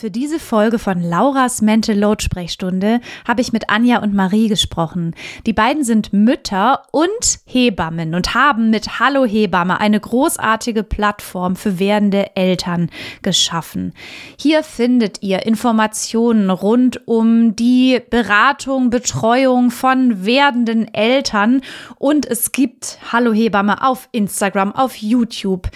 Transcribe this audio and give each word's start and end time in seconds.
Für 0.00 0.10
diese 0.10 0.38
Folge 0.38 0.78
von 0.78 1.02
Lauras 1.02 1.60
Mental 1.60 1.94
Load 1.94 2.24
Sprechstunde 2.24 3.02
habe 3.28 3.42
ich 3.42 3.52
mit 3.52 3.68
Anja 3.68 3.98
und 3.98 4.14
Marie 4.14 4.48
gesprochen. 4.48 5.14
Die 5.44 5.52
beiden 5.52 5.84
sind 5.84 6.14
Mütter 6.14 6.84
und 6.90 7.40
Hebammen 7.44 8.14
und 8.14 8.34
haben 8.34 8.70
mit 8.70 8.98
Hallo 8.98 9.26
Hebamme 9.26 9.78
eine 9.78 10.00
großartige 10.00 10.84
Plattform 10.84 11.54
für 11.54 11.78
werdende 11.78 12.34
Eltern 12.34 12.88
geschaffen. 13.20 13.92
Hier 14.38 14.62
findet 14.62 15.22
ihr 15.22 15.44
Informationen 15.44 16.48
rund 16.48 17.06
um 17.06 17.54
die 17.54 18.00
Beratung, 18.08 18.88
Betreuung 18.88 19.70
von 19.70 20.24
werdenden 20.24 20.94
Eltern 20.94 21.60
und 21.98 22.24
es 22.24 22.52
gibt 22.52 22.96
Hallo 23.12 23.34
Hebamme 23.34 23.86
auf 23.86 24.08
Instagram, 24.12 24.74
auf 24.74 24.96
YouTube, 24.96 25.68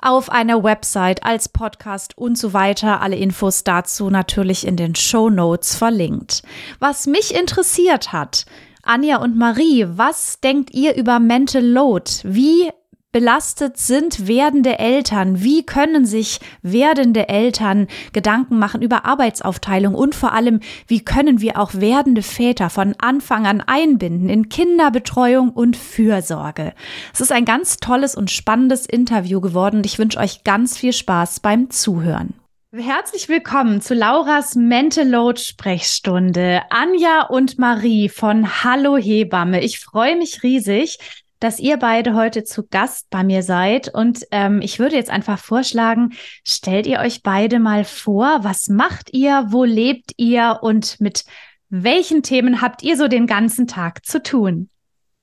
auf 0.00 0.30
einer 0.30 0.62
Website, 0.62 1.24
als 1.24 1.48
Podcast 1.48 2.16
und 2.16 2.38
so 2.38 2.52
weiter. 2.52 3.00
Alle 3.00 3.16
Infos 3.16 3.64
dazu 3.72 4.10
natürlich 4.10 4.66
in 4.66 4.76
den 4.76 4.94
Show 4.94 5.30
Notes 5.30 5.74
verlinkt. 5.74 6.42
Was 6.78 7.06
mich 7.06 7.34
interessiert 7.34 8.12
hat, 8.12 8.44
Anja 8.82 9.16
und 9.16 9.38
Marie, 9.38 9.86
was 9.88 10.40
denkt 10.40 10.74
ihr 10.74 10.94
über 10.94 11.18
Mental 11.20 11.64
Load? 11.64 12.10
Wie 12.22 12.68
belastet 13.12 13.78
sind 13.78 14.26
werdende 14.26 14.78
Eltern? 14.78 15.42
Wie 15.42 15.64
können 15.64 16.04
sich 16.04 16.40
werdende 16.60 17.30
Eltern 17.30 17.86
Gedanken 18.12 18.58
machen 18.58 18.82
über 18.82 19.06
Arbeitsaufteilung 19.06 19.94
und 19.94 20.14
vor 20.14 20.32
allem, 20.32 20.60
wie 20.86 21.02
können 21.02 21.40
wir 21.40 21.58
auch 21.58 21.72
werdende 21.72 22.22
Väter 22.22 22.68
von 22.68 22.94
Anfang 22.98 23.46
an 23.46 23.62
einbinden 23.62 24.28
in 24.28 24.50
Kinderbetreuung 24.50 25.50
und 25.50 25.78
Fürsorge? 25.78 26.74
Es 27.14 27.22
ist 27.22 27.32
ein 27.32 27.46
ganz 27.46 27.78
tolles 27.78 28.14
und 28.14 28.30
spannendes 28.30 28.84
Interview 28.84 29.40
geworden 29.40 29.76
und 29.76 29.86
ich 29.86 29.98
wünsche 29.98 30.18
euch 30.18 30.44
ganz 30.44 30.76
viel 30.76 30.92
Spaß 30.92 31.40
beim 31.40 31.70
Zuhören. 31.70 32.34
Herzlich 32.74 33.28
willkommen 33.28 33.82
zu 33.82 33.92
Lauras 33.92 34.54
Mental 34.54 35.06
Load 35.06 35.38
Sprechstunde. 35.38 36.62
Anja 36.70 37.26
und 37.26 37.58
Marie 37.58 38.08
von 38.08 38.64
Hallo 38.64 38.96
Hebamme. 38.96 39.62
Ich 39.62 39.78
freue 39.78 40.16
mich 40.16 40.42
riesig, 40.42 40.96
dass 41.38 41.58
ihr 41.58 41.76
beide 41.76 42.14
heute 42.14 42.44
zu 42.44 42.66
Gast 42.66 43.10
bei 43.10 43.24
mir 43.24 43.42
seid. 43.42 43.94
Und 43.94 44.26
ähm, 44.30 44.62
ich 44.62 44.78
würde 44.78 44.96
jetzt 44.96 45.10
einfach 45.10 45.38
vorschlagen, 45.38 46.14
stellt 46.46 46.86
ihr 46.86 47.00
euch 47.00 47.22
beide 47.22 47.58
mal 47.58 47.84
vor, 47.84 48.38
was 48.40 48.68
macht 48.68 49.12
ihr, 49.12 49.48
wo 49.48 49.64
lebt 49.64 50.12
ihr 50.16 50.60
und 50.62 50.98
mit 50.98 51.26
welchen 51.68 52.22
Themen 52.22 52.62
habt 52.62 52.82
ihr 52.82 52.96
so 52.96 53.06
den 53.06 53.26
ganzen 53.26 53.66
Tag 53.66 54.06
zu 54.06 54.22
tun? 54.22 54.70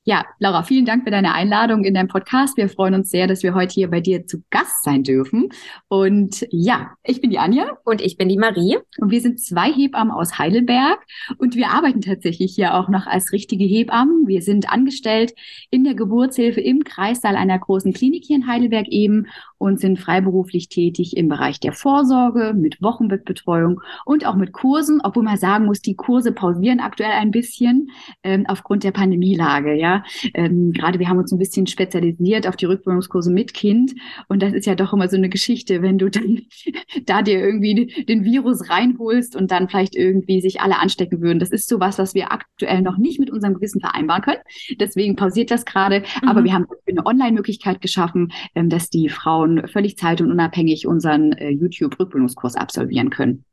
Ja, 0.06 0.26
Laura, 0.40 0.64
vielen 0.64 0.86
Dank 0.86 1.04
für 1.04 1.12
deine 1.12 1.34
Einladung 1.34 1.84
in 1.84 1.94
deinem 1.94 2.08
Podcast. 2.08 2.56
Wir 2.56 2.70
freuen 2.70 2.96
uns 2.96 3.12
sehr, 3.12 3.28
dass 3.28 3.44
wir 3.44 3.54
heute 3.54 3.74
hier 3.74 3.90
bei 3.90 4.00
dir 4.00 4.26
zu 4.26 4.42
Gast 4.50 4.84
sein 4.84 5.04
dürfen. 5.04 5.50
Und 5.90 6.48
ja, 6.52 6.92
ich 7.04 7.20
bin 7.20 7.30
die 7.30 7.38
Anja. 7.38 7.78
Und 7.84 8.02
ich 8.02 8.18
bin 8.18 8.30
die 8.30 8.38
Marie. 8.38 8.78
Und 8.98 9.12
wir 9.12 9.20
sind 9.20 9.42
zwei 9.42 9.72
Hebammen 9.72 10.12
aus 10.12 10.40
Heidelberg. 10.40 11.06
Und 11.38 11.56
wir 11.56 11.70
arbeiten 11.70 12.00
tatsächlich 12.00 12.56
hier 12.56 12.76
auch 12.76 12.88
noch 12.88 13.08
als 13.08 13.34
richtige 13.34 13.66
Hebammen. 13.66 14.26
Wir 14.26 14.42
sind 14.42 14.72
angestellt 14.72 15.34
in 15.70 15.84
der 15.84 15.96
Geburtshilfe 15.96 16.62
im 16.62 16.86
Kreissaal 16.86 17.36
einer 17.36 17.60
großen 17.60 17.94
Klinik 17.94 18.24
hier 18.26 18.38
in 18.38 18.48
Heidelberg 18.48 18.88
eben 18.88 19.28
und 19.58 19.80
sind 19.80 20.00
freiberuflich 20.00 20.70
tätig 20.70 21.18
im 21.18 21.28
Bereich 21.28 21.60
der 21.60 21.74
Vorsorge, 21.74 22.54
mit 22.56 22.82
Wochenbettbetreuung 22.82 23.82
und 24.06 24.26
auch 24.26 24.36
mit 24.36 24.54
Kursen, 24.54 25.02
obwohl 25.04 25.24
man 25.24 25.38
sagen 25.38 25.66
muss, 25.66 25.82
die 25.82 25.96
Kurse 25.96 26.32
pausieren 26.32 26.80
aktuell 26.80 27.12
ein 27.12 27.32
bisschen 27.32 27.92
ähm, 28.24 28.46
aufgrund 28.48 28.84
der 28.84 28.92
Pandemielage. 28.92 29.76
Ja, 29.76 29.89
ähm, 30.34 30.72
gerade 30.74 31.00
wir 31.00 31.10
haben 31.10 31.18
uns 31.18 31.32
ein 31.32 31.40
bisschen 31.40 31.68
spezialisiert 31.68 32.48
auf 32.48 32.56
die 32.56 32.66
Rückbildungskurse 32.66 33.32
mit 33.32 33.54
Kind 33.54 33.94
und 34.28 34.42
das 34.42 34.54
ist 34.54 34.66
ja 34.66 34.76
doch 34.76 34.94
immer 34.94 35.08
so 35.08 35.18
eine 35.18 35.30
Geschichte, 35.30 35.82
wenn 35.82 35.98
du 35.98 36.10
dann 36.10 36.42
da 37.06 37.22
dir 37.22 37.40
irgendwie 37.40 38.06
den 38.06 38.24
Virus 38.24 38.70
reinholst 38.70 39.36
und 39.36 39.52
dann 39.52 39.70
vielleicht 39.70 39.96
irgendwie 39.96 40.42
sich 40.42 40.62
alle 40.62 40.80
anstecken 40.80 41.22
würden. 41.22 41.40
Das 41.40 41.52
ist 41.52 41.68
so 41.68 41.80
was, 41.80 42.00
was 42.00 42.14
wir 42.14 42.32
aktuell 42.32 42.82
noch 42.82 42.98
nicht 42.98 43.20
mit 43.20 43.30
unserem 43.30 43.56
Gewissen 43.56 43.82
vereinbaren 43.82 44.22
können. 44.22 44.42
Deswegen 44.80 45.16
pausiert 45.16 45.52
das 45.52 45.66
gerade. 45.66 46.02
Mhm. 46.22 46.30
Aber 46.30 46.44
wir 46.44 46.54
haben 46.54 46.66
eine 46.88 47.06
Online-Möglichkeit 47.06 47.82
geschaffen, 47.82 48.32
ähm, 48.56 48.70
dass 48.70 48.90
die 48.90 49.10
Frauen 49.10 49.68
völlig 49.68 49.98
zeit- 49.98 50.22
und 50.22 50.32
unabhängig 50.32 50.88
unseren 50.88 51.34
äh, 51.34 51.50
YouTube-Rückbildungskurs 51.50 52.56
absolvieren 52.56 53.10
können. 53.10 53.46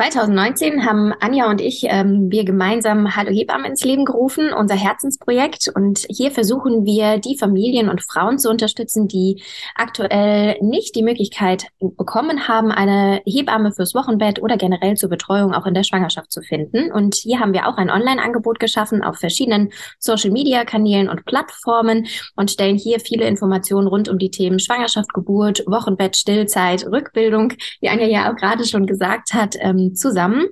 2019 0.00 0.86
haben 0.86 1.12
Anja 1.20 1.50
und 1.50 1.60
ich 1.60 1.84
ähm, 1.84 2.30
wir 2.30 2.46
gemeinsam 2.46 3.16
Hallo 3.16 3.30
Hebammen 3.30 3.66
ins 3.66 3.84
Leben 3.84 4.06
gerufen, 4.06 4.50
unser 4.50 4.74
Herzensprojekt. 4.74 5.70
Und 5.74 6.06
hier 6.08 6.30
versuchen 6.30 6.86
wir, 6.86 7.18
die 7.18 7.36
Familien 7.36 7.90
und 7.90 8.02
Frauen 8.02 8.38
zu 8.38 8.48
unterstützen, 8.48 9.08
die 9.08 9.42
aktuell 9.74 10.56
nicht 10.62 10.96
die 10.96 11.02
Möglichkeit 11.02 11.66
bekommen 11.80 12.48
haben, 12.48 12.72
eine 12.72 13.20
Hebamme 13.26 13.72
fürs 13.72 13.94
Wochenbett 13.94 14.40
oder 14.40 14.56
generell 14.56 14.96
zur 14.96 15.10
Betreuung 15.10 15.52
auch 15.52 15.66
in 15.66 15.74
der 15.74 15.84
Schwangerschaft 15.84 16.32
zu 16.32 16.40
finden. 16.40 16.90
Und 16.90 17.16
hier 17.16 17.38
haben 17.38 17.52
wir 17.52 17.68
auch 17.68 17.76
ein 17.76 17.90
Online-Angebot 17.90 18.58
geschaffen 18.58 19.04
auf 19.04 19.18
verschiedenen 19.18 19.68
Social-Media-Kanälen 19.98 21.10
und 21.10 21.26
Plattformen 21.26 22.06
und 22.36 22.50
stellen 22.50 22.78
hier 22.78 23.00
viele 23.00 23.26
Informationen 23.26 23.86
rund 23.86 24.08
um 24.08 24.16
die 24.16 24.30
Themen 24.30 24.60
Schwangerschaft, 24.60 25.12
Geburt, 25.12 25.62
Wochenbett, 25.66 26.16
Stillzeit, 26.16 26.86
Rückbildung, 26.86 27.52
wie 27.82 27.90
Anja 27.90 28.06
ja 28.06 28.32
auch 28.32 28.36
gerade 28.36 28.64
schon 28.64 28.86
gesagt 28.86 29.34
hat, 29.34 29.56
ähm, 29.60 29.89
zusammen. 29.94 30.46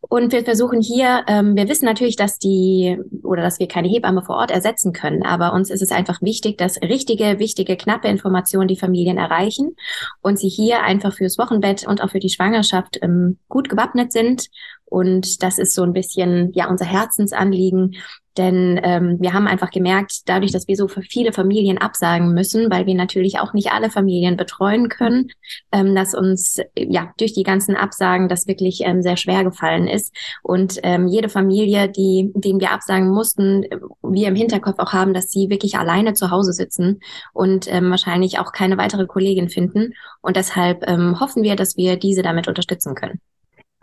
Und 0.00 0.32
wir 0.32 0.44
versuchen 0.44 0.80
hier, 0.80 1.24
ähm, 1.28 1.56
wir 1.56 1.68
wissen 1.68 1.84
natürlich, 1.84 2.16
dass 2.16 2.38
die 2.38 2.98
oder 3.22 3.42
dass 3.42 3.58
wir 3.58 3.68
keine 3.68 3.88
Hebamme 3.88 4.22
vor 4.22 4.36
Ort 4.36 4.50
ersetzen 4.50 4.92
können, 4.92 5.22
aber 5.24 5.52
uns 5.52 5.70
ist 5.70 5.82
es 5.82 5.90
einfach 5.90 6.22
wichtig, 6.22 6.58
dass 6.58 6.80
richtige, 6.80 7.38
wichtige, 7.38 7.76
knappe 7.76 8.08
Informationen 8.08 8.68
die 8.68 8.76
Familien 8.76 9.18
erreichen 9.18 9.76
und 10.22 10.38
sie 10.38 10.48
hier 10.48 10.82
einfach 10.82 11.14
fürs 11.14 11.38
Wochenbett 11.38 11.86
und 11.86 12.02
auch 12.02 12.10
für 12.10 12.20
die 12.20 12.30
Schwangerschaft 12.30 12.98
ähm, 13.02 13.38
gut 13.48 13.68
gewappnet 13.68 14.12
sind 14.12 14.48
und 14.86 15.42
das 15.42 15.58
ist 15.58 15.74
so 15.74 15.82
ein 15.82 15.92
bisschen 15.92 16.52
ja 16.54 16.68
unser 16.70 16.86
Herzensanliegen, 16.86 17.96
denn 18.38 18.80
ähm, 18.82 19.16
wir 19.20 19.32
haben 19.32 19.46
einfach 19.46 19.70
gemerkt, 19.70 20.28
dadurch, 20.28 20.52
dass 20.52 20.68
wir 20.68 20.76
so 20.76 20.88
viele 20.88 21.32
Familien 21.32 21.78
absagen 21.78 22.32
müssen, 22.32 22.70
weil 22.70 22.86
wir 22.86 22.94
natürlich 22.94 23.38
auch 23.38 23.52
nicht 23.52 23.72
alle 23.72 23.90
Familien 23.90 24.36
betreuen 24.36 24.88
können, 24.88 25.30
ähm, 25.72 25.94
dass 25.94 26.14
uns 26.14 26.60
ja 26.76 27.12
durch 27.18 27.32
die 27.32 27.42
ganzen 27.42 27.76
Absagen 27.76 28.28
das 28.28 28.46
wirklich 28.46 28.80
ähm, 28.84 29.02
sehr 29.02 29.16
schwer 29.16 29.44
gefallen 29.44 29.88
ist. 29.88 30.14
Und 30.42 30.78
ähm, 30.82 31.06
jede 31.06 31.28
Familie, 31.28 31.88
die, 31.88 32.32
denen 32.34 32.60
wir 32.60 32.72
absagen 32.72 33.08
mussten, 33.08 33.64
wir 34.02 34.28
im 34.28 34.36
Hinterkopf 34.36 34.78
auch 34.78 34.92
haben, 34.92 35.14
dass 35.14 35.30
sie 35.30 35.50
wirklich 35.50 35.78
alleine 35.78 36.14
zu 36.14 36.30
Hause 36.30 36.52
sitzen 36.52 37.00
und 37.32 37.72
ähm, 37.72 37.90
wahrscheinlich 37.90 38.38
auch 38.38 38.52
keine 38.52 38.78
weitere 38.78 39.06
Kollegin 39.06 39.48
finden. 39.48 39.94
Und 40.20 40.36
deshalb 40.36 40.88
ähm, 40.88 41.20
hoffen 41.20 41.42
wir, 41.42 41.56
dass 41.56 41.76
wir 41.76 41.96
diese 41.96 42.22
damit 42.22 42.48
unterstützen 42.48 42.94
können. 42.94 43.20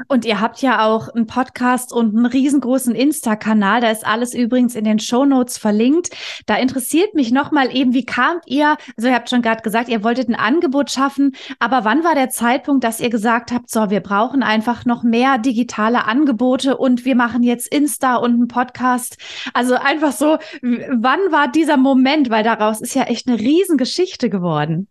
Und 0.08 0.26
ihr 0.26 0.40
habt 0.40 0.62
ja 0.62 0.86
auch 0.86 1.10
einen 1.10 1.28
Podcast 1.28 1.94
und 1.94 2.16
einen 2.16 2.26
riesengroßen 2.26 2.96
Insta-Kanal. 2.96 3.82
Da 3.82 3.90
ist 3.90 4.06
alles 4.06 4.34
übrigens 4.34 4.76
in 4.76 4.84
den 4.84 5.00
Show 5.00 5.26
Notes 5.26 5.58
verlinkt. 5.58 6.10
Da 6.46 6.56
interessiert 6.56 7.14
mich 7.14 7.32
nochmal 7.32 7.76
eben, 7.76 7.94
wie 7.94 8.06
kamt 8.06 8.44
ihr? 8.46 8.78
Also 8.98 9.10
ihr 9.10 9.16
habt 9.16 9.30
schon 9.30 9.42
gerade 9.42 9.62
gesagt, 9.62 9.90
ihr 9.90 10.04
wolltet 10.04 10.30
ein 10.30 10.36
Angebot 10.36 10.92
schaffen. 10.92 11.36
Aber 11.60 11.86
wann 11.86 12.04
war 12.04 12.16
der 12.16 12.30
Zeitpunkt, 12.30 12.84
dass 12.84 13.00
ihr 13.00 13.10
gesagt 13.10 13.52
habt, 13.52 13.70
so, 13.70 13.90
wir 13.90 14.02
brauchen 14.02 14.44
einfach 14.44 14.86
noch 14.86 15.04
mehr 15.04 15.38
digitale 15.38 16.06
Angebote 16.06 16.78
und 16.78 17.06
wir 17.06 17.16
machen 17.16 17.44
jetzt 17.44 17.68
Insta 17.68 18.16
und 18.16 18.34
einen 18.34 18.48
Podcast? 18.48 19.18
Also 19.54 19.76
einfach 19.76 20.12
so, 20.12 20.38
wann 20.62 21.20
war 21.32 21.52
dieser 21.52 21.78
Moment? 21.78 22.30
Weil 22.30 22.44
daraus 22.44 22.82
ist 22.82 22.96
ja 22.96 23.04
echt 23.04 23.28
eine 23.28 23.40
Riesengeschichte 23.40 24.30
geworden 24.30 24.88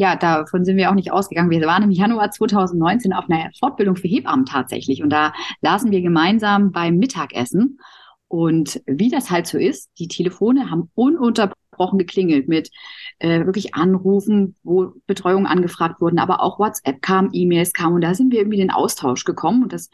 ja, 0.00 0.16
davon 0.16 0.64
sind 0.64 0.78
wir 0.78 0.90
auch 0.90 0.94
nicht 0.94 1.12
ausgegangen. 1.12 1.50
Wir 1.50 1.60
waren 1.66 1.82
im 1.82 1.90
Januar 1.90 2.30
2019 2.30 3.12
auf 3.12 3.28
einer 3.28 3.50
Fortbildung 3.58 3.96
für 3.96 4.08
Hebammen 4.08 4.46
tatsächlich 4.46 5.02
und 5.02 5.10
da 5.10 5.34
lasen 5.60 5.90
wir 5.90 6.00
gemeinsam 6.00 6.72
beim 6.72 6.96
Mittagessen. 6.96 7.78
Und 8.26 8.80
wie 8.86 9.10
das 9.10 9.30
halt 9.30 9.46
so 9.46 9.58
ist, 9.58 9.90
die 9.98 10.08
Telefone 10.08 10.70
haben 10.70 10.90
ununterbrochen 10.94 11.98
geklingelt 11.98 12.48
mit 12.48 12.70
äh, 13.18 13.44
wirklich 13.44 13.74
Anrufen, 13.74 14.56
wo 14.62 14.94
Betreuung 15.06 15.46
angefragt 15.46 16.00
wurden, 16.00 16.18
aber 16.18 16.40
auch 16.40 16.58
WhatsApp 16.58 17.02
kam, 17.02 17.28
E-Mails 17.34 17.74
kamen 17.74 17.96
und 17.96 18.00
da 18.00 18.14
sind 18.14 18.32
wir 18.32 18.38
irgendwie 18.38 18.58
in 18.58 18.68
den 18.68 18.74
Austausch 18.74 19.24
gekommen 19.24 19.64
und 19.64 19.74
das 19.74 19.90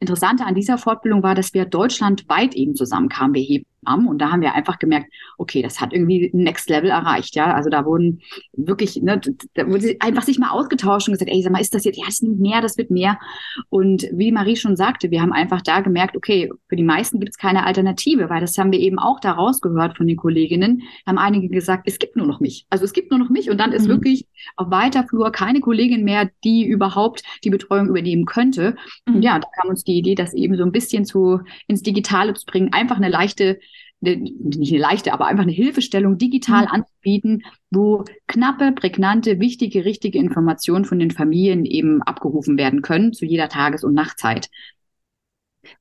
Interessante 0.00 0.44
an 0.44 0.54
dieser 0.54 0.78
Fortbildung 0.78 1.22
war, 1.22 1.34
dass 1.34 1.54
wir 1.54 1.64
deutschlandweit 1.64 2.54
eben 2.54 2.76
zusammenkamen, 2.76 3.34
wir 3.34 3.42
Hebammen. 3.42 4.06
Und 4.06 4.18
da 4.18 4.30
haben 4.30 4.42
wir 4.42 4.54
einfach 4.54 4.78
gemerkt, 4.78 5.12
okay, 5.38 5.60
das 5.60 5.80
hat 5.80 5.92
irgendwie 5.92 6.30
Next 6.32 6.70
Level 6.70 6.90
erreicht. 6.90 7.34
Ja, 7.34 7.52
also 7.54 7.68
da 7.68 7.84
wurden 7.84 8.20
wirklich, 8.52 9.02
ne, 9.02 9.20
da 9.54 9.66
wurde 9.66 9.96
einfach 10.00 10.22
sich 10.22 10.38
mal 10.38 10.50
ausgetauscht 10.50 11.08
und 11.08 11.14
gesagt, 11.14 11.30
ey, 11.30 11.42
sag 11.42 11.52
mal, 11.52 11.60
ist 11.60 11.74
das 11.74 11.84
jetzt, 11.84 11.98
ja, 11.98 12.04
es 12.08 12.22
nimmt 12.22 12.38
mehr, 12.38 12.60
das 12.60 12.78
wird 12.78 12.90
mehr. 12.90 13.18
Und 13.70 14.08
wie 14.12 14.30
Marie 14.30 14.56
schon 14.56 14.76
sagte, 14.76 15.10
wir 15.10 15.20
haben 15.20 15.32
einfach 15.32 15.62
da 15.62 15.80
gemerkt, 15.80 16.16
okay, 16.16 16.48
für 16.68 16.76
die 16.76 16.84
meisten 16.84 17.18
gibt 17.18 17.30
es 17.30 17.38
keine 17.38 17.66
Alternative, 17.66 18.30
weil 18.30 18.40
das 18.40 18.56
haben 18.56 18.70
wir 18.70 18.80
eben 18.80 19.00
auch 19.00 19.18
da 19.18 19.32
rausgehört 19.32 19.96
von 19.96 20.06
den 20.06 20.16
Kolleginnen. 20.16 20.82
Haben 21.06 21.18
einige 21.18 21.48
gesagt, 21.48 21.84
es 21.86 21.98
gibt 21.98 22.14
nur 22.14 22.26
noch 22.26 22.38
mich. 22.38 22.66
Also 22.70 22.84
es 22.84 22.92
gibt 22.92 23.10
nur 23.10 23.18
noch 23.18 23.30
mich 23.30 23.50
und 23.50 23.58
dann 23.58 23.72
ist 23.72 23.86
mhm. 23.86 23.90
wirklich 23.92 24.26
auf 24.56 24.70
weiter 24.70 25.04
Flur 25.08 25.32
keine 25.32 25.60
Kollegin 25.60 26.04
mehr, 26.04 26.30
die 26.44 26.64
überhaupt 26.64 27.22
die 27.42 27.50
Betreuung 27.50 27.88
übernehmen 27.88 28.26
könnte. 28.26 28.76
Mhm. 29.06 29.16
Und 29.16 29.22
ja, 29.22 29.38
da 29.40 29.48
kam 29.60 29.70
uns 29.70 29.87
die 29.88 29.98
Idee, 29.98 30.14
das 30.14 30.34
eben 30.34 30.56
so 30.56 30.62
ein 30.62 30.72
bisschen 30.72 31.04
zu, 31.04 31.40
ins 31.66 31.82
Digitale 31.82 32.34
zu 32.34 32.46
bringen, 32.46 32.72
einfach 32.72 32.96
eine 32.96 33.08
leichte, 33.08 33.58
nicht 34.00 34.72
eine 34.72 34.80
leichte, 34.80 35.12
aber 35.12 35.26
einfach 35.26 35.42
eine 35.42 35.52
Hilfestellung 35.52 36.18
digital 36.18 36.62
mhm. 36.66 36.68
anzubieten, 36.68 37.42
wo 37.70 38.04
knappe, 38.28 38.72
prägnante, 38.72 39.40
wichtige, 39.40 39.84
richtige 39.84 40.18
Informationen 40.18 40.84
von 40.84 40.98
den 40.98 41.10
Familien 41.10 41.64
eben 41.64 42.02
abgerufen 42.02 42.56
werden 42.58 42.82
können 42.82 43.12
zu 43.12 43.24
jeder 43.24 43.48
Tages- 43.48 43.84
und 43.84 43.94
Nachtzeit. 43.94 44.48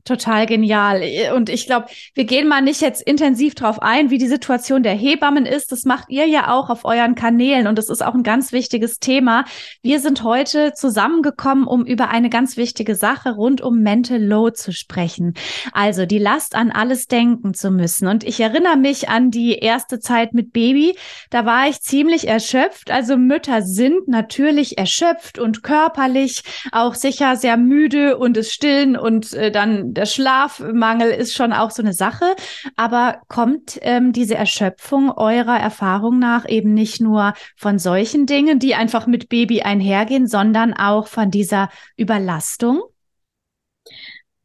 Total 0.03 0.45
genial. 0.45 1.03
Und 1.35 1.50
ich 1.50 1.65
glaube, 1.65 1.88
wir 2.13 2.24
gehen 2.24 2.47
mal 2.47 2.62
nicht 2.62 2.81
jetzt 2.81 3.01
intensiv 3.01 3.56
drauf 3.56 3.81
ein, 3.81 4.09
wie 4.09 4.18
die 4.18 4.27
Situation 4.27 4.81
der 4.81 4.94
Hebammen 4.94 5.45
ist. 5.45 5.71
Das 5.71 5.83
macht 5.83 6.09
ihr 6.09 6.25
ja 6.25 6.53
auch 6.53 6.69
auf 6.69 6.85
euren 6.85 7.15
Kanälen 7.15 7.68
und 7.68 7.77
das 7.77 7.89
ist 7.89 8.03
auch 8.03 8.13
ein 8.13 8.24
ganz 8.24 8.53
wichtiges 8.53 9.00
Thema. 9.00 9.44
Wir 9.81 10.00
sind 10.00 10.24
heute 10.24 10.74
zusammengekommen, 10.74 11.68
um 11.68 11.85
über 11.85 12.09
eine 12.09 12.29
ganz 12.29 12.56
wichtige 12.56 12.95
Sache 12.95 13.31
rund 13.31 13.59
um 13.59 13.81
Mental 13.81 14.21
Load 14.21 14.56
zu 14.56 14.71
sprechen. 14.71 15.33
Also 15.74 16.06
die 16.06 16.19
Last 16.19 16.56
an 16.56 16.71
alles 16.71 17.07
denken 17.07 17.53
zu 17.53 17.69
müssen. 17.69 18.07
Und 18.07 18.24
ich 18.24 18.39
erinnere 18.39 18.77
mich 18.77 19.09
an 19.09 19.29
die 19.29 19.56
erste 19.56 20.00
Zeit 20.00 20.33
mit 20.33 20.53
Baby. 20.53 20.95
Da 21.31 21.45
war 21.45 21.68
ich 21.68 21.81
ziemlich 21.81 22.27
erschöpft. 22.29 22.91
Also 22.91 23.18
Mütter 23.18 23.62
sind 23.62 24.07
natürlich 24.07 24.77
erschöpft 24.77 25.38
und 25.38 25.63
körperlich 25.63 26.44
auch 26.71 26.95
sicher 26.95 27.35
sehr 27.35 27.57
müde 27.57 28.18
und 28.18 28.38
es 28.38 28.53
stillen 28.53 28.95
und 28.95 29.33
äh, 29.33 29.51
dann 29.51 29.67
der 29.68 30.06
Schlafmangel 30.06 31.10
ist 31.10 31.34
schon 31.34 31.54
auch 31.54 31.72
so 31.72 31.81
eine 31.81 31.94
Sache. 31.94 32.36
Aber 32.75 33.22
kommt 33.28 33.80
ähm, 33.81 34.12
diese 34.12 34.36
Erschöpfung 34.36 35.12
eurer 35.12 35.60
Erfahrung 35.60 36.19
nach 36.19 36.48
eben 36.48 36.74
nicht 36.74 37.02
nur 37.02 37.34
von 37.56 37.80
solchen 37.80 38.25
Dingen, 38.25 38.60
die 38.60 38.75
einfach 38.75 39.08
mit 39.08 39.30
Baby 39.30 39.62
einhergehen, 39.62 40.28
sondern 40.28 40.74
auch 40.74 41.08
von 41.08 41.31
dieser 41.31 41.69
Überlastung? 41.96 42.81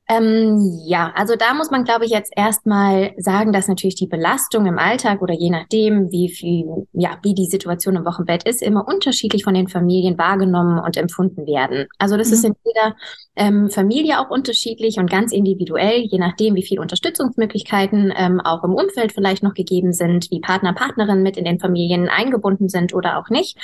Ähm, 0.09 0.81
ja, 0.85 1.13
also 1.15 1.37
da 1.37 1.55
muss 1.55 1.71
man, 1.71 1.85
glaube 1.85 2.05
ich, 2.05 2.11
jetzt 2.11 2.33
erstmal 2.37 3.13
sagen, 3.19 3.53
dass 3.53 3.69
natürlich 3.69 3.95
die 3.95 4.09
Belastung 4.09 4.67
im 4.67 4.79
Alltag 4.79 5.23
oder 5.23 5.33
je 5.33 5.49
nachdem, 5.49 6.11
wie 6.11 6.29
viel, 6.29 6.87
ja, 6.93 7.19
wie 7.23 7.35
die 7.35 7.47
Situation 7.47 7.97
im 7.97 8.05
Wochenbett 8.05 8.43
ist, 8.43 8.63
immer 8.63 8.87
unterschiedlich 8.87 9.45
von 9.45 9.55
den 9.55 9.69
Familien 9.69 10.19
wahrgenommen 10.19 10.81
und 10.81 10.97
empfunden 10.97 11.47
werden. 11.47 11.87
Also 11.99 12.17
das 12.17 12.29
mhm. 12.29 12.35
ist 12.35 12.45
in 12.45 12.55
jeder 12.65 12.97
ähm, 13.37 13.71
Familie 13.71 14.21
auch 14.21 14.29
unterschiedlich 14.29 14.99
und 14.99 15.09
ganz 15.09 15.33
individuell, 15.33 16.01
je 16.01 16.19
nachdem, 16.19 16.57
wie 16.57 16.65
viele 16.65 16.83
Unterstützungsmöglichkeiten 16.83 18.13
ähm, 18.17 18.41
auch 18.41 18.65
im 18.65 18.75
Umfeld 18.75 19.13
vielleicht 19.13 19.43
noch 19.43 19.55
gegeben 19.55 19.93
sind, 19.93 20.31
wie 20.31 20.41
Partner, 20.41 20.75
Partnerinnen 20.75 21.23
mit 21.23 21.37
in 21.37 21.45
den 21.45 21.61
Familien 21.61 22.09
eingebunden 22.09 22.69
sind 22.69 22.93
oder 22.93 23.19
auch 23.19 23.31
nicht. 23.31 23.57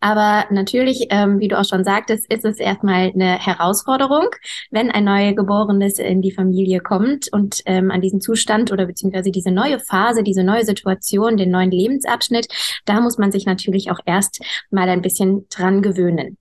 Aber 0.00 0.44
natürlich, 0.50 1.06
ähm, 1.10 1.38
wie 1.38 1.48
du 1.48 1.58
auch 1.58 1.64
schon 1.64 1.84
sagtest, 1.84 2.30
ist 2.30 2.44
es 2.44 2.58
erstmal 2.58 3.12
eine 3.14 3.38
Herausforderung, 3.38 4.26
wenn 4.70 4.90
ein 4.90 5.04
Neugeborenes 5.04 5.93
Ergebnis 5.98 6.14
in 6.14 6.22
die 6.22 6.32
Familie 6.32 6.80
kommt 6.80 7.32
und 7.32 7.62
ähm, 7.66 7.90
an 7.90 8.00
diesen 8.00 8.20
Zustand 8.20 8.72
oder 8.72 8.86
beziehungsweise 8.86 9.30
diese 9.30 9.50
neue 9.50 9.78
Phase, 9.78 10.22
diese 10.22 10.44
neue 10.44 10.64
Situation, 10.64 11.36
den 11.36 11.50
neuen 11.50 11.70
Lebensabschnitt, 11.70 12.48
da 12.84 13.00
muss 13.00 13.18
man 13.18 13.32
sich 13.32 13.46
natürlich 13.46 13.90
auch 13.90 14.00
erst 14.06 14.40
mal 14.70 14.88
ein 14.88 15.02
bisschen 15.02 15.46
dran 15.48 15.82
gewöhnen. 15.82 16.36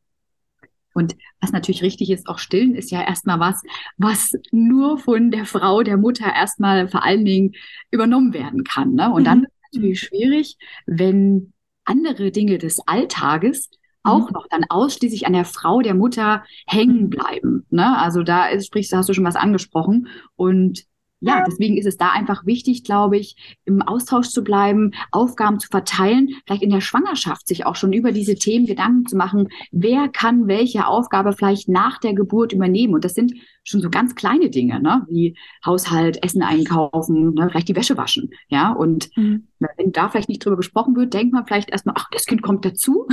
Und 0.93 1.15
was 1.41 1.51
natürlich 1.51 1.81
richtig 1.81 2.11
ist, 2.11 2.27
auch 2.27 2.37
stillen 2.37 2.75
ist 2.75 2.91
ja 2.91 3.01
erstmal 3.01 3.39
was, 3.39 3.63
was 3.97 4.33
nur 4.51 4.99
von 4.99 5.31
der 5.31 5.45
Frau, 5.45 5.81
der 5.81 5.97
Mutter 5.97 6.25
erstmal 6.25 6.87
vor 6.87 7.03
allen 7.03 7.25
Dingen 7.25 7.53
übernommen 7.89 8.33
werden 8.33 8.63
kann. 8.63 8.93
Ne? 8.93 9.11
Und 9.11 9.21
mhm. 9.21 9.25
dann 9.25 9.43
ist 9.43 9.49
es 9.49 9.73
natürlich 9.73 9.99
schwierig, 10.01 10.57
wenn 10.85 11.53
andere 11.85 12.31
Dinge 12.31 12.59
des 12.59 12.79
Alltages 12.85 13.69
auch 14.03 14.27
mhm. 14.27 14.33
noch 14.33 14.47
dann 14.49 14.65
ausschließlich 14.69 15.25
an 15.25 15.33
der 15.33 15.45
Frau, 15.45 15.81
der 15.81 15.95
Mutter 15.95 16.43
hängen 16.67 17.03
mhm. 17.03 17.09
bleiben. 17.09 17.65
Ne? 17.69 17.97
Also 17.97 18.23
da 18.23 18.47
ist, 18.47 18.67
sprich, 18.67 18.89
da 18.89 18.97
hast 18.97 19.09
du 19.09 19.13
schon 19.13 19.25
was 19.25 19.35
angesprochen. 19.35 20.07
Und 20.35 20.85
ja, 21.25 21.43
deswegen 21.47 21.77
ist 21.77 21.85
es 21.85 21.97
da 21.97 22.09
einfach 22.09 22.45
wichtig, 22.45 22.83
glaube 22.83 23.17
ich, 23.17 23.57
im 23.65 23.81
Austausch 23.81 24.27
zu 24.27 24.43
bleiben, 24.43 24.91
Aufgaben 25.11 25.59
zu 25.59 25.69
verteilen, 25.69 26.29
vielleicht 26.45 26.63
in 26.63 26.69
der 26.69 26.81
Schwangerschaft 26.81 27.47
sich 27.47 27.65
auch 27.65 27.75
schon 27.75 27.93
über 27.93 28.11
diese 28.11 28.35
Themen 28.35 28.65
Gedanken 28.65 29.05
zu 29.05 29.15
machen, 29.15 29.47
wer 29.71 30.09
kann 30.09 30.47
welche 30.47 30.85
Aufgabe 30.85 31.33
vielleicht 31.33 31.69
nach 31.69 31.97
der 31.99 32.13
Geburt 32.13 32.51
übernehmen. 32.51 32.93
Und 32.93 33.05
das 33.05 33.13
sind 33.13 33.33
schon 33.63 33.81
so 33.81 33.89
ganz 33.89 34.15
kleine 34.15 34.49
Dinge, 34.49 34.81
ne? 34.81 35.05
wie 35.09 35.37
Haushalt, 35.65 36.21
Essen 36.21 36.43
einkaufen, 36.43 37.33
ne? 37.33 37.47
vielleicht 37.49 37.69
die 37.69 37.75
Wäsche 37.75 37.95
waschen. 37.97 38.29
Ja, 38.49 38.73
und 38.73 39.09
mhm. 39.15 39.47
wenn 39.59 39.91
da 39.91 40.09
vielleicht 40.09 40.29
nicht 40.29 40.43
drüber 40.43 40.57
gesprochen 40.57 40.95
wird, 40.95 41.13
denkt 41.13 41.33
man 41.33 41.45
vielleicht 41.45 41.69
erstmal, 41.69 41.95
ach, 41.97 42.09
das 42.11 42.25
Kind 42.25 42.41
kommt 42.41 42.65
dazu. 42.65 43.07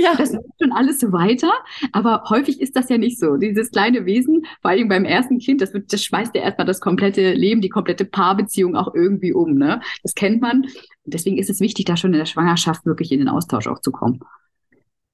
Ja. 0.00 0.10
Das 0.20 0.30
ist 0.30 0.40
schon 0.60 0.72
alles 0.72 0.98
so 0.98 1.12
weiter. 1.12 1.50
Aber 1.92 2.24
häufig 2.28 2.60
ist 2.60 2.76
das 2.76 2.90
ja 2.90 2.98
nicht 2.98 3.18
so. 3.18 3.36
Dieses 3.36 3.70
kleine 3.70 4.04
Wesen, 4.04 4.44
vor 4.60 4.70
allem 4.70 4.88
beim 4.88 5.06
ersten 5.06 5.38
Kind, 5.38 5.62
das, 5.62 5.72
wird, 5.72 5.92
das 5.92 6.04
schmeißt 6.04 6.34
ja 6.34 6.42
erstmal 6.42 6.66
das 6.66 6.80
komplette 6.80 7.32
Leben, 7.32 7.49
die 7.60 7.68
komplette 7.68 8.04
Paarbeziehung 8.04 8.76
auch 8.76 8.94
irgendwie 8.94 9.32
um. 9.32 9.54
Ne? 9.54 9.80
Das 10.02 10.14
kennt 10.14 10.40
man. 10.40 10.66
deswegen 11.04 11.38
ist 11.38 11.50
es 11.50 11.60
wichtig, 11.60 11.86
da 11.86 11.96
schon 11.96 12.12
in 12.12 12.18
der 12.18 12.26
Schwangerschaft 12.26 12.86
wirklich 12.86 13.10
in 13.10 13.18
den 13.18 13.28
Austausch 13.28 13.66
auch 13.66 13.80
zu 13.80 13.90
kommen. 13.90 14.20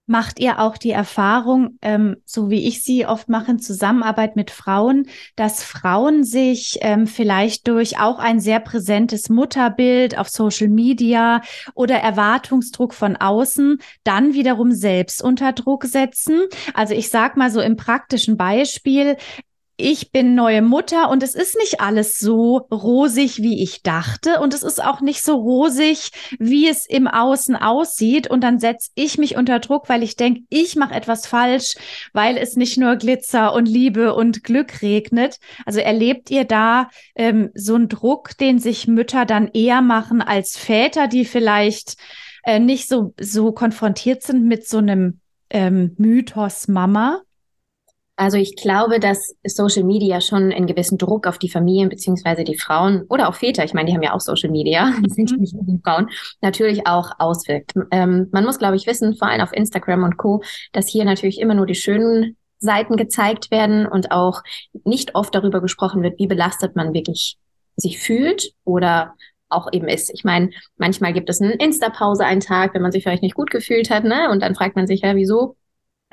Macht 0.08 0.38
ihr 0.38 0.60
auch 0.60 0.76
die 0.76 0.92
Erfahrung, 0.92 1.78
ähm, 1.82 2.18
so 2.24 2.48
wie 2.48 2.68
ich 2.68 2.84
sie 2.84 3.06
oft 3.06 3.28
mache 3.28 3.50
in 3.50 3.58
Zusammenarbeit 3.58 4.36
mit 4.36 4.52
Frauen, 4.52 5.08
dass 5.34 5.64
Frauen 5.64 6.22
sich 6.22 6.78
ähm, 6.80 7.08
vielleicht 7.08 7.66
durch 7.66 7.98
auch 7.98 8.20
ein 8.20 8.38
sehr 8.38 8.60
präsentes 8.60 9.30
Mutterbild 9.30 10.16
auf 10.16 10.28
Social 10.28 10.68
Media 10.68 11.42
oder 11.75 11.96
Erwartungsdruck 11.96 12.94
von 12.94 13.16
außen 13.16 13.78
dann 14.04 14.32
wiederum 14.32 14.70
selbst 14.70 15.25
unter 15.25 15.52
Druck 15.52 15.84
setzen? 15.87 16.42
Also 16.72 16.94
ich 16.94 17.08
sag 17.08 17.37
mal 17.37 17.50
so 17.50 17.61
im 17.61 17.75
praktischen 17.75 18.37
Beispiel, 18.37 19.16
ich 19.78 20.11
bin 20.11 20.35
neue 20.35 20.62
Mutter 20.62 21.11
und 21.11 21.23
es 21.23 21.35
ist 21.35 21.56
nicht 21.56 21.80
alles 21.80 22.18
so 22.18 22.56
rosig, 22.73 23.42
wie 23.42 23.62
ich 23.62 23.83
dachte. 23.83 24.40
Und 24.40 24.54
es 24.54 24.62
ist 24.62 24.83
auch 24.83 25.02
nicht 25.02 25.23
so 25.23 25.37
rosig, 25.37 26.11
wie 26.38 26.66
es 26.66 26.87
im 26.87 27.06
Außen 27.06 27.56
aussieht. 27.56 28.28
Und 28.28 28.42
dann 28.42 28.59
setze 28.59 28.90
ich 28.95 29.18
mich 29.18 29.37
unter 29.37 29.59
Druck, 29.59 29.88
weil 29.90 30.02
ich 30.02 30.16
denke, 30.16 30.42
ich 30.49 30.76
mache 30.76 30.95
etwas 30.95 31.26
falsch, 31.26 31.75
weil 32.14 32.38
es 32.38 32.56
nicht 32.56 32.78
nur 32.78 32.97
Glitzer 32.97 33.52
und 33.52 33.66
Liebe 33.66 34.14
und 34.14 34.45
Glück 34.45 34.80
regnet. 34.80 35.38
Also 35.66 35.80
erlebt 35.80 36.30
ihr 36.30 36.45
da 36.45 36.88
ähm, 37.14 37.50
so 37.54 37.75
einen 37.75 37.88
Druck, 37.88 38.38
den 38.38 38.59
sich 38.59 38.88
Mütter 38.88 39.26
dann 39.26 39.49
eher 39.49 39.83
machen 39.83 40.23
als 40.23 40.56
Väter, 40.56 41.06
die 41.06 41.26
vielleicht 41.26 41.97
äh, 42.45 42.61
nicht 42.61 42.88
so, 42.88 43.12
so 43.21 43.52
konfrontiert 43.52 44.23
sind 44.23 44.45
mit 44.45 44.66
so 44.66 44.78
einem 44.78 45.21
ähm, 45.50 45.95
Mythos 45.99 46.66
Mama? 46.66 47.21
Also 48.16 48.38
ich 48.38 48.56
glaube, 48.56 48.99
dass 48.99 49.35
Social 49.44 49.85
Media 49.85 50.23
schon 50.23 50.50
einen 50.50 50.66
gewissen 50.66 50.96
Druck 50.96 51.26
auf 51.26 51.38
die 51.38 51.50
Familien 51.50 51.90
beziehungsweise 51.90 52.44
die 52.44 52.56
Frauen 52.56 53.02
oder 53.11 53.28
auch 53.28 53.35
Väter, 53.35 53.62
ich 53.62 53.75
meine, 53.75 53.90
die 53.90 53.94
haben 53.94 54.02
ja 54.02 54.14
auch 54.14 54.20
Social 54.20 54.50
Media, 54.50 54.90
die 55.04 55.11
sind 55.11 55.30
ja 55.30 55.37
nicht 55.37 55.54
nur 55.54 55.64
die 55.64 55.80
Frauen, 55.85 56.08
natürlich 56.40 56.87
auch 56.87 57.11
auswirkt. 57.18 57.75
Ähm, 57.90 58.28
man 58.32 58.44
muss, 58.44 58.58
glaube 58.58 58.76
ich, 58.76 58.87
wissen, 58.87 59.16
vor 59.16 59.28
allem 59.28 59.42
auf 59.42 59.52
Instagram 59.52 60.02
und 60.04 60.16
Co., 60.16 60.42
dass 60.73 60.88
hier 60.88 61.04
natürlich 61.04 61.40
immer 61.40 61.54
nur 61.54 61.66
die 61.66 61.75
schönen 61.75 62.37
Seiten 62.58 62.96
gezeigt 62.96 63.50
werden 63.50 63.87
und 63.87 64.11
auch 64.12 64.42
nicht 64.85 65.14
oft 65.14 65.35
darüber 65.35 65.61
gesprochen 65.61 66.02
wird, 66.02 66.18
wie 66.18 66.26
belastet 66.26 66.75
man 66.75 66.94
wirklich 66.94 67.37
sich 67.76 67.99
fühlt 67.99 68.52
oder 68.64 69.14
auch 69.50 69.68
eben 69.73 69.88
ist. 69.88 70.11
Ich 70.12 70.25
meine, 70.25 70.50
manchmal 70.78 71.12
gibt 71.12 71.28
es 71.28 71.40
eine 71.40 71.52
Insta-Pause 71.52 72.25
einen 72.25 72.40
Tag, 72.40 72.75
wenn 72.75 72.82
man 72.82 72.92
sich 72.92 73.02
vielleicht 73.02 73.23
nicht 73.23 73.35
gut 73.35 73.50
gefühlt 73.50 73.90
hat, 73.90 74.04
ne? 74.04 74.30
Und 74.30 74.42
dann 74.42 74.54
fragt 74.54 74.75
man 74.75 74.87
sich 74.87 75.02
ja, 75.02 75.14
wieso 75.14 75.56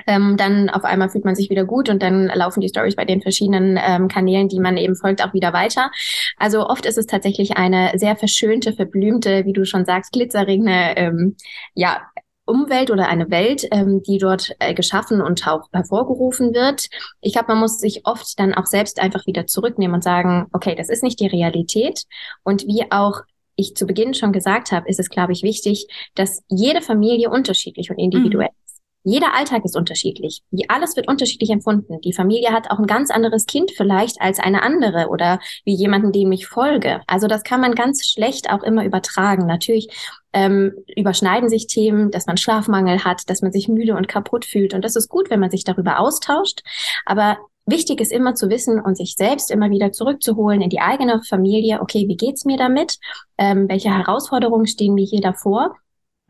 ähm, 0.06 0.36
dann 0.36 0.70
auf 0.70 0.84
einmal 0.84 1.10
fühlt 1.10 1.24
man 1.24 1.34
sich 1.34 1.50
wieder 1.50 1.64
gut 1.64 1.88
und 1.88 2.02
dann 2.02 2.26
laufen 2.26 2.60
die 2.60 2.68
Stories 2.68 2.96
bei 2.96 3.04
den 3.04 3.22
verschiedenen 3.22 3.78
ähm, 3.82 4.08
Kanälen, 4.08 4.48
die 4.48 4.60
man 4.60 4.76
eben 4.76 4.96
folgt, 4.96 5.24
auch 5.24 5.34
wieder 5.34 5.52
weiter. 5.52 5.90
Also 6.38 6.66
oft 6.68 6.86
ist 6.86 6.98
es 6.98 7.06
tatsächlich 7.06 7.56
eine 7.56 7.92
sehr 7.96 8.16
verschönte, 8.16 8.72
verblümte, 8.72 9.44
wie 9.44 9.52
du 9.52 9.64
schon 9.64 9.84
sagst, 9.84 10.12
glitzerregende, 10.12 10.94
ähm, 10.96 11.36
ja, 11.74 12.00
Umwelt 12.46 12.90
oder 12.90 13.08
eine 13.08 13.30
Welt, 13.30 13.66
ähm, 13.70 14.02
die 14.02 14.18
dort 14.18 14.54
äh, 14.58 14.74
geschaffen 14.74 15.22
und 15.22 15.46
auch 15.48 15.68
hervorgerufen 15.72 16.52
wird. 16.52 16.88
Ich 17.20 17.32
glaube, 17.32 17.48
man 17.48 17.60
muss 17.60 17.78
sich 17.78 18.02
oft 18.04 18.38
dann 18.38 18.52
auch 18.52 18.66
selbst 18.66 19.00
einfach 19.00 19.26
wieder 19.26 19.46
zurücknehmen 19.46 19.94
und 19.94 20.04
sagen, 20.04 20.46
okay, 20.52 20.74
das 20.74 20.90
ist 20.90 21.02
nicht 21.02 21.20
die 21.20 21.26
Realität. 21.26 22.04
Und 22.42 22.66
wie 22.66 22.84
auch 22.90 23.22
ich 23.56 23.76
zu 23.76 23.86
Beginn 23.86 24.14
schon 24.14 24.32
gesagt 24.32 24.72
habe, 24.72 24.88
ist 24.88 25.00
es, 25.00 25.08
glaube 25.08 25.32
ich, 25.32 25.42
wichtig, 25.42 25.86
dass 26.14 26.42
jede 26.48 26.82
Familie 26.82 27.30
unterschiedlich 27.30 27.90
und 27.90 27.98
individuell 27.98 28.48
mhm. 28.48 28.63
Jeder 29.04 29.34
Alltag 29.34 29.64
ist 29.64 29.76
unterschiedlich. 29.76 30.42
Alles 30.68 30.96
wird 30.96 31.08
unterschiedlich 31.08 31.50
empfunden. 31.50 32.00
Die 32.00 32.14
Familie 32.14 32.52
hat 32.52 32.70
auch 32.70 32.78
ein 32.78 32.86
ganz 32.86 33.10
anderes 33.10 33.44
Kind 33.44 33.70
vielleicht 33.76 34.20
als 34.20 34.40
eine 34.40 34.62
andere 34.62 35.08
oder 35.08 35.40
wie 35.64 35.74
jemanden, 35.74 36.10
dem 36.10 36.32
ich 36.32 36.46
folge. 36.46 37.02
Also 37.06 37.26
das 37.26 37.42
kann 37.42 37.60
man 37.60 37.74
ganz 37.74 38.06
schlecht 38.06 38.50
auch 38.50 38.62
immer 38.62 38.84
übertragen. 38.84 39.46
Natürlich 39.46 39.88
ähm, 40.32 40.72
überschneiden 40.96 41.50
sich 41.50 41.66
Themen, 41.66 42.10
dass 42.10 42.26
man 42.26 42.38
Schlafmangel 42.38 43.04
hat, 43.04 43.28
dass 43.28 43.42
man 43.42 43.52
sich 43.52 43.68
müde 43.68 43.94
und 43.94 44.08
kaputt 44.08 44.46
fühlt. 44.46 44.72
Und 44.72 44.82
das 44.82 44.96
ist 44.96 45.10
gut, 45.10 45.28
wenn 45.28 45.40
man 45.40 45.50
sich 45.50 45.64
darüber 45.64 46.00
austauscht. 46.00 46.62
Aber 47.04 47.36
Wichtig 47.66 48.02
ist 48.02 48.12
immer 48.12 48.34
zu 48.34 48.50
wissen 48.50 48.78
und 48.78 48.94
sich 48.94 49.14
selbst 49.16 49.50
immer 49.50 49.70
wieder 49.70 49.90
zurückzuholen 49.90 50.60
in 50.60 50.68
die 50.68 50.80
eigene 50.80 51.22
Familie. 51.22 51.80
Okay, 51.80 52.06
wie 52.08 52.16
geht's 52.16 52.44
mir 52.44 52.58
damit? 52.58 52.98
Ähm, 53.38 53.70
welche 53.70 53.88
Herausforderungen 53.88 54.66
stehen 54.66 54.92
mir 54.92 55.06
hier 55.06 55.22
davor? 55.22 55.74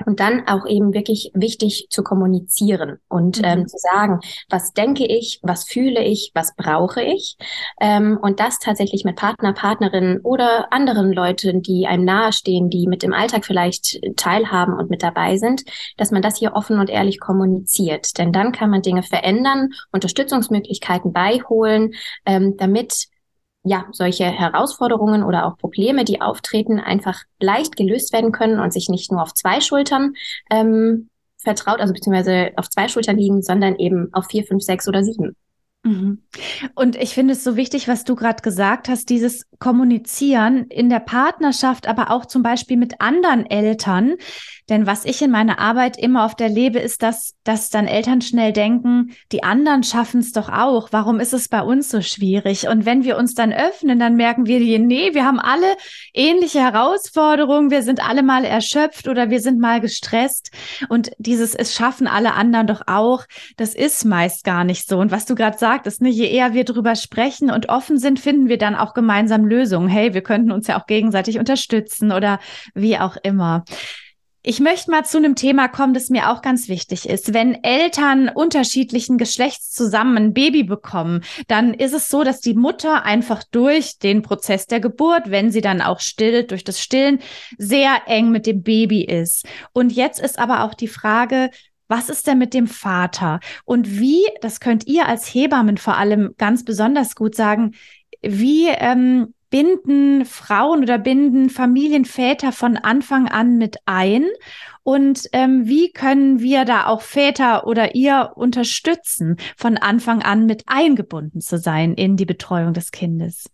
Und 0.04 0.18
dann 0.18 0.46
auch 0.48 0.66
eben 0.66 0.92
wirklich 0.92 1.30
wichtig 1.34 1.86
zu 1.88 2.02
kommunizieren 2.02 2.98
und 3.08 3.38
mhm. 3.38 3.44
ähm, 3.44 3.68
zu 3.68 3.76
sagen, 3.78 4.18
was 4.50 4.72
denke 4.72 5.06
ich, 5.06 5.38
was 5.42 5.64
fühle 5.64 6.02
ich, 6.02 6.32
was 6.34 6.56
brauche 6.56 7.00
ich. 7.00 7.36
Ähm, 7.80 8.18
und 8.20 8.40
das 8.40 8.58
tatsächlich 8.58 9.04
mit 9.04 9.14
Partner, 9.14 9.52
Partnerinnen 9.52 10.20
oder 10.22 10.72
anderen 10.72 11.12
Leuten, 11.12 11.62
die 11.62 11.86
einem 11.86 12.04
nahestehen, 12.04 12.70
die 12.70 12.88
mit 12.88 13.04
dem 13.04 13.12
Alltag 13.12 13.46
vielleicht 13.46 14.00
teilhaben 14.16 14.74
und 14.74 14.90
mit 14.90 15.02
dabei 15.02 15.36
sind, 15.36 15.62
dass 15.96 16.10
man 16.10 16.22
das 16.22 16.38
hier 16.38 16.54
offen 16.54 16.80
und 16.80 16.90
ehrlich 16.90 17.20
kommuniziert. 17.20 18.18
Denn 18.18 18.32
dann 18.32 18.50
kann 18.50 18.70
man 18.70 18.82
Dinge 18.82 19.04
verändern, 19.04 19.70
Unterstützungsmöglichkeiten 19.92 21.12
beiholen, 21.12 21.94
ähm, 22.26 22.56
damit 22.56 23.06
ja, 23.64 23.86
solche 23.92 24.24
Herausforderungen 24.24 25.22
oder 25.22 25.46
auch 25.46 25.56
Probleme, 25.56 26.04
die 26.04 26.20
auftreten, 26.20 26.78
einfach 26.78 27.22
leicht 27.40 27.76
gelöst 27.76 28.12
werden 28.12 28.30
können 28.30 28.60
und 28.60 28.72
sich 28.72 28.88
nicht 28.88 29.10
nur 29.10 29.22
auf 29.22 29.32
zwei 29.32 29.60
Schultern 29.60 30.14
ähm, 30.50 31.08
vertraut, 31.38 31.80
also 31.80 31.94
beziehungsweise 31.94 32.50
auf 32.56 32.68
zwei 32.68 32.88
Schultern 32.88 33.16
liegen, 33.16 33.42
sondern 33.42 33.76
eben 33.76 34.12
auf 34.12 34.26
vier, 34.26 34.44
fünf, 34.44 34.62
sechs 34.62 34.86
oder 34.86 35.02
sieben. 35.02 35.34
Mhm. 35.84 36.22
Und 36.74 36.96
ich 36.96 37.14
finde 37.14 37.34
es 37.34 37.44
so 37.44 37.56
wichtig, 37.56 37.88
was 37.88 38.04
du 38.04 38.16
gerade 38.16 38.42
gesagt 38.42 38.88
hast, 38.88 39.10
dieses 39.10 39.46
Kommunizieren 39.58 40.64
in 40.68 40.88
der 40.88 41.00
Partnerschaft, 41.00 41.86
aber 41.86 42.10
auch 42.10 42.24
zum 42.24 42.42
Beispiel 42.42 42.78
mit 42.78 43.00
anderen 43.00 43.44
Eltern. 43.44 44.14
Denn 44.68 44.86
was 44.86 45.04
ich 45.04 45.20
in 45.20 45.30
meiner 45.30 45.58
Arbeit 45.58 45.98
immer 45.98 46.24
oft 46.24 46.40
erlebe, 46.40 46.78
ist, 46.78 47.02
dass, 47.02 47.34
dass 47.44 47.68
dann 47.68 47.86
Eltern 47.86 48.22
schnell 48.22 48.52
denken, 48.52 49.14
die 49.30 49.42
anderen 49.42 49.82
schaffen 49.82 50.20
es 50.20 50.32
doch 50.32 50.48
auch. 50.48 50.88
Warum 50.90 51.20
ist 51.20 51.34
es 51.34 51.48
bei 51.48 51.60
uns 51.60 51.90
so 51.90 52.00
schwierig? 52.00 52.66
Und 52.68 52.86
wenn 52.86 53.04
wir 53.04 53.18
uns 53.18 53.34
dann 53.34 53.52
öffnen, 53.52 53.98
dann 53.98 54.16
merken 54.16 54.46
wir, 54.46 54.60
nee, 54.78 55.12
wir 55.12 55.26
haben 55.26 55.38
alle 55.38 55.76
ähnliche 56.14 56.60
Herausforderungen. 56.60 57.70
Wir 57.70 57.82
sind 57.82 58.06
alle 58.08 58.22
mal 58.22 58.44
erschöpft 58.44 59.06
oder 59.06 59.28
wir 59.28 59.40
sind 59.40 59.60
mal 59.60 59.80
gestresst. 59.82 60.50
Und 60.88 61.10
dieses, 61.18 61.54
es 61.54 61.74
schaffen 61.74 62.06
alle 62.06 62.32
anderen 62.32 62.66
doch 62.66 62.82
auch, 62.86 63.24
das 63.58 63.74
ist 63.74 64.04
meist 64.04 64.44
gar 64.44 64.64
nicht 64.64 64.88
so. 64.88 64.98
Und 64.98 65.10
was 65.10 65.26
du 65.26 65.34
gerade 65.34 65.58
sagtest, 65.58 66.00
ne, 66.00 66.08
je 66.08 66.26
eher 66.26 66.54
wir 66.54 66.64
drüber 66.64 66.96
sprechen 66.96 67.50
und 67.50 67.68
offen 67.68 67.98
sind, 67.98 68.18
finden 68.18 68.48
wir 68.48 68.58
dann 68.58 68.74
auch 68.74 68.94
gemeinsam 68.94 69.44
Lösungen. 69.44 69.88
Hey, 69.88 70.14
wir 70.14 70.22
könnten 70.22 70.52
uns 70.52 70.66
ja 70.68 70.80
auch 70.80 70.86
gegenseitig 70.86 71.38
unterstützen 71.38 72.12
oder 72.12 72.38
wie 72.74 72.98
auch 72.98 73.16
immer. 73.22 73.64
Ich 74.46 74.60
möchte 74.60 74.90
mal 74.90 75.06
zu 75.06 75.16
einem 75.16 75.36
Thema 75.36 75.68
kommen, 75.68 75.94
das 75.94 76.10
mir 76.10 76.30
auch 76.30 76.42
ganz 76.42 76.68
wichtig 76.68 77.08
ist. 77.08 77.32
Wenn 77.32 77.64
Eltern 77.64 78.28
unterschiedlichen 78.28 79.16
Geschlechts 79.16 79.70
zusammen 79.70 80.18
ein 80.18 80.34
Baby 80.34 80.64
bekommen, 80.64 81.24
dann 81.48 81.72
ist 81.72 81.94
es 81.94 82.10
so, 82.10 82.24
dass 82.24 82.42
die 82.42 82.52
Mutter 82.52 83.06
einfach 83.06 83.42
durch 83.42 83.98
den 83.98 84.20
Prozess 84.20 84.66
der 84.66 84.80
Geburt, 84.80 85.30
wenn 85.30 85.50
sie 85.50 85.62
dann 85.62 85.80
auch 85.80 86.00
stillt, 86.00 86.50
durch 86.50 86.62
das 86.62 86.78
Stillen, 86.78 87.20
sehr 87.56 88.02
eng 88.04 88.32
mit 88.32 88.44
dem 88.44 88.62
Baby 88.62 89.02
ist. 89.04 89.46
Und 89.72 89.92
jetzt 89.92 90.20
ist 90.20 90.38
aber 90.38 90.64
auch 90.64 90.74
die 90.74 90.88
Frage, 90.88 91.48
was 91.88 92.10
ist 92.10 92.26
denn 92.26 92.36
mit 92.36 92.52
dem 92.52 92.66
Vater? 92.66 93.40
Und 93.64 93.98
wie, 93.98 94.26
das 94.42 94.60
könnt 94.60 94.86
ihr 94.86 95.08
als 95.08 95.26
Hebammen 95.26 95.78
vor 95.78 95.96
allem 95.96 96.34
ganz 96.36 96.66
besonders 96.66 97.14
gut 97.14 97.34
sagen, 97.34 97.76
wie 98.20 98.68
ähm, 98.68 99.32
binden 99.54 100.24
Frauen 100.24 100.82
oder 100.82 100.98
binden 100.98 101.48
Familienväter 101.48 102.50
von 102.50 102.76
Anfang 102.76 103.28
an 103.28 103.56
mit 103.56 103.76
ein? 103.86 104.26
Und 104.82 105.28
ähm, 105.32 105.68
wie 105.68 105.92
können 105.92 106.40
wir 106.40 106.64
da 106.64 106.86
auch 106.86 107.02
Väter 107.02 107.64
oder 107.68 107.94
ihr 107.94 108.32
unterstützen, 108.34 109.36
von 109.56 109.76
Anfang 109.76 110.22
an 110.22 110.46
mit 110.46 110.64
eingebunden 110.66 111.40
zu 111.40 111.56
sein 111.56 111.94
in 111.94 112.16
die 112.16 112.24
Betreuung 112.24 112.72
des 112.72 112.90
Kindes? 112.90 113.48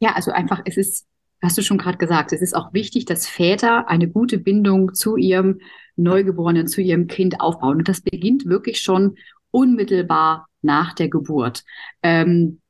Ja, 0.00 0.14
also 0.16 0.32
einfach, 0.32 0.62
es 0.64 0.76
ist, 0.76 1.06
hast 1.40 1.56
du 1.56 1.62
schon 1.62 1.78
gerade 1.78 1.98
gesagt, 1.98 2.32
es 2.32 2.42
ist 2.42 2.56
auch 2.56 2.72
wichtig, 2.72 3.04
dass 3.04 3.28
Väter 3.28 3.88
eine 3.88 4.08
gute 4.08 4.38
Bindung 4.38 4.92
zu 4.92 5.16
ihrem 5.16 5.60
Neugeborenen, 5.94 6.66
zu 6.66 6.80
ihrem 6.80 7.06
Kind 7.06 7.40
aufbauen. 7.40 7.76
Und 7.76 7.88
das 7.88 8.00
beginnt 8.00 8.46
wirklich 8.46 8.80
schon 8.80 9.14
unmittelbar 9.52 10.48
nach 10.62 10.94
der 10.94 11.08
Geburt. 11.08 11.62
Ähm, 12.02 12.60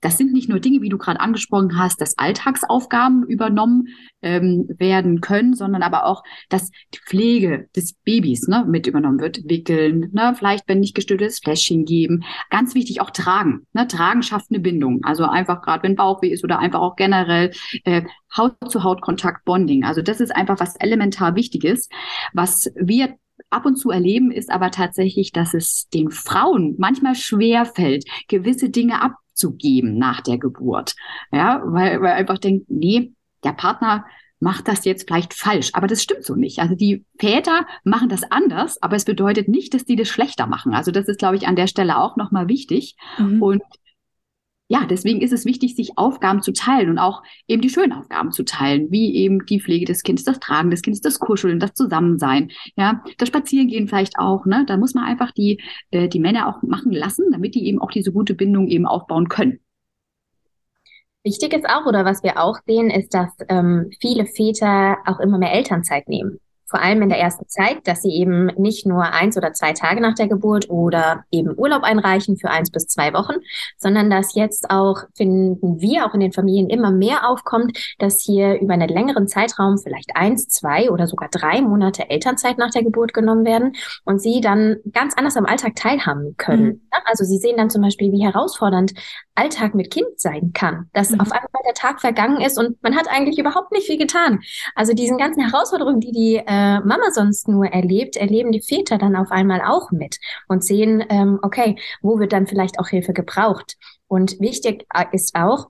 das 0.00 0.16
sind 0.16 0.32
nicht 0.32 0.48
nur 0.48 0.60
Dinge, 0.60 0.80
wie 0.82 0.88
du 0.88 0.98
gerade 0.98 1.20
angesprochen 1.20 1.78
hast, 1.78 2.00
dass 2.00 2.16
Alltagsaufgaben 2.18 3.24
übernommen 3.24 3.88
ähm, 4.22 4.68
werden 4.78 5.20
können, 5.20 5.54
sondern 5.54 5.82
aber 5.82 6.06
auch, 6.06 6.22
dass 6.48 6.70
die 6.94 7.00
Pflege 7.06 7.68
des 7.76 7.94
Babys 8.04 8.48
ne, 8.48 8.64
mit 8.66 8.86
übernommen 8.86 9.20
wird. 9.20 9.40
Wickeln, 9.48 10.10
ne, 10.12 10.34
vielleicht, 10.36 10.68
wenn 10.68 10.80
nicht 10.80 10.94
gestilltes 10.94 11.40
Fläschchen 11.40 11.84
geben. 11.84 12.24
Ganz 12.50 12.74
wichtig 12.74 13.00
auch 13.00 13.10
tragen. 13.10 13.66
Ne, 13.72 13.86
tragen 13.86 14.22
schafft 14.22 14.50
eine 14.50 14.60
Bindung. 14.60 15.00
Also 15.04 15.24
einfach 15.24 15.62
gerade, 15.62 15.82
wenn 15.82 15.96
Bauchweh 15.96 16.28
ist 16.28 16.44
oder 16.44 16.58
einfach 16.58 16.80
auch 16.80 16.96
generell 16.96 17.52
äh, 17.84 18.02
Haut-zu-Haut-Kontakt, 18.36 19.44
Bonding. 19.44 19.84
Also 19.84 20.02
das 20.02 20.20
ist 20.20 20.34
einfach 20.34 20.60
was 20.60 20.76
elementar 20.76 21.34
Wichtiges, 21.34 21.88
was 22.32 22.70
wir 22.76 23.16
ab 23.48 23.66
und 23.66 23.76
zu 23.76 23.90
erleben, 23.90 24.30
ist 24.30 24.50
aber 24.50 24.70
tatsächlich, 24.70 25.32
dass 25.32 25.54
es 25.54 25.88
den 25.88 26.10
Frauen 26.10 26.74
manchmal 26.78 27.14
schwer 27.14 27.64
fällt, 27.64 28.04
gewisse 28.28 28.70
Dinge 28.70 29.02
ab 29.02 29.14
abzugeben 29.40 29.98
nach 29.98 30.20
der 30.20 30.38
Geburt. 30.38 30.94
Ja, 31.32 31.62
weil, 31.64 32.00
weil 32.00 32.12
einfach 32.12 32.38
denkt, 32.38 32.66
nee, 32.68 33.12
der 33.44 33.52
Partner 33.52 34.04
macht 34.38 34.68
das 34.68 34.84
jetzt 34.84 35.06
vielleicht 35.06 35.34
falsch. 35.34 35.70
Aber 35.74 35.86
das 35.86 36.02
stimmt 36.02 36.24
so 36.24 36.34
nicht. 36.34 36.60
Also 36.60 36.74
die 36.74 37.04
Väter 37.18 37.66
machen 37.84 38.08
das 38.08 38.22
anders, 38.30 38.82
aber 38.82 38.96
es 38.96 39.04
bedeutet 39.04 39.48
nicht, 39.48 39.74
dass 39.74 39.84
die 39.84 39.96
das 39.96 40.08
schlechter 40.08 40.46
machen. 40.46 40.74
Also 40.74 40.90
das 40.90 41.08
ist, 41.08 41.18
glaube 41.18 41.36
ich, 41.36 41.46
an 41.46 41.56
der 41.56 41.66
Stelle 41.66 41.98
auch 41.98 42.16
nochmal 42.16 42.48
wichtig. 42.48 42.96
Mhm. 43.18 43.42
Und 43.42 43.62
ja, 44.70 44.86
deswegen 44.86 45.20
ist 45.20 45.32
es 45.32 45.44
wichtig, 45.46 45.74
sich 45.74 45.98
Aufgaben 45.98 46.42
zu 46.42 46.52
teilen 46.52 46.90
und 46.90 46.98
auch 46.98 47.24
eben 47.48 47.60
die 47.60 47.70
schönen 47.70 47.92
Aufgaben 47.92 48.30
zu 48.30 48.44
teilen, 48.44 48.88
wie 48.92 49.16
eben 49.16 49.44
die 49.46 49.60
Pflege 49.60 49.84
des 49.84 50.04
Kindes, 50.04 50.24
das 50.24 50.38
Tragen 50.38 50.70
des 50.70 50.82
Kindes, 50.82 51.00
das 51.00 51.18
Kuscheln, 51.18 51.58
das 51.58 51.74
Zusammensein, 51.74 52.52
ja, 52.76 53.02
das 53.18 53.26
Spazierengehen 53.26 53.88
vielleicht 53.88 54.16
auch, 54.20 54.46
ne? 54.46 54.64
Da 54.68 54.76
muss 54.76 54.94
man 54.94 55.06
einfach 55.06 55.32
die, 55.32 55.60
äh, 55.90 56.08
die 56.08 56.20
Männer 56.20 56.46
auch 56.46 56.62
machen 56.62 56.92
lassen, 56.92 57.32
damit 57.32 57.56
die 57.56 57.66
eben 57.66 57.80
auch 57.80 57.90
diese 57.90 58.12
gute 58.12 58.34
Bindung 58.34 58.68
eben 58.68 58.86
aufbauen 58.86 59.28
können. 59.28 59.58
Wichtig 61.24 61.52
ist 61.52 61.68
auch, 61.68 61.86
oder 61.86 62.04
was 62.04 62.22
wir 62.22 62.40
auch 62.40 62.58
sehen, 62.64 62.90
ist, 62.90 63.12
dass 63.12 63.30
ähm, 63.48 63.90
viele 64.00 64.24
Väter 64.24 64.98
auch 65.04 65.18
immer 65.18 65.38
mehr 65.38 65.52
Elternzeit 65.52 66.08
nehmen 66.08 66.38
vor 66.70 66.80
allem 66.80 67.02
in 67.02 67.08
der 67.08 67.18
ersten 67.18 67.48
Zeit, 67.48 67.86
dass 67.86 68.02
sie 68.02 68.12
eben 68.12 68.46
nicht 68.56 68.86
nur 68.86 69.02
eins 69.02 69.36
oder 69.36 69.52
zwei 69.52 69.72
Tage 69.72 70.00
nach 70.00 70.14
der 70.14 70.28
Geburt 70.28 70.70
oder 70.70 71.24
eben 71.30 71.52
Urlaub 71.56 71.82
einreichen 71.82 72.36
für 72.36 72.48
eins 72.48 72.70
bis 72.70 72.86
zwei 72.86 73.12
Wochen, 73.12 73.34
sondern 73.76 74.08
dass 74.08 74.34
jetzt 74.34 74.70
auch, 74.70 75.02
finden 75.14 75.80
wir 75.80 76.06
auch 76.06 76.14
in 76.14 76.20
den 76.20 76.32
Familien 76.32 76.70
immer 76.70 76.92
mehr 76.92 77.28
aufkommt, 77.28 77.76
dass 77.98 78.20
hier 78.20 78.60
über 78.60 78.74
einen 78.74 78.88
längeren 78.88 79.26
Zeitraum, 79.26 79.78
vielleicht 79.78 80.14
eins, 80.14 80.48
zwei 80.48 80.90
oder 80.90 81.08
sogar 81.08 81.28
drei 81.28 81.60
Monate 81.60 82.08
Elternzeit 82.08 82.56
nach 82.56 82.70
der 82.70 82.84
Geburt 82.84 83.12
genommen 83.12 83.44
werden 83.44 83.72
und 84.04 84.22
sie 84.22 84.40
dann 84.40 84.76
ganz 84.92 85.14
anders 85.16 85.36
am 85.36 85.46
Alltag 85.46 85.74
teilhaben 85.74 86.36
können. 86.36 86.66
Mhm. 86.66 86.80
Also 87.04 87.24
sie 87.24 87.38
sehen 87.38 87.56
dann 87.56 87.70
zum 87.70 87.82
Beispiel, 87.82 88.12
wie 88.12 88.24
herausfordernd 88.24 88.92
Alltag 89.40 89.74
mit 89.74 89.90
Kind 89.90 90.20
sein 90.20 90.52
kann, 90.52 90.90
dass 90.92 91.10
mhm. 91.10 91.20
auf 91.20 91.32
einmal 91.32 91.62
der 91.66 91.74
Tag 91.74 92.00
vergangen 92.00 92.42
ist 92.42 92.58
und 92.58 92.82
man 92.82 92.94
hat 92.94 93.08
eigentlich 93.08 93.38
überhaupt 93.38 93.72
nicht 93.72 93.86
viel 93.86 93.96
getan. 93.96 94.40
Also 94.74 94.92
diesen 94.92 95.16
ganzen 95.16 95.48
Herausforderungen, 95.48 96.00
die 96.00 96.12
die 96.12 96.36
äh, 96.36 96.80
Mama 96.80 97.10
sonst 97.12 97.48
nur 97.48 97.66
erlebt, 97.66 98.16
erleben 98.16 98.52
die 98.52 98.60
Väter 98.60 98.98
dann 98.98 99.16
auf 99.16 99.30
einmal 99.30 99.62
auch 99.62 99.90
mit 99.92 100.18
und 100.48 100.62
sehen, 100.62 101.02
ähm, 101.08 101.38
okay, 101.42 101.76
wo 102.02 102.18
wird 102.18 102.32
dann 102.32 102.46
vielleicht 102.46 102.78
auch 102.78 102.88
Hilfe 102.88 103.14
gebraucht? 103.14 103.76
Und 104.08 104.40
wichtig 104.40 104.86
äh, 104.94 105.04
ist 105.12 105.34
auch, 105.34 105.68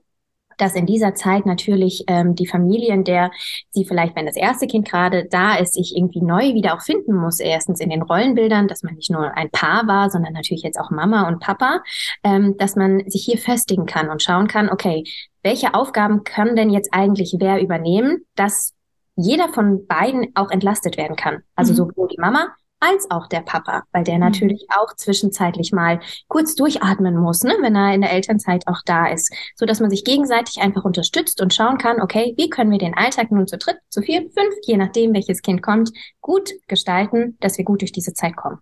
dass 0.61 0.75
in 0.75 0.85
dieser 0.85 1.15
Zeit 1.15 1.45
natürlich 1.45 2.03
ähm, 2.07 2.35
die 2.35 2.45
Familien, 2.45 3.03
der 3.03 3.31
sie 3.71 3.83
vielleicht, 3.83 4.15
wenn 4.15 4.27
das 4.27 4.35
erste 4.35 4.67
Kind 4.67 4.87
gerade 4.87 5.25
da 5.25 5.55
ist, 5.55 5.73
sich 5.73 5.95
irgendwie 5.95 6.21
neu 6.21 6.53
wieder 6.53 6.75
auch 6.75 6.81
finden 6.81 7.15
muss. 7.15 7.39
Erstens 7.39 7.79
in 7.79 7.89
den 7.89 8.03
Rollenbildern, 8.03 8.67
dass 8.67 8.83
man 8.83 8.93
nicht 8.93 9.09
nur 9.09 9.35
ein 9.35 9.49
Paar 9.49 9.87
war, 9.87 10.11
sondern 10.11 10.33
natürlich 10.33 10.61
jetzt 10.61 10.79
auch 10.79 10.91
Mama 10.91 11.27
und 11.27 11.39
Papa, 11.39 11.81
ähm, 12.23 12.55
dass 12.57 12.75
man 12.75 13.09
sich 13.09 13.25
hier 13.25 13.39
festigen 13.39 13.87
kann 13.87 14.09
und 14.09 14.21
schauen 14.21 14.47
kann, 14.47 14.69
okay, 14.69 15.03
welche 15.41 15.73
Aufgaben 15.73 16.23
kann 16.23 16.55
denn 16.55 16.69
jetzt 16.69 16.93
eigentlich 16.93 17.35
wer 17.39 17.59
übernehmen, 17.59 18.25
dass 18.35 18.73
jeder 19.15 19.49
von 19.49 19.87
beiden 19.87 20.27
auch 20.35 20.51
entlastet 20.51 20.95
werden 20.95 21.15
kann. 21.15 21.39
Also 21.55 21.73
mhm. 21.73 21.77
sowohl 21.77 22.07
die 22.07 22.21
Mama 22.21 22.55
als 22.81 23.09
auch 23.09 23.27
der 23.27 23.41
Papa, 23.41 23.83
weil 23.93 24.03
der 24.03 24.15
mhm. 24.15 24.21
natürlich 24.21 24.67
auch 24.75 24.93
zwischenzeitlich 24.95 25.71
mal 25.71 26.01
kurz 26.27 26.55
durchatmen 26.55 27.15
muss, 27.15 27.43
ne, 27.43 27.55
wenn 27.61 27.75
er 27.75 27.93
in 27.93 28.01
der 28.01 28.11
Elternzeit 28.11 28.67
auch 28.67 28.81
da 28.85 29.07
ist, 29.07 29.33
so 29.55 29.65
dass 29.65 29.79
man 29.79 29.89
sich 29.89 30.03
gegenseitig 30.03 30.61
einfach 30.61 30.83
unterstützt 30.83 31.41
und 31.41 31.53
schauen 31.53 31.77
kann, 31.77 32.01
okay, 32.01 32.33
wie 32.37 32.49
können 32.49 32.71
wir 32.71 32.79
den 32.79 32.97
Alltag 32.97 33.31
nun 33.31 33.47
zu 33.47 33.57
dritt, 33.57 33.77
zu 33.89 34.01
vier, 34.01 34.21
fünf, 34.21 34.53
je 34.63 34.77
nachdem 34.77 35.13
welches 35.13 35.41
Kind 35.41 35.61
kommt, 35.61 35.91
gut 36.19 36.51
gestalten, 36.67 37.37
dass 37.39 37.57
wir 37.57 37.65
gut 37.65 37.81
durch 37.81 37.91
diese 37.91 38.13
Zeit 38.13 38.35
kommen. 38.35 38.59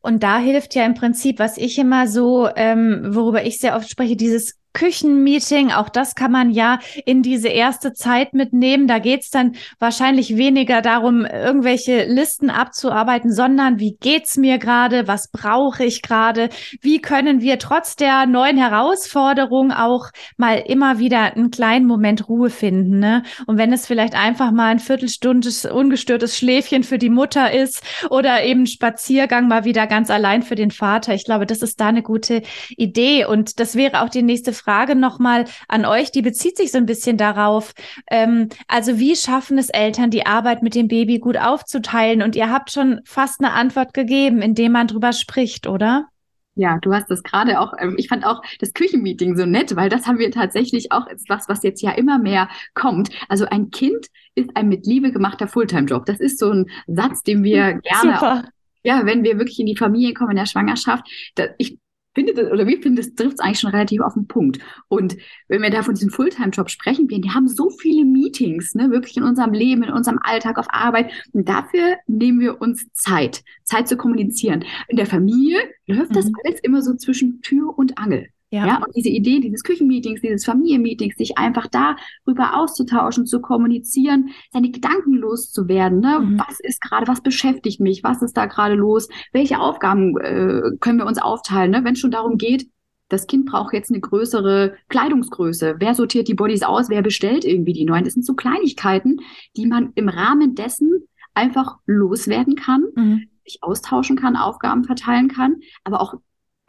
Und 0.00 0.22
da 0.22 0.38
hilft 0.38 0.74
ja 0.74 0.84
im 0.84 0.94
Prinzip, 0.94 1.38
was 1.38 1.58
ich 1.58 1.78
immer 1.78 2.08
so, 2.08 2.48
ähm, 2.56 3.14
worüber 3.14 3.44
ich 3.44 3.58
sehr 3.58 3.76
oft 3.76 3.90
spreche, 3.90 4.16
dieses 4.16 4.59
Küchenmeeting, 4.72 5.72
auch 5.72 5.88
das 5.88 6.14
kann 6.14 6.32
man 6.32 6.50
ja 6.50 6.78
in 7.04 7.22
diese 7.22 7.48
erste 7.48 7.92
Zeit 7.92 8.34
mitnehmen. 8.34 8.86
Da 8.86 8.98
geht's 8.98 9.30
dann 9.30 9.56
wahrscheinlich 9.78 10.36
weniger 10.36 10.80
darum, 10.80 11.24
irgendwelche 11.24 12.04
Listen 12.04 12.50
abzuarbeiten, 12.50 13.32
sondern 13.32 13.78
wie 13.78 13.96
geht's 14.00 14.36
mir 14.36 14.58
gerade, 14.58 15.08
was 15.08 15.28
brauche 15.28 15.84
ich 15.84 16.02
gerade, 16.02 16.50
wie 16.80 17.00
können 17.00 17.40
wir 17.40 17.58
trotz 17.58 17.96
der 17.96 18.26
neuen 18.26 18.56
Herausforderung 18.56 19.72
auch 19.72 20.10
mal 20.36 20.54
immer 20.54 20.98
wieder 20.98 21.34
einen 21.34 21.50
kleinen 21.50 21.86
Moment 21.86 22.28
Ruhe 22.28 22.50
finden. 22.50 22.98
Ne? 22.98 23.22
Und 23.46 23.58
wenn 23.58 23.72
es 23.72 23.86
vielleicht 23.86 24.14
einfach 24.14 24.52
mal 24.52 24.68
ein 24.68 24.78
Viertelstundes 24.78 25.64
ungestörtes 25.64 26.36
Schläfchen 26.36 26.84
für 26.84 26.98
die 26.98 27.10
Mutter 27.10 27.52
ist 27.52 27.82
oder 28.08 28.44
eben 28.44 28.66
Spaziergang 28.66 29.48
mal 29.48 29.64
wieder 29.64 29.86
ganz 29.86 30.10
allein 30.10 30.42
für 30.42 30.54
den 30.54 30.70
Vater, 30.70 31.14
ich 31.14 31.24
glaube, 31.24 31.46
das 31.46 31.62
ist 31.62 31.80
da 31.80 31.88
eine 31.88 32.02
gute 32.02 32.42
Idee. 32.76 33.24
Und 33.24 33.60
das 33.60 33.74
wäre 33.74 34.02
auch 34.02 34.08
die 34.08 34.22
nächste 34.22 34.52
Frage 34.60 34.94
nochmal 34.94 35.46
an 35.68 35.84
euch, 35.84 36.12
die 36.12 36.22
bezieht 36.22 36.56
sich 36.56 36.72
so 36.72 36.78
ein 36.78 36.86
bisschen 36.86 37.16
darauf. 37.16 37.72
Ähm, 38.10 38.48
also 38.68 38.98
wie 38.98 39.16
schaffen 39.16 39.58
es 39.58 39.68
Eltern, 39.70 40.10
die 40.10 40.26
Arbeit 40.26 40.62
mit 40.62 40.74
dem 40.74 40.88
Baby 40.88 41.18
gut 41.18 41.36
aufzuteilen? 41.36 42.22
Und 42.22 42.36
ihr 42.36 42.50
habt 42.50 42.70
schon 42.70 43.00
fast 43.04 43.40
eine 43.40 43.52
Antwort 43.52 43.94
gegeben, 43.94 44.42
indem 44.42 44.72
man 44.72 44.86
drüber 44.86 45.12
spricht, 45.12 45.66
oder? 45.66 46.08
Ja, 46.56 46.78
du 46.78 46.92
hast 46.92 47.10
das 47.10 47.22
gerade 47.22 47.60
auch, 47.60 47.72
ähm, 47.78 47.94
ich 47.96 48.08
fand 48.08 48.26
auch 48.26 48.42
das 48.58 48.74
Küchenmeeting 48.74 49.36
so 49.36 49.46
nett, 49.46 49.76
weil 49.76 49.88
das 49.88 50.06
haben 50.06 50.18
wir 50.18 50.30
tatsächlich 50.30 50.92
auch 50.92 51.06
etwas, 51.06 51.48
was 51.48 51.62
jetzt 51.62 51.80
ja 51.80 51.92
immer 51.92 52.18
mehr 52.18 52.48
kommt. 52.74 53.08
Also 53.28 53.46
ein 53.46 53.70
Kind 53.70 54.08
ist 54.34 54.50
ein 54.54 54.68
mit 54.68 54.86
Liebe 54.86 55.12
gemachter 55.12 55.48
Fulltime-Job. 55.48 56.06
Das 56.06 56.20
ist 56.20 56.38
so 56.38 56.50
ein 56.50 56.66
Satz, 56.86 57.22
den 57.22 57.44
wir 57.44 57.74
gerne, 57.82 58.20
auch, 58.20 58.42
ja, 58.82 59.06
wenn 59.06 59.22
wir 59.22 59.38
wirklich 59.38 59.60
in 59.60 59.66
die 59.66 59.76
Familie 59.76 60.12
kommen 60.12 60.32
in 60.32 60.36
der 60.36 60.46
Schwangerschaft. 60.46 61.04
Da, 61.36 61.46
ich 61.58 61.78
finde 62.14 62.34
das, 62.34 62.50
oder 62.50 62.66
wir 62.66 62.80
finden, 62.80 62.96
das 62.96 63.14
trifft 63.14 63.34
es 63.34 63.40
eigentlich 63.40 63.60
schon 63.60 63.70
relativ 63.70 64.00
auf 64.00 64.14
den 64.14 64.26
Punkt. 64.26 64.58
Und 64.88 65.16
wenn 65.48 65.62
wir 65.62 65.70
da 65.70 65.82
von 65.82 65.94
diesem 65.94 66.10
Fulltime-Job 66.10 66.70
sprechen, 66.70 67.08
wir, 67.08 67.20
die 67.20 67.30
haben 67.30 67.48
so 67.48 67.70
viele 67.70 68.04
Meetings, 68.04 68.74
ne, 68.74 68.90
wirklich 68.90 69.16
in 69.16 69.22
unserem 69.22 69.52
Leben, 69.52 69.82
in 69.82 69.92
unserem 69.92 70.18
Alltag 70.22 70.58
auf 70.58 70.66
Arbeit. 70.70 71.12
Und 71.32 71.48
dafür 71.48 71.96
nehmen 72.06 72.40
wir 72.40 72.60
uns 72.60 72.86
Zeit, 72.92 73.42
Zeit 73.64 73.88
zu 73.88 73.96
kommunizieren. 73.96 74.64
In 74.88 74.96
der 74.96 75.06
Familie 75.06 75.60
läuft 75.86 76.10
mhm. 76.10 76.14
das 76.14 76.26
alles 76.44 76.60
immer 76.60 76.82
so 76.82 76.94
zwischen 76.94 77.42
Tür 77.42 77.76
und 77.76 77.98
Angel. 77.98 78.28
Ja. 78.50 78.66
ja. 78.66 78.76
Und 78.84 78.94
diese 78.96 79.08
Idee 79.08 79.40
dieses 79.40 79.62
Küchenmeetings, 79.62 80.20
dieses 80.20 80.44
Familienmeetings, 80.44 81.16
sich 81.16 81.38
einfach 81.38 81.68
darüber 81.68 82.56
auszutauschen, 82.56 83.26
zu 83.26 83.40
kommunizieren, 83.40 84.30
seine 84.50 84.70
Gedanken 84.70 85.14
loszuwerden. 85.14 86.00
Ne? 86.00 86.20
Mhm. 86.20 86.38
Was 86.38 86.58
ist 86.60 86.80
gerade, 86.80 87.06
was 87.06 87.22
beschäftigt 87.22 87.80
mich? 87.80 88.02
Was 88.02 88.22
ist 88.22 88.36
da 88.36 88.46
gerade 88.46 88.74
los? 88.74 89.08
Welche 89.32 89.60
Aufgaben 89.60 90.18
äh, 90.18 90.62
können 90.80 90.98
wir 90.98 91.06
uns 91.06 91.18
aufteilen? 91.18 91.70
Ne? 91.70 91.84
Wenn 91.84 91.94
es 91.94 92.00
schon 92.00 92.10
darum 92.10 92.38
geht, 92.38 92.68
das 93.08 93.26
Kind 93.26 93.46
braucht 93.46 93.72
jetzt 93.72 93.90
eine 93.90 94.00
größere 94.00 94.74
Kleidungsgröße. 94.88 95.76
Wer 95.78 95.94
sortiert 95.94 96.28
die 96.28 96.34
Bodies 96.34 96.62
aus? 96.62 96.90
Wer 96.90 97.02
bestellt 97.02 97.44
irgendwie 97.44 97.72
die 97.72 97.84
neuen? 97.84 98.04
Das 98.04 98.14
sind 98.14 98.24
so 98.24 98.34
Kleinigkeiten, 98.34 99.20
die 99.56 99.66
man 99.66 99.92
im 99.96 100.08
Rahmen 100.08 100.54
dessen 100.54 101.04
einfach 101.34 101.76
loswerden 101.86 102.54
kann, 102.54 102.84
mhm. 102.94 103.28
sich 103.44 103.58
austauschen 103.62 104.16
kann, 104.16 104.36
Aufgaben 104.36 104.84
verteilen 104.84 105.28
kann, 105.28 105.56
aber 105.84 106.00
auch 106.00 106.14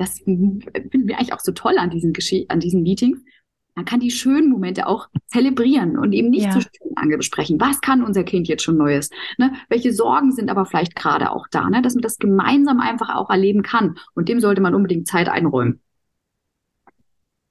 das 0.01 0.19
finden 0.19 0.61
wir 1.07 1.17
eigentlich 1.17 1.33
auch 1.33 1.39
so 1.39 1.51
toll 1.51 1.77
an 1.77 1.89
diesen, 1.89 2.11
Gesche 2.13 2.45
an 2.49 2.59
diesen 2.59 2.81
Meetings. 2.81 3.19
Man 3.75 3.85
kann 3.85 3.99
die 4.01 4.11
schönen 4.11 4.49
Momente 4.49 4.85
auch 4.87 5.07
zelebrieren 5.27 5.97
und 5.97 6.11
eben 6.11 6.29
nicht 6.29 6.45
ja. 6.45 6.51
zu 6.51 6.61
schön 6.61 7.17
besprechen. 7.17 7.61
Was 7.61 7.79
kann 7.79 8.03
unser 8.03 8.23
Kind 8.23 8.47
jetzt 8.47 8.63
schon 8.63 8.77
Neues? 8.77 9.09
Ne? 9.37 9.53
Welche 9.69 9.93
Sorgen 9.93 10.33
sind 10.33 10.49
aber 10.49 10.65
vielleicht 10.65 10.95
gerade 10.95 11.31
auch 11.31 11.47
da? 11.49 11.69
Ne? 11.69 11.81
Dass 11.81 11.93
man 11.93 12.01
das 12.01 12.17
gemeinsam 12.17 12.79
einfach 12.79 13.15
auch 13.15 13.29
erleben 13.29 13.63
kann. 13.63 13.95
Und 14.13 14.27
dem 14.27 14.39
sollte 14.41 14.61
man 14.61 14.75
unbedingt 14.75 15.07
Zeit 15.07 15.29
einräumen. 15.29 15.81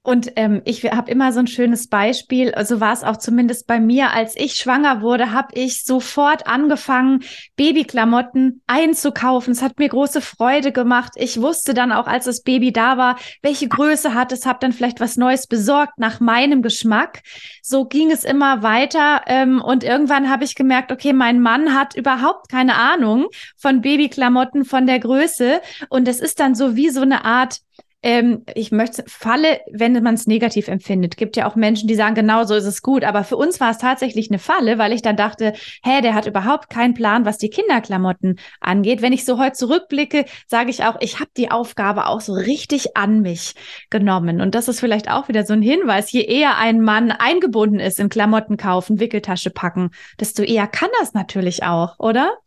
Und 0.03 0.31
ähm, 0.35 0.63
ich 0.65 0.83
habe 0.83 1.11
immer 1.11 1.31
so 1.31 1.39
ein 1.39 1.47
schönes 1.47 1.87
Beispiel, 1.87 2.47
so 2.47 2.55
also 2.55 2.79
war 2.79 2.91
es 2.91 3.03
auch 3.03 3.17
zumindest 3.17 3.67
bei 3.67 3.79
mir, 3.79 4.11
als 4.11 4.35
ich 4.35 4.55
schwanger 4.55 5.01
wurde, 5.01 5.31
habe 5.31 5.49
ich 5.53 5.83
sofort 5.83 6.47
angefangen, 6.47 7.23
Babyklamotten 7.55 8.63
einzukaufen. 8.65 9.51
Es 9.51 9.61
hat 9.61 9.77
mir 9.77 9.89
große 9.89 10.21
Freude 10.21 10.71
gemacht. 10.71 11.11
Ich 11.17 11.39
wusste 11.39 11.75
dann 11.75 11.91
auch, 11.91 12.07
als 12.07 12.25
das 12.25 12.41
Baby 12.41 12.73
da 12.73 12.97
war, 12.97 13.15
welche 13.43 13.67
Größe 13.67 14.15
hat 14.15 14.31
es, 14.31 14.47
habe 14.47 14.57
dann 14.59 14.73
vielleicht 14.73 14.99
was 14.99 15.17
Neues 15.17 15.45
besorgt 15.45 15.99
nach 15.99 16.19
meinem 16.19 16.63
Geschmack. 16.63 17.21
So 17.61 17.85
ging 17.85 18.09
es 18.09 18.23
immer 18.23 18.63
weiter 18.63 19.21
ähm, 19.27 19.61
und 19.61 19.83
irgendwann 19.83 20.31
habe 20.31 20.45
ich 20.45 20.55
gemerkt, 20.55 20.91
okay, 20.91 21.13
mein 21.13 21.41
Mann 21.41 21.75
hat 21.75 21.95
überhaupt 21.95 22.49
keine 22.49 22.73
Ahnung 22.73 23.27
von 23.55 23.81
Babyklamotten, 23.81 24.65
von 24.65 24.87
der 24.87 24.99
Größe 24.99 25.61
und 25.89 26.07
es 26.07 26.21
ist 26.21 26.39
dann 26.39 26.55
so 26.55 26.75
wie 26.75 26.89
so 26.89 27.01
eine 27.01 27.23
Art 27.23 27.59
ähm, 28.03 28.43
ich 28.55 28.71
möchte 28.71 29.03
Falle, 29.07 29.59
wenn 29.71 30.01
man 30.01 30.15
es 30.15 30.25
negativ 30.25 30.67
empfindet. 30.67 31.17
Gibt 31.17 31.37
ja 31.37 31.47
auch 31.47 31.55
Menschen, 31.55 31.87
die 31.87 31.95
sagen, 31.95 32.15
genau 32.15 32.43
so 32.45 32.55
ist 32.55 32.65
es 32.65 32.81
gut. 32.81 33.03
Aber 33.03 33.23
für 33.23 33.37
uns 33.37 33.59
war 33.59 33.71
es 33.71 33.77
tatsächlich 33.77 34.29
eine 34.29 34.39
Falle, 34.39 34.77
weil 34.77 34.91
ich 34.91 35.01
dann 35.01 35.15
dachte, 35.15 35.53
hä, 35.83 36.01
der 36.01 36.15
hat 36.15 36.25
überhaupt 36.25 36.69
keinen 36.69 36.95
Plan, 36.95 37.25
was 37.25 37.37
die 37.37 37.49
Kinderklamotten 37.49 38.39
angeht. 38.59 39.01
Wenn 39.01 39.13
ich 39.13 39.23
so 39.23 39.37
heute 39.37 39.53
zurückblicke, 39.53 40.25
sage 40.47 40.71
ich 40.71 40.83
auch, 40.83 40.97
ich 40.99 41.19
habe 41.19 41.29
die 41.37 41.51
Aufgabe 41.51 42.07
auch 42.07 42.21
so 42.21 42.33
richtig 42.33 42.97
an 42.97 43.21
mich 43.21 43.53
genommen. 43.89 44.41
Und 44.41 44.55
das 44.55 44.67
ist 44.67 44.79
vielleicht 44.79 45.09
auch 45.09 45.27
wieder 45.27 45.45
so 45.45 45.53
ein 45.53 45.61
Hinweis. 45.61 46.11
Je 46.11 46.23
eher 46.23 46.57
ein 46.57 46.81
Mann 46.81 47.11
eingebunden 47.11 47.79
ist 47.79 47.99
in 47.99 48.09
Klamotten 48.09 48.57
kaufen, 48.57 48.99
Wickeltasche 48.99 49.51
packen, 49.51 49.91
desto 50.19 50.41
eher 50.41 50.67
kann 50.67 50.89
das 50.99 51.13
natürlich 51.13 51.63
auch, 51.63 51.99
oder? 51.99 52.37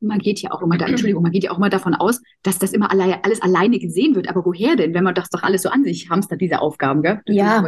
Man 0.00 0.18
geht 0.18 0.40
ja 0.40 0.50
auch 0.50 0.62
immer 0.62 0.78
da, 0.78 0.86
Entschuldigung, 0.86 1.22
man 1.22 1.32
geht 1.32 1.44
ja 1.44 1.50
auch 1.50 1.58
immer 1.58 1.70
davon 1.70 1.94
aus, 1.94 2.20
dass 2.42 2.58
das 2.58 2.72
immer 2.72 2.90
alle, 2.90 3.22
alles 3.24 3.42
alleine 3.42 3.78
gesehen 3.78 4.14
wird. 4.14 4.28
Aber 4.28 4.44
woher 4.44 4.76
denn, 4.76 4.94
wenn 4.94 5.04
man 5.04 5.14
das 5.14 5.28
doch 5.28 5.42
alles 5.42 5.62
so 5.62 5.68
an 5.68 5.84
sich 5.84 6.08
hamstert, 6.10 6.40
diese 6.40 6.60
Aufgaben, 6.60 7.02
gell? 7.02 7.20
Das 7.26 7.36
ja, 7.36 7.62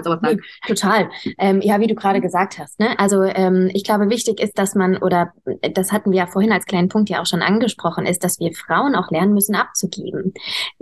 total. 0.67 1.11
Ähm, 1.39 1.61
ja, 1.63 1.81
wie 1.81 1.87
du 1.87 1.95
gerade 1.95 2.21
gesagt 2.21 2.59
hast. 2.59 2.81
Ne? 2.81 2.99
Also 2.99 3.23
ähm, 3.23 3.71
ich 3.75 3.85
glaube, 3.85 4.09
wichtig 4.09 4.41
ist, 4.41 4.59
dass 4.59 4.75
man, 4.75 4.97
oder 4.97 5.33
das 5.75 5.93
hatten 5.93 6.11
wir 6.11 6.19
ja 6.19 6.27
vorhin 6.27 6.53
als 6.53 6.65
kleinen 6.65 6.89
Punkt 6.89 7.11
ja 7.11 7.21
auch 7.21 7.27
schon 7.27 7.43
angesprochen, 7.43 8.07
ist, 8.07 8.25
dass 8.25 8.41
wir 8.41 8.53
Frauen 8.53 8.95
auch 8.95 9.11
lernen 9.11 9.35
müssen, 9.35 9.55
abzugeben. 9.55 10.33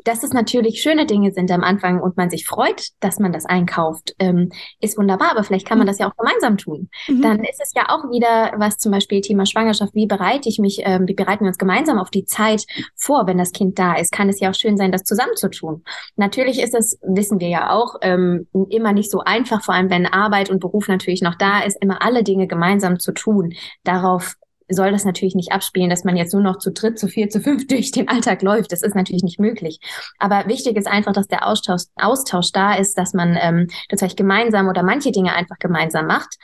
Dass 0.05 0.23
es 0.23 0.33
natürlich 0.33 0.81
schöne 0.81 1.07
Dinge 1.07 1.33
sind 1.33 1.51
am 1.51 1.65
Anfang 1.65 2.01
und 2.01 2.17
man 2.17 2.31
sich 2.31 2.47
freut, 2.47 2.89
dass 3.01 3.19
man 3.19 3.33
das 3.33 3.45
einkauft, 3.45 4.15
ähm, 4.19 4.51
ist 4.81 4.97
wunderbar, 4.97 5.33
aber 5.33 5.45
vielleicht 5.45 5.67
kann 5.67 5.79
man 5.79 5.87
das 5.87 5.99
ja 5.99 6.09
auch 6.09 6.17
gemeinsam 6.17 6.57
tun. 6.57 6.89
Mhm. 7.09 7.23
Dann 7.23 7.39
ist 7.41 7.61
es 7.61 7.73
ja 7.75 7.89
auch 7.89 8.11
wieder, 8.11 8.53
was 8.57 8.79
zum 8.79 8.93
Beispiel 8.93 9.21
Thema 9.21 9.47
Schwangerschaft, 9.47 9.95
wie 9.95 10.07
bereite 10.07 10.49
ich 10.49 10.59
mich, 10.59 10.81
ähm, 10.85 11.07
wie 11.09 11.15
bereite 11.15 11.40
bereiten 11.41 11.45
wir 11.45 11.49
uns 11.49 11.59
gemeinsam 11.59 11.99
auf 11.99 12.11
die 12.11 12.25
Zeit 12.25 12.65
vor, 12.95 13.27
wenn 13.27 13.39
das 13.39 13.53
Kind 13.53 13.79
da 13.79 13.95
ist, 13.95 14.13
kann 14.13 14.29
es 14.29 14.41
ja 14.41 14.51
auch 14.51 14.55
schön 14.55 14.77
sein, 14.77 14.93
das 14.93 15.05
zusammen 15.05 15.37
zu 15.37 15.51
tun. 15.51 15.83
Natürlich 16.17 16.61
ist 16.61 16.75
es, 16.75 16.99
wissen 17.03 17.41
wir 17.41 17.49
ja 17.49 17.71
auch, 17.71 17.97
ähm, 18.03 18.47
immer 18.69 18.93
nicht 18.93 19.11
so 19.11 19.21
einfach, 19.21 19.63
vor 19.63 19.75
allem 19.75 19.91
wenn 19.91 20.07
Arbeit 20.07 20.51
und 20.51 20.61
Beruf 20.61 20.89
natürlich 20.89 21.23
noch 21.23 21.37
da 21.37 21.61
ist, 21.61 21.79
immer 21.81 22.03
alle 22.03 22.23
Dinge 22.23 22.47
gemeinsam 22.47 22.99
zu 22.99 23.13
tun. 23.13 23.55
Darauf 23.85 24.35
soll 24.73 24.93
das 24.93 25.05
natürlich 25.05 25.35
nicht 25.35 25.51
abspielen, 25.51 25.91
dass 25.91 26.05
man 26.05 26.17
jetzt 26.17 26.33
nur 26.33 26.43
noch 26.43 26.59
zu 26.59 26.71
dritt, 26.71 26.97
zu 26.97 27.09
vier, 27.09 27.29
zu 27.29 27.41
fünf 27.41 27.67
durch 27.69 27.91
den 27.91 28.09
Alltag 28.09 28.43
läuft. 28.43 28.71
Das 28.71 28.83
ist 28.83 28.95
natürlich 28.95 29.25
nicht 29.25 29.41
möglich. 29.41 29.81
Aber 30.19 30.47
wichtig 30.47 30.77
ist 30.77 30.87
einfach, 30.87 31.13
dass 31.13 31.27
der 31.27 31.47
Austausch, 31.47 31.83
Austausch 31.97 32.53
da 32.53 32.75
ist, 32.75 32.97
dass 32.97 33.13
man 33.13 33.37
ähm, 33.41 33.67
das 33.89 33.99
vielleicht 33.99 34.17
gemeinsam 34.17 34.69
oder 34.69 34.83
manche 34.85 35.11
Dinge 35.11 35.35
einfach 35.35 35.59
gemeinsam 35.59 36.07
macht 36.07 36.37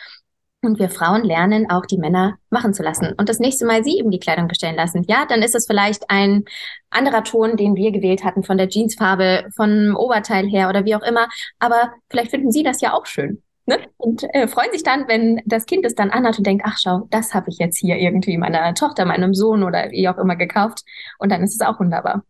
und 0.67 0.79
wir 0.79 0.91
Frauen 0.91 1.25
lernen 1.25 1.71
auch 1.71 1.87
die 1.87 1.99
Männer 1.99 2.37
machen 2.51 2.75
zu 2.75 2.83
lassen 2.83 3.15
und 3.17 3.29
das 3.29 3.39
nächste 3.39 3.65
Mal 3.65 3.85
sie 3.85 3.99
eben 3.99 4.11
die 4.11 4.19
Kleidung 4.19 4.49
bestellen 4.49 4.77
lassen. 4.77 5.05
Ja, 5.09 5.25
dann 5.27 5.43
ist 5.43 5.55
es 5.55 5.67
vielleicht 5.67 6.11
ein 6.11 6.45
anderer 6.91 7.25
Ton, 7.25 7.57
den 7.57 7.77
wir 7.77 7.93
gewählt 7.93 8.25
hatten 8.25 8.43
von 8.43 8.59
der 8.59 8.69
Jeansfarbe, 8.69 9.49
vom 9.55 9.97
Oberteil 9.97 10.47
her 10.47 10.69
oder 10.69 10.85
wie 10.85 10.95
auch 10.95 11.03
immer. 11.03 11.29
Aber 11.59 11.93
vielleicht 12.11 12.31
finden 12.31 12.51
sie 12.51 12.63
das 12.63 12.81
ja 12.81 12.93
auch 12.93 13.07
schön. 13.07 13.43
Ne? 13.67 13.79
Und 13.97 14.25
äh, 14.33 14.47
freuen 14.47 14.71
sich 14.73 14.85
dann, 14.85 15.09
wenn 15.09 15.43
das 15.45 15.67
Kind 15.67 15.85
es 15.85 15.95
dann 15.95 16.11
anhat 16.11 16.39
und 16.39 16.47
denkt, 16.47 16.65
ach 16.67 16.79
schau, 16.79 17.09
das 17.11 17.35
habe 17.35 17.51
ich 17.51 17.59
jetzt 17.59 17.79
hier 17.79 17.97
irgendwie 17.97 18.37
meiner 18.39 18.75
Tochter, 18.75 19.05
meinem 19.05 19.35
Sohn 19.35 19.65
oder 19.65 19.91
wie 19.91 20.09
auch 20.09 20.19
immer 20.19 20.37
gekauft. 20.37 20.85
Und 21.19 21.33
dann 21.33 21.43
ist 21.43 21.55
es 21.55 21.67
auch 21.67 21.81
wunderbar. 21.81 22.23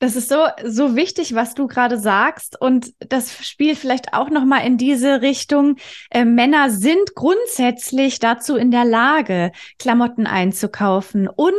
Das 0.00 0.16
ist 0.16 0.30
so, 0.30 0.46
so 0.64 0.96
wichtig, 0.96 1.34
was 1.34 1.54
du 1.54 1.66
gerade 1.66 1.98
sagst. 1.98 2.58
Und 2.58 2.94
das 3.00 3.46
spielt 3.46 3.76
vielleicht 3.76 4.14
auch 4.14 4.30
nochmal 4.30 4.66
in 4.66 4.78
diese 4.78 5.20
Richtung. 5.20 5.76
Äh, 6.10 6.24
Männer 6.24 6.70
sind 6.70 7.14
grundsätzlich 7.14 8.18
dazu 8.18 8.56
in 8.56 8.70
der 8.70 8.86
Lage, 8.86 9.52
Klamotten 9.78 10.26
einzukaufen 10.26 11.28
und 11.28 11.52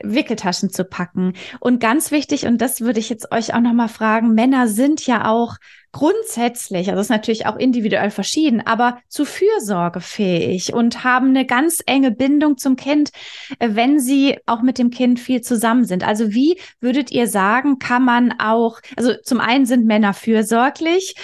Wickeltaschen 0.00 0.70
zu 0.70 0.84
packen. 0.84 1.32
Und 1.58 1.80
ganz 1.80 2.12
wichtig, 2.12 2.46
und 2.46 2.58
das 2.58 2.82
würde 2.82 3.00
ich 3.00 3.08
jetzt 3.08 3.32
euch 3.32 3.52
auch 3.52 3.60
nochmal 3.60 3.88
fragen, 3.88 4.32
Männer 4.32 4.68
sind 4.68 5.04
ja 5.04 5.28
auch 5.28 5.56
grundsätzlich, 5.92 6.88
also 6.88 7.00
ist 7.00 7.10
natürlich 7.10 7.46
auch 7.46 7.56
individuell 7.56 8.10
verschieden, 8.10 8.60
aber 8.66 8.98
zu 9.08 9.24
fürsorgefähig 9.24 10.72
und 10.72 11.04
haben 11.04 11.28
eine 11.28 11.46
ganz 11.46 11.82
enge 11.86 12.10
Bindung 12.10 12.56
zum 12.56 12.76
Kind, 12.76 13.10
äh, 13.58 13.70
wenn 13.72 14.00
sie 14.00 14.38
auch 14.46 14.62
mit 14.62 14.78
dem 14.78 14.90
Kind 14.90 15.20
viel 15.20 15.42
zusammen 15.42 15.84
sind. 15.84 16.06
Also 16.06 16.32
wie 16.32 16.58
würdet 16.80 17.12
ihr 17.12 17.28
sagen, 17.28 17.78
kann 17.78 18.04
man 18.04 18.32
auch, 18.40 18.80
also 18.96 19.14
zum 19.22 19.40
einen 19.40 19.66
sind 19.66 19.86
Männer 19.86 20.14
fürsorglich, 20.14 21.14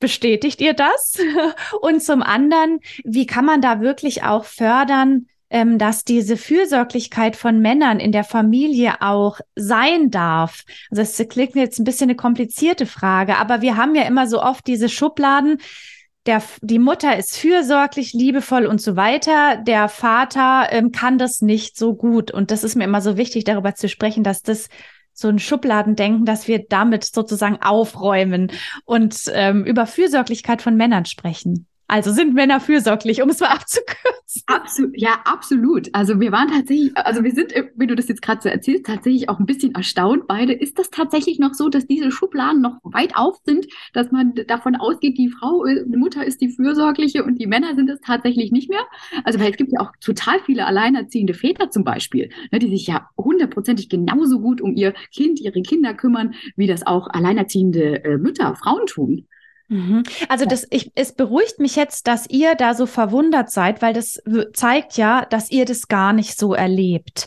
bestätigt 0.00 0.60
ihr 0.60 0.74
das? 0.74 1.16
Und 1.80 2.02
zum 2.02 2.22
anderen, 2.22 2.80
wie 3.04 3.26
kann 3.26 3.44
man 3.44 3.60
da 3.60 3.80
wirklich 3.80 4.24
auch 4.24 4.44
fördern, 4.44 5.28
ähm, 5.54 5.78
dass 5.78 6.02
diese 6.02 6.36
Fürsorglichkeit 6.36 7.36
von 7.36 7.60
Männern 7.60 8.00
in 8.00 8.10
der 8.10 8.24
Familie 8.24 9.00
auch 9.00 9.38
sein 9.54 10.10
darf. 10.10 10.64
Also 10.90 11.02
es 11.02 11.28
klingt 11.28 11.54
jetzt 11.54 11.78
ein 11.78 11.84
bisschen 11.84 12.10
eine 12.10 12.16
komplizierte 12.16 12.86
Frage, 12.86 13.36
aber 13.36 13.62
wir 13.62 13.76
haben 13.76 13.94
ja 13.94 14.02
immer 14.02 14.26
so 14.26 14.42
oft 14.42 14.66
diese 14.66 14.88
Schubladen. 14.88 15.58
Der, 16.26 16.42
die 16.60 16.80
Mutter 16.80 17.16
ist 17.16 17.36
fürsorglich, 17.36 18.14
liebevoll 18.14 18.66
und 18.66 18.82
so 18.82 18.96
weiter. 18.96 19.56
Der 19.64 19.88
Vater 19.88 20.72
ähm, 20.72 20.90
kann 20.90 21.18
das 21.18 21.40
nicht 21.40 21.78
so 21.78 21.94
gut. 21.94 22.32
Und 22.32 22.50
das 22.50 22.64
ist 22.64 22.74
mir 22.74 22.84
immer 22.84 23.00
so 23.00 23.16
wichtig, 23.16 23.44
darüber 23.44 23.76
zu 23.76 23.88
sprechen, 23.88 24.24
dass 24.24 24.42
das 24.42 24.68
so 25.12 25.28
ein 25.28 25.38
Schubladendenken, 25.38 26.24
dass 26.24 26.48
wir 26.48 26.64
damit 26.68 27.04
sozusagen 27.04 27.62
aufräumen 27.62 28.50
und 28.86 29.30
ähm, 29.32 29.64
über 29.64 29.86
Fürsorglichkeit 29.86 30.62
von 30.62 30.76
Männern 30.76 31.04
sprechen. 31.04 31.68
Also 31.86 32.12
sind 32.12 32.34
Männer 32.34 32.60
fürsorglich, 32.60 33.22
um 33.22 33.28
es 33.28 33.40
mal 33.40 33.48
abzukürzen. 33.50 34.42
Absolut, 34.46 34.92
ja, 34.96 35.20
absolut. 35.24 35.94
Also 35.94 36.18
wir 36.18 36.32
waren 36.32 36.48
tatsächlich, 36.48 36.96
also 36.96 37.22
wir 37.22 37.32
sind, 37.32 37.52
wenn 37.76 37.88
du 37.88 37.94
das 37.94 38.08
jetzt 38.08 38.22
gerade 38.22 38.40
so 38.42 38.48
erzählst, 38.48 38.86
tatsächlich 38.86 39.28
auch 39.28 39.38
ein 39.38 39.46
bisschen 39.46 39.74
erstaunt 39.74 40.26
beide. 40.26 40.54
Ist 40.54 40.78
das 40.78 40.90
tatsächlich 40.90 41.38
noch 41.38 41.54
so, 41.54 41.68
dass 41.68 41.86
diese 41.86 42.10
Schubladen 42.10 42.62
noch 42.62 42.78
weit 42.82 43.16
auf 43.16 43.36
sind, 43.44 43.66
dass 43.92 44.10
man 44.10 44.34
davon 44.48 44.76
ausgeht, 44.76 45.18
die 45.18 45.28
Frau, 45.28 45.64
die 45.64 45.96
Mutter 45.96 46.24
ist 46.24 46.40
die 46.40 46.48
fürsorgliche 46.48 47.22
und 47.22 47.40
die 47.40 47.46
Männer 47.46 47.74
sind 47.74 47.90
es 47.90 48.00
tatsächlich 48.00 48.50
nicht 48.50 48.70
mehr? 48.70 48.84
Also 49.24 49.38
weil 49.38 49.50
es 49.50 49.56
gibt 49.56 49.72
ja 49.72 49.80
auch 49.80 49.92
total 50.00 50.40
viele 50.40 50.66
alleinerziehende 50.66 51.34
Väter 51.34 51.70
zum 51.70 51.84
Beispiel, 51.84 52.30
ne, 52.50 52.58
die 52.58 52.70
sich 52.70 52.86
ja 52.86 53.08
hundertprozentig 53.16 53.88
genauso 53.88 54.40
gut 54.40 54.60
um 54.60 54.74
ihr 54.74 54.94
Kind, 55.14 55.40
ihre 55.40 55.62
Kinder 55.62 55.94
kümmern, 55.94 56.34
wie 56.56 56.66
das 56.66 56.86
auch 56.86 57.08
alleinerziehende 57.08 58.04
äh, 58.04 58.18
Mütter, 58.18 58.54
Frauen 58.56 58.86
tun. 58.86 59.26
Mhm. 59.68 60.02
Also 60.28 60.44
das, 60.44 60.66
ich, 60.70 60.92
es 60.94 61.14
beruhigt 61.14 61.58
mich 61.58 61.76
jetzt, 61.76 62.06
dass 62.06 62.28
ihr 62.28 62.54
da 62.54 62.74
so 62.74 62.86
verwundert 62.86 63.50
seid, 63.50 63.82
weil 63.82 63.94
das 63.94 64.22
zeigt 64.52 64.96
ja, 64.96 65.24
dass 65.24 65.50
ihr 65.50 65.64
das 65.64 65.88
gar 65.88 66.12
nicht 66.12 66.38
so 66.38 66.54
erlebt. 66.54 67.26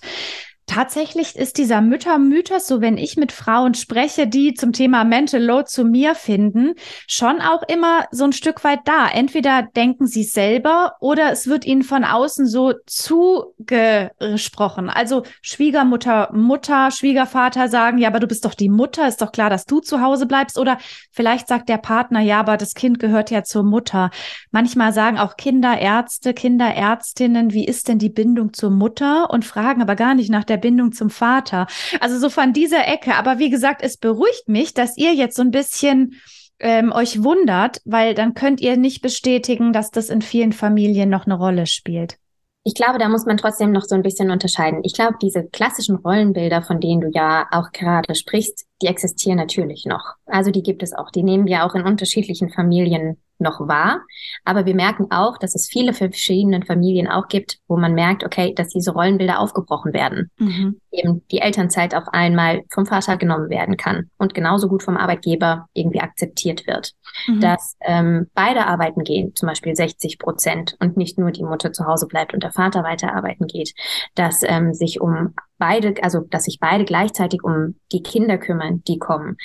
Tatsächlich 0.70 1.38
ist 1.38 1.58
dieser 1.58 1.80
Müttermythos, 1.80 2.68
so 2.68 2.82
wenn 2.82 2.98
ich 2.98 3.16
mit 3.16 3.32
Frauen 3.32 3.74
spreche, 3.74 4.28
die 4.28 4.54
zum 4.54 4.74
Thema 4.74 5.06
Mental 5.06 5.42
Load 5.42 5.68
zu 5.68 5.86
mir 5.86 6.14
finden, 6.14 6.74
schon 7.08 7.40
auch 7.40 7.64
immer 7.70 8.06
so 8.12 8.26
ein 8.26 8.34
Stück 8.34 8.66
weit 8.66 8.82
da. 8.84 9.08
Entweder 9.08 9.64
denken 9.64 10.08
sie 10.08 10.24
selber 10.24 10.96
oder 11.00 11.32
es 11.32 11.48
wird 11.48 11.66
ihnen 11.66 11.84
von 11.84 12.04
außen 12.04 12.48
so 12.48 12.74
zugesprochen. 12.86 14.90
Also 14.90 15.24
Schwiegermutter, 15.42 16.34
Mutter, 16.34 16.92
Schwiegervater 16.92 17.70
sagen, 17.70 17.98
ja, 17.98 18.10
aber 18.10 18.20
du 18.20 18.28
bist 18.28 18.44
doch 18.44 18.54
die 18.54 18.70
Mutter, 18.70 19.08
ist 19.08 19.22
doch 19.22 19.32
klar, 19.32 19.50
dass 19.50 19.66
du 19.66 19.80
zu 19.80 20.02
Hause 20.02 20.26
bleibst. 20.26 20.60
Oder 20.60 20.80
vielleicht 21.12 21.48
sagt 21.48 21.70
der 21.70 21.78
Partner, 21.78 22.20
ja, 22.20 22.42
aber 22.42 22.58
das 22.58 22.74
Kind 22.74 23.00
gehört 23.00 23.32
ja 23.32 23.44
zur 23.44 23.64
Mutter. 23.64 24.12
Manchmal 24.52 24.92
sagen 24.92 25.18
auch 25.18 25.38
Kinderärzte, 25.38 26.34
Kinderärztinnen, 26.34 27.54
wie 27.54 27.66
ist 27.66 27.88
denn 27.88 28.00
die 28.00 28.10
Bindung 28.10 28.52
zur 28.52 28.70
Mutter 28.70 29.30
und 29.30 29.46
fragen 29.46 29.82
aber 29.82 29.96
gar 29.96 30.14
nicht 30.14 30.30
nach 30.30 30.44
der 30.44 30.57
der 30.58 30.70
Bindung 30.70 30.92
zum 30.92 31.10
Vater. 31.10 31.68
Also 32.00 32.18
so 32.18 32.30
von 32.30 32.54
dieser 32.54 32.88
Ecke. 32.88 33.16
Aber 33.16 33.40
wie 33.40 33.50
gesagt, 33.50 33.82
es 33.84 33.98
beruhigt 33.98 34.48
mich, 34.48 34.74
dass 34.74 34.98
ihr 34.98 35.14
jetzt 35.14 35.36
so 35.36 35.44
ein 35.44 35.52
bisschen 35.52 36.16
ähm, 36.60 36.92
euch 36.92 37.24
wundert, 37.24 37.82
weil 37.86 38.16
dann 38.16 38.34
könnt 38.34 38.62
ihr 38.62 38.78
nicht 38.78 39.02
bestätigen, 39.02 39.74
dass 39.74 39.92
das 39.92 40.10
in 40.10 40.22
vielen 40.22 40.54
Familien 40.54 41.10
noch 41.10 41.26
eine 41.26 41.36
Rolle 41.36 41.68
spielt. 41.68 42.18
Ich 42.64 42.74
glaube, 42.74 43.00
da 43.00 43.08
muss 43.08 43.26
man 43.26 43.38
trotzdem 43.38 43.72
noch 43.72 43.84
so 43.84 43.96
ein 43.96 44.02
bisschen 44.02 44.30
unterscheiden. 44.30 44.82
Ich 44.84 44.94
glaube, 44.94 45.16
diese 45.22 45.48
klassischen 45.48 45.96
Rollenbilder, 45.96 46.62
von 46.62 46.82
denen 46.82 47.00
du 47.00 47.10
ja 47.14 47.48
auch 47.52 47.72
gerade 47.72 48.14
sprichst, 48.14 48.66
die 48.82 48.88
existieren 48.88 49.38
natürlich 49.38 49.86
noch. 49.86 50.16
Also 50.26 50.52
die 50.52 50.64
gibt 50.64 50.84
es 50.84 50.94
auch. 50.94 51.10
Die 51.12 51.24
nehmen 51.24 51.48
wir 51.48 51.66
auch 51.66 51.76
in 51.76 51.84
unterschiedlichen 51.84 52.50
Familien 52.50 53.18
noch 53.40 53.60
wahr. 53.60 54.02
Aber 54.46 54.66
wir 54.66 54.76
merken 54.76 55.08
auch, 55.12 55.38
dass 55.38 55.56
es 55.56 55.68
viele 55.68 55.94
verschiedene 55.94 56.66
Familien 56.66 57.08
auch 57.08 57.28
gibt, 57.28 57.60
wo 57.68 57.78
man 57.78 57.94
merkt, 57.94 58.24
okay, 58.24 58.54
dass 58.54 58.70
diese 58.70 58.92
Rollenbilder 58.92 59.40
aufgebrochen 59.40 59.94
werden. 59.94 60.32
Mhm. 60.38 60.80
Eben 60.92 61.22
die 61.32 61.40
Elternzeit 61.40 61.94
auf 61.94 62.08
einmal 62.08 62.64
vom 62.72 62.86
Vater 62.86 63.18
genommen 63.18 63.50
werden 63.50 63.78
kann 63.78 64.10
und 64.18 64.34
genauso 64.34 64.68
gut 64.68 64.84
vom 64.84 64.98
Arbeitgeber 64.98 65.68
irgendwie 65.74 66.02
akzeptiert 66.02 66.66
wird. 66.66 66.94
Mhm. 67.28 67.40
Dass 67.40 67.76
ähm, 67.82 68.28
beide 68.34 68.66
arbeiten 68.66 69.04
gehen, 69.04 69.36
zum 69.36 69.48
Beispiel 69.48 69.76
60 69.76 70.18
Prozent 70.18 70.76
und 70.80 70.98
nicht 70.98 71.18
nur 71.18 71.32
die 71.32 71.44
Mutter 71.44 71.72
zu 71.72 71.86
Hause 71.86 72.08
bleibt 72.08 72.34
und 72.34 72.44
der 72.44 72.52
Vater 72.52 72.84
weiter 72.84 73.14
arbeiten 73.14 73.48
geht. 73.48 73.74
Dass 74.16 74.42
ähm, 74.44 74.74
sich 74.74 75.00
um 75.00 75.36
beide, 75.58 75.96
also 76.02 76.22
dass 76.22 76.44
sich 76.44 76.60
beide 76.60 76.86
gleichzeitig 76.86 77.44
um 77.44 77.76
die 77.92 78.04
Kinder 78.04 78.38
kümmern, 78.38 78.84
die 78.88 79.00
kommen. 79.00 79.38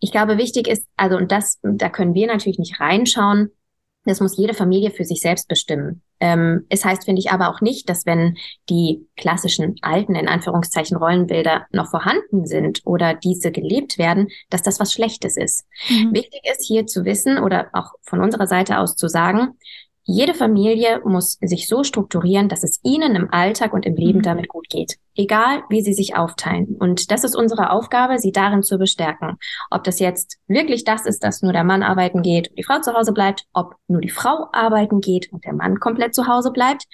Ich 0.00 0.12
glaube, 0.12 0.38
wichtig 0.38 0.68
ist, 0.68 0.86
also 0.96 1.16
und 1.16 1.30
das, 1.32 1.58
da 1.62 1.88
können 1.88 2.14
wir 2.14 2.26
natürlich 2.26 2.58
nicht 2.58 2.80
reinschauen. 2.80 3.50
Das 4.04 4.20
muss 4.20 4.36
jede 4.36 4.54
Familie 4.54 4.90
für 4.90 5.04
sich 5.04 5.20
selbst 5.20 5.46
bestimmen. 5.46 6.02
Ähm, 6.18 6.66
es 6.68 6.84
heißt, 6.84 7.04
finde 7.04 7.20
ich, 7.20 7.30
aber 7.30 7.48
auch 7.48 7.60
nicht, 7.60 7.88
dass 7.88 8.06
wenn 8.06 8.36
die 8.68 9.08
klassischen 9.16 9.74
alten, 9.82 10.14
in 10.14 10.28
Anführungszeichen, 10.28 10.96
Rollenbilder 10.96 11.66
noch 11.72 11.90
vorhanden 11.90 12.46
sind 12.46 12.80
oder 12.84 13.14
diese 13.14 13.50
gelebt 13.50 13.98
werden, 13.98 14.28
dass 14.48 14.62
das 14.62 14.78
was 14.78 14.92
Schlechtes 14.92 15.36
ist. 15.36 15.64
Mhm. 15.88 16.14
Wichtig 16.14 16.42
ist 16.50 16.64
hier 16.64 16.86
zu 16.86 17.04
wissen 17.04 17.38
oder 17.38 17.70
auch 17.72 17.92
von 18.02 18.20
unserer 18.20 18.46
Seite 18.46 18.78
aus 18.78 18.94
zu 18.94 19.08
sagen, 19.08 19.58
jede 20.04 20.34
Familie 20.34 21.00
muss 21.04 21.38
sich 21.40 21.68
so 21.68 21.84
strukturieren, 21.84 22.48
dass 22.48 22.64
es 22.64 22.80
ihnen 22.82 23.14
im 23.14 23.32
Alltag 23.32 23.72
und 23.72 23.86
im 23.86 23.94
Leben 23.94 24.18
mhm. 24.18 24.22
damit 24.22 24.48
gut 24.48 24.68
geht. 24.68 24.96
Egal, 25.14 25.62
wie 25.68 25.82
sie 25.82 25.92
sich 25.92 26.16
aufteilen. 26.16 26.76
Und 26.78 27.10
das 27.10 27.22
ist 27.22 27.36
unsere 27.36 27.70
Aufgabe, 27.70 28.18
sie 28.18 28.32
darin 28.32 28.62
zu 28.62 28.78
bestärken. 28.78 29.36
Ob 29.70 29.84
das 29.84 30.00
jetzt 30.00 30.38
wirklich 30.48 30.84
das 30.84 31.06
ist, 31.06 31.22
dass 31.22 31.42
nur 31.42 31.52
der 31.52 31.64
Mann 31.64 31.82
arbeiten 31.82 32.22
geht 32.22 32.48
und 32.48 32.58
die 32.58 32.64
Frau 32.64 32.80
zu 32.80 32.94
Hause 32.94 33.12
bleibt, 33.12 33.44
ob 33.52 33.76
nur 33.86 34.00
die 34.00 34.10
Frau 34.10 34.48
arbeiten 34.52 35.00
geht 35.00 35.32
und 35.32 35.44
der 35.44 35.52
Mann 35.52 35.78
komplett 35.78 36.14
zu 36.14 36.26
Hause 36.26 36.50
bleibt. 36.50 36.84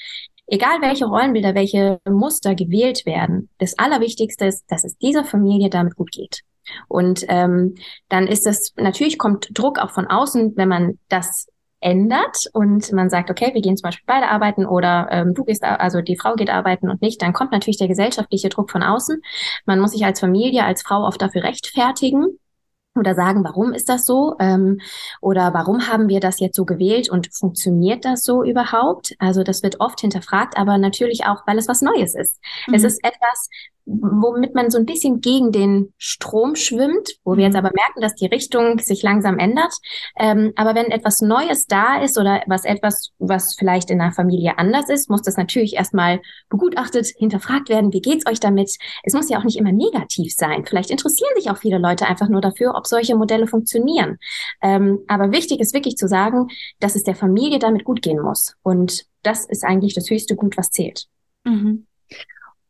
Egal 0.46 0.80
welche 0.80 1.06
Rollenbilder, 1.06 1.54
welche 1.54 2.00
Muster 2.08 2.54
gewählt 2.54 3.06
werden, 3.06 3.48
das 3.58 3.78
Allerwichtigste 3.78 4.46
ist, 4.46 4.64
dass 4.68 4.84
es 4.84 4.96
dieser 4.98 5.24
Familie 5.24 5.70
damit 5.70 5.94
gut 5.94 6.10
geht. 6.10 6.40
Und 6.88 7.24
ähm, 7.28 7.74
dann 8.08 8.26
ist 8.26 8.46
es, 8.46 8.74
natürlich 8.76 9.18
kommt 9.18 9.48
Druck 9.52 9.78
auch 9.78 9.90
von 9.90 10.06
außen, 10.06 10.54
wenn 10.56 10.68
man 10.68 10.98
das 11.08 11.46
ändert 11.80 12.44
und 12.52 12.92
man 12.92 13.10
sagt, 13.10 13.30
okay, 13.30 13.50
wir 13.54 13.62
gehen 13.62 13.76
zum 13.76 13.88
Beispiel 13.88 14.04
beide 14.06 14.28
arbeiten 14.28 14.66
oder 14.66 15.08
ähm, 15.10 15.34
du 15.34 15.44
gehst, 15.44 15.62
also 15.62 16.00
die 16.00 16.16
Frau 16.16 16.34
geht 16.34 16.50
arbeiten 16.50 16.90
und 16.90 17.02
nicht, 17.02 17.22
dann 17.22 17.32
kommt 17.32 17.52
natürlich 17.52 17.78
der 17.78 17.88
gesellschaftliche 17.88 18.48
Druck 18.48 18.70
von 18.70 18.82
außen. 18.82 19.20
Man 19.66 19.80
muss 19.80 19.92
sich 19.92 20.04
als 20.04 20.20
Familie, 20.20 20.64
als 20.64 20.82
Frau 20.82 21.06
oft 21.06 21.22
dafür 21.22 21.44
rechtfertigen 21.44 22.38
oder 22.98 23.14
sagen, 23.14 23.44
warum 23.44 23.72
ist 23.72 23.88
das 23.88 24.06
so? 24.06 24.36
Ähm, 24.40 24.80
oder 25.20 25.54
warum 25.54 25.88
haben 25.88 26.08
wir 26.08 26.20
das 26.20 26.40
jetzt 26.40 26.56
so 26.56 26.64
gewählt 26.64 27.10
und 27.10 27.28
funktioniert 27.32 28.04
das 28.04 28.24
so 28.24 28.42
überhaupt? 28.42 29.14
Also 29.18 29.42
das 29.42 29.62
wird 29.62 29.80
oft 29.80 30.00
hinterfragt, 30.00 30.56
aber 30.56 30.78
natürlich 30.78 31.26
auch, 31.26 31.46
weil 31.46 31.58
es 31.58 31.68
was 31.68 31.82
Neues 31.82 32.14
ist. 32.14 32.38
Mhm. 32.66 32.74
Es 32.74 32.84
ist 32.84 33.04
etwas, 33.04 33.48
womit 33.88 34.54
man 34.54 34.70
so 34.70 34.78
ein 34.78 34.84
bisschen 34.84 35.20
gegen 35.20 35.50
den 35.50 35.94
Strom 35.96 36.56
schwimmt, 36.56 37.16
wo 37.24 37.36
wir 37.36 37.44
jetzt 37.44 37.54
mhm. 37.54 37.60
aber 37.60 37.70
merken, 37.74 38.00
dass 38.00 38.14
die 38.14 38.26
Richtung 38.26 38.78
sich 38.78 39.02
langsam 39.02 39.38
ändert. 39.38 39.72
Ähm, 40.18 40.52
aber 40.56 40.74
wenn 40.74 40.90
etwas 40.90 41.22
Neues 41.22 41.66
da 41.66 42.00
ist 42.02 42.18
oder 42.18 42.42
was 42.46 42.64
etwas, 42.64 43.10
was 43.18 43.54
vielleicht 43.54 43.90
in 43.90 44.00
einer 44.00 44.12
Familie 44.12 44.58
anders 44.58 44.90
ist, 44.90 45.08
muss 45.08 45.22
das 45.22 45.36
natürlich 45.36 45.74
erstmal 45.74 46.20
begutachtet, 46.50 47.06
hinterfragt 47.16 47.70
werden. 47.70 47.92
Wie 47.92 48.02
geht's 48.02 48.26
euch 48.26 48.40
damit? 48.40 48.76
Es 49.02 49.14
muss 49.14 49.30
ja 49.30 49.38
auch 49.38 49.44
nicht 49.44 49.56
immer 49.56 49.72
negativ 49.72 50.34
sein. 50.34 50.64
Vielleicht 50.66 50.90
interessieren 50.90 51.32
sich 51.36 51.50
auch 51.50 51.56
viele 51.56 51.78
Leute 51.78 52.06
einfach 52.06 52.28
nur 52.28 52.42
dafür, 52.42 52.74
ob 52.74 52.86
solche 52.88 53.16
Modelle 53.16 53.46
funktionieren. 53.46 54.18
Ähm, 54.62 55.00
aber 55.06 55.32
wichtig 55.32 55.60
ist 55.60 55.74
wirklich 55.74 55.96
zu 55.96 56.08
sagen, 56.08 56.48
dass 56.80 56.96
es 56.96 57.04
der 57.04 57.14
Familie 57.14 57.58
damit 57.58 57.84
gut 57.84 58.02
gehen 58.02 58.20
muss. 58.20 58.56
Und 58.62 59.06
das 59.22 59.46
ist 59.46 59.64
eigentlich 59.64 59.94
das 59.94 60.10
höchste 60.10 60.36
Gut, 60.36 60.56
was 60.56 60.70
zählt. 60.70 61.06
Mhm. 61.44 61.86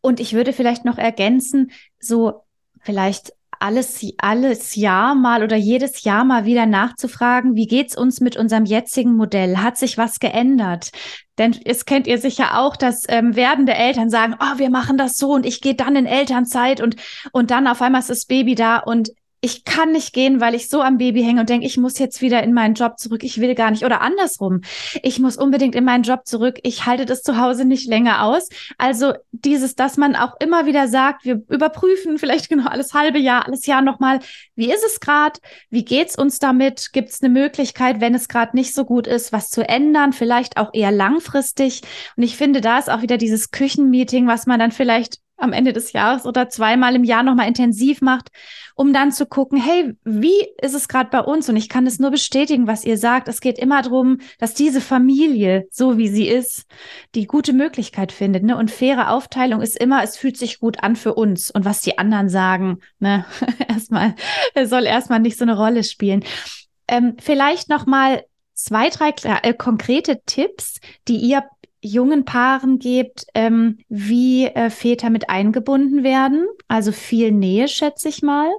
Und 0.00 0.20
ich 0.20 0.32
würde 0.32 0.52
vielleicht 0.52 0.84
noch 0.84 0.98
ergänzen, 0.98 1.72
so 1.98 2.44
vielleicht 2.80 3.32
alles, 3.60 4.04
alles 4.18 4.76
Jahr 4.76 5.14
mal 5.14 5.42
oder 5.42 5.56
jedes 5.56 6.04
Jahr 6.04 6.24
mal 6.24 6.44
wieder 6.44 6.66
nachzufragen, 6.66 7.56
wie 7.56 7.66
geht's 7.66 7.96
uns 7.96 8.20
mit 8.20 8.36
unserem 8.36 8.64
jetzigen 8.64 9.16
Modell? 9.16 9.58
Hat 9.58 9.76
sich 9.76 9.98
was 9.98 10.20
geändert? 10.20 10.90
Denn 11.38 11.56
es 11.64 11.84
kennt 11.84 12.06
ihr 12.06 12.18
sicher 12.18 12.60
auch, 12.60 12.76
dass 12.76 13.02
ähm, 13.08 13.36
werdende 13.36 13.74
Eltern 13.74 14.10
sagen, 14.10 14.36
oh, 14.40 14.58
wir 14.58 14.70
machen 14.70 14.96
das 14.96 15.16
so 15.16 15.32
und 15.32 15.46
ich 15.46 15.60
gehe 15.60 15.74
dann 15.74 15.96
in 15.96 16.06
Elternzeit 16.06 16.80
und, 16.80 16.96
und 17.32 17.50
dann 17.50 17.66
auf 17.66 17.82
einmal 17.82 18.00
ist 18.00 18.10
das 18.10 18.26
Baby 18.26 18.54
da 18.54 18.78
und 18.78 19.10
ich 19.40 19.64
kann 19.64 19.92
nicht 19.92 20.12
gehen, 20.12 20.40
weil 20.40 20.54
ich 20.54 20.68
so 20.68 20.82
am 20.82 20.98
Baby 20.98 21.22
hänge 21.22 21.40
und 21.40 21.48
denke, 21.48 21.66
ich 21.66 21.76
muss 21.76 21.98
jetzt 21.98 22.20
wieder 22.20 22.42
in 22.42 22.52
meinen 22.52 22.74
Job 22.74 22.98
zurück, 22.98 23.22
ich 23.22 23.40
will 23.40 23.54
gar 23.54 23.70
nicht. 23.70 23.84
Oder 23.84 24.00
andersrum, 24.00 24.62
ich 25.02 25.20
muss 25.20 25.36
unbedingt 25.36 25.74
in 25.76 25.84
meinen 25.84 26.02
Job 26.02 26.26
zurück, 26.26 26.58
ich 26.62 26.86
halte 26.86 27.06
das 27.06 27.22
zu 27.22 27.38
Hause 27.38 27.64
nicht 27.64 27.86
länger 27.86 28.24
aus. 28.24 28.48
Also 28.78 29.14
dieses, 29.30 29.76
dass 29.76 29.96
man 29.96 30.16
auch 30.16 30.34
immer 30.40 30.66
wieder 30.66 30.88
sagt, 30.88 31.24
wir 31.24 31.42
überprüfen 31.48 32.18
vielleicht 32.18 32.48
genau 32.48 32.68
alles 32.68 32.94
halbe 32.94 33.18
Jahr, 33.18 33.46
alles 33.46 33.66
Jahr 33.66 33.82
nochmal, 33.82 34.18
wie 34.56 34.72
ist 34.72 34.84
es 34.84 34.98
gerade, 34.98 35.38
wie 35.70 35.84
geht's 35.84 36.16
uns 36.18 36.40
damit, 36.40 36.92
gibt 36.92 37.10
es 37.10 37.22
eine 37.22 37.32
Möglichkeit, 37.32 38.00
wenn 38.00 38.14
es 38.14 38.28
gerade 38.28 38.56
nicht 38.56 38.74
so 38.74 38.84
gut 38.84 39.06
ist, 39.06 39.32
was 39.32 39.50
zu 39.50 39.66
ändern, 39.68 40.12
vielleicht 40.12 40.56
auch 40.56 40.70
eher 40.72 40.90
langfristig. 40.90 41.82
Und 42.16 42.24
ich 42.24 42.36
finde, 42.36 42.60
da 42.60 42.78
ist 42.78 42.90
auch 42.90 43.02
wieder 43.02 43.18
dieses 43.18 43.52
Küchenmeeting, 43.52 44.26
was 44.26 44.46
man 44.46 44.58
dann 44.58 44.72
vielleicht 44.72 45.20
am 45.38 45.52
Ende 45.52 45.72
des 45.72 45.92
Jahres 45.92 46.26
oder 46.26 46.48
zweimal 46.48 46.94
im 46.94 47.04
Jahr 47.04 47.22
nochmal 47.22 47.48
intensiv 47.48 48.00
macht, 48.00 48.28
um 48.74 48.92
dann 48.92 49.12
zu 49.12 49.26
gucken, 49.26 49.60
hey, 49.60 49.96
wie 50.04 50.46
ist 50.60 50.74
es 50.74 50.88
gerade 50.88 51.10
bei 51.10 51.20
uns? 51.20 51.48
Und 51.48 51.56
ich 51.56 51.68
kann 51.68 51.86
es 51.86 51.98
nur 51.98 52.10
bestätigen, 52.10 52.66
was 52.66 52.84
ihr 52.84 52.98
sagt. 52.98 53.28
Es 53.28 53.40
geht 53.40 53.58
immer 53.58 53.82
darum, 53.82 54.18
dass 54.38 54.54
diese 54.54 54.80
Familie, 54.80 55.66
so 55.70 55.96
wie 55.96 56.08
sie 56.08 56.28
ist, 56.28 56.66
die 57.14 57.26
gute 57.26 57.52
Möglichkeit 57.52 58.12
findet. 58.12 58.42
Ne? 58.42 58.56
Und 58.56 58.70
faire 58.70 59.10
Aufteilung 59.10 59.62
ist 59.62 59.78
immer, 59.78 60.02
es 60.02 60.16
fühlt 60.16 60.36
sich 60.36 60.58
gut 60.58 60.82
an 60.82 60.96
für 60.96 61.14
uns. 61.14 61.50
Und 61.50 61.64
was 61.64 61.80
die 61.80 61.98
anderen 61.98 62.28
sagen, 62.28 62.78
ne, 62.98 63.24
erstmal, 63.68 64.14
es 64.54 64.70
soll 64.70 64.84
erstmal 64.84 65.20
nicht 65.20 65.38
so 65.38 65.44
eine 65.44 65.56
Rolle 65.56 65.84
spielen. 65.84 66.24
Ähm, 66.88 67.16
vielleicht 67.18 67.68
nochmal 67.68 68.24
zwei, 68.54 68.90
drei 68.90 69.12
äh, 69.42 69.54
konkrete 69.54 70.20
Tipps, 70.26 70.80
die 71.06 71.16
ihr 71.16 71.44
jungen 71.80 72.24
Paaren 72.24 72.78
gebt, 72.78 73.26
ähm, 73.34 73.78
wie 73.88 74.46
äh, 74.46 74.70
Väter 74.70 75.10
mit 75.10 75.30
eingebunden 75.30 76.02
werden. 76.02 76.46
Also 76.66 76.92
viel 76.92 77.32
Nähe, 77.32 77.68
schätze 77.68 78.08
ich 78.08 78.22
mal. 78.22 78.50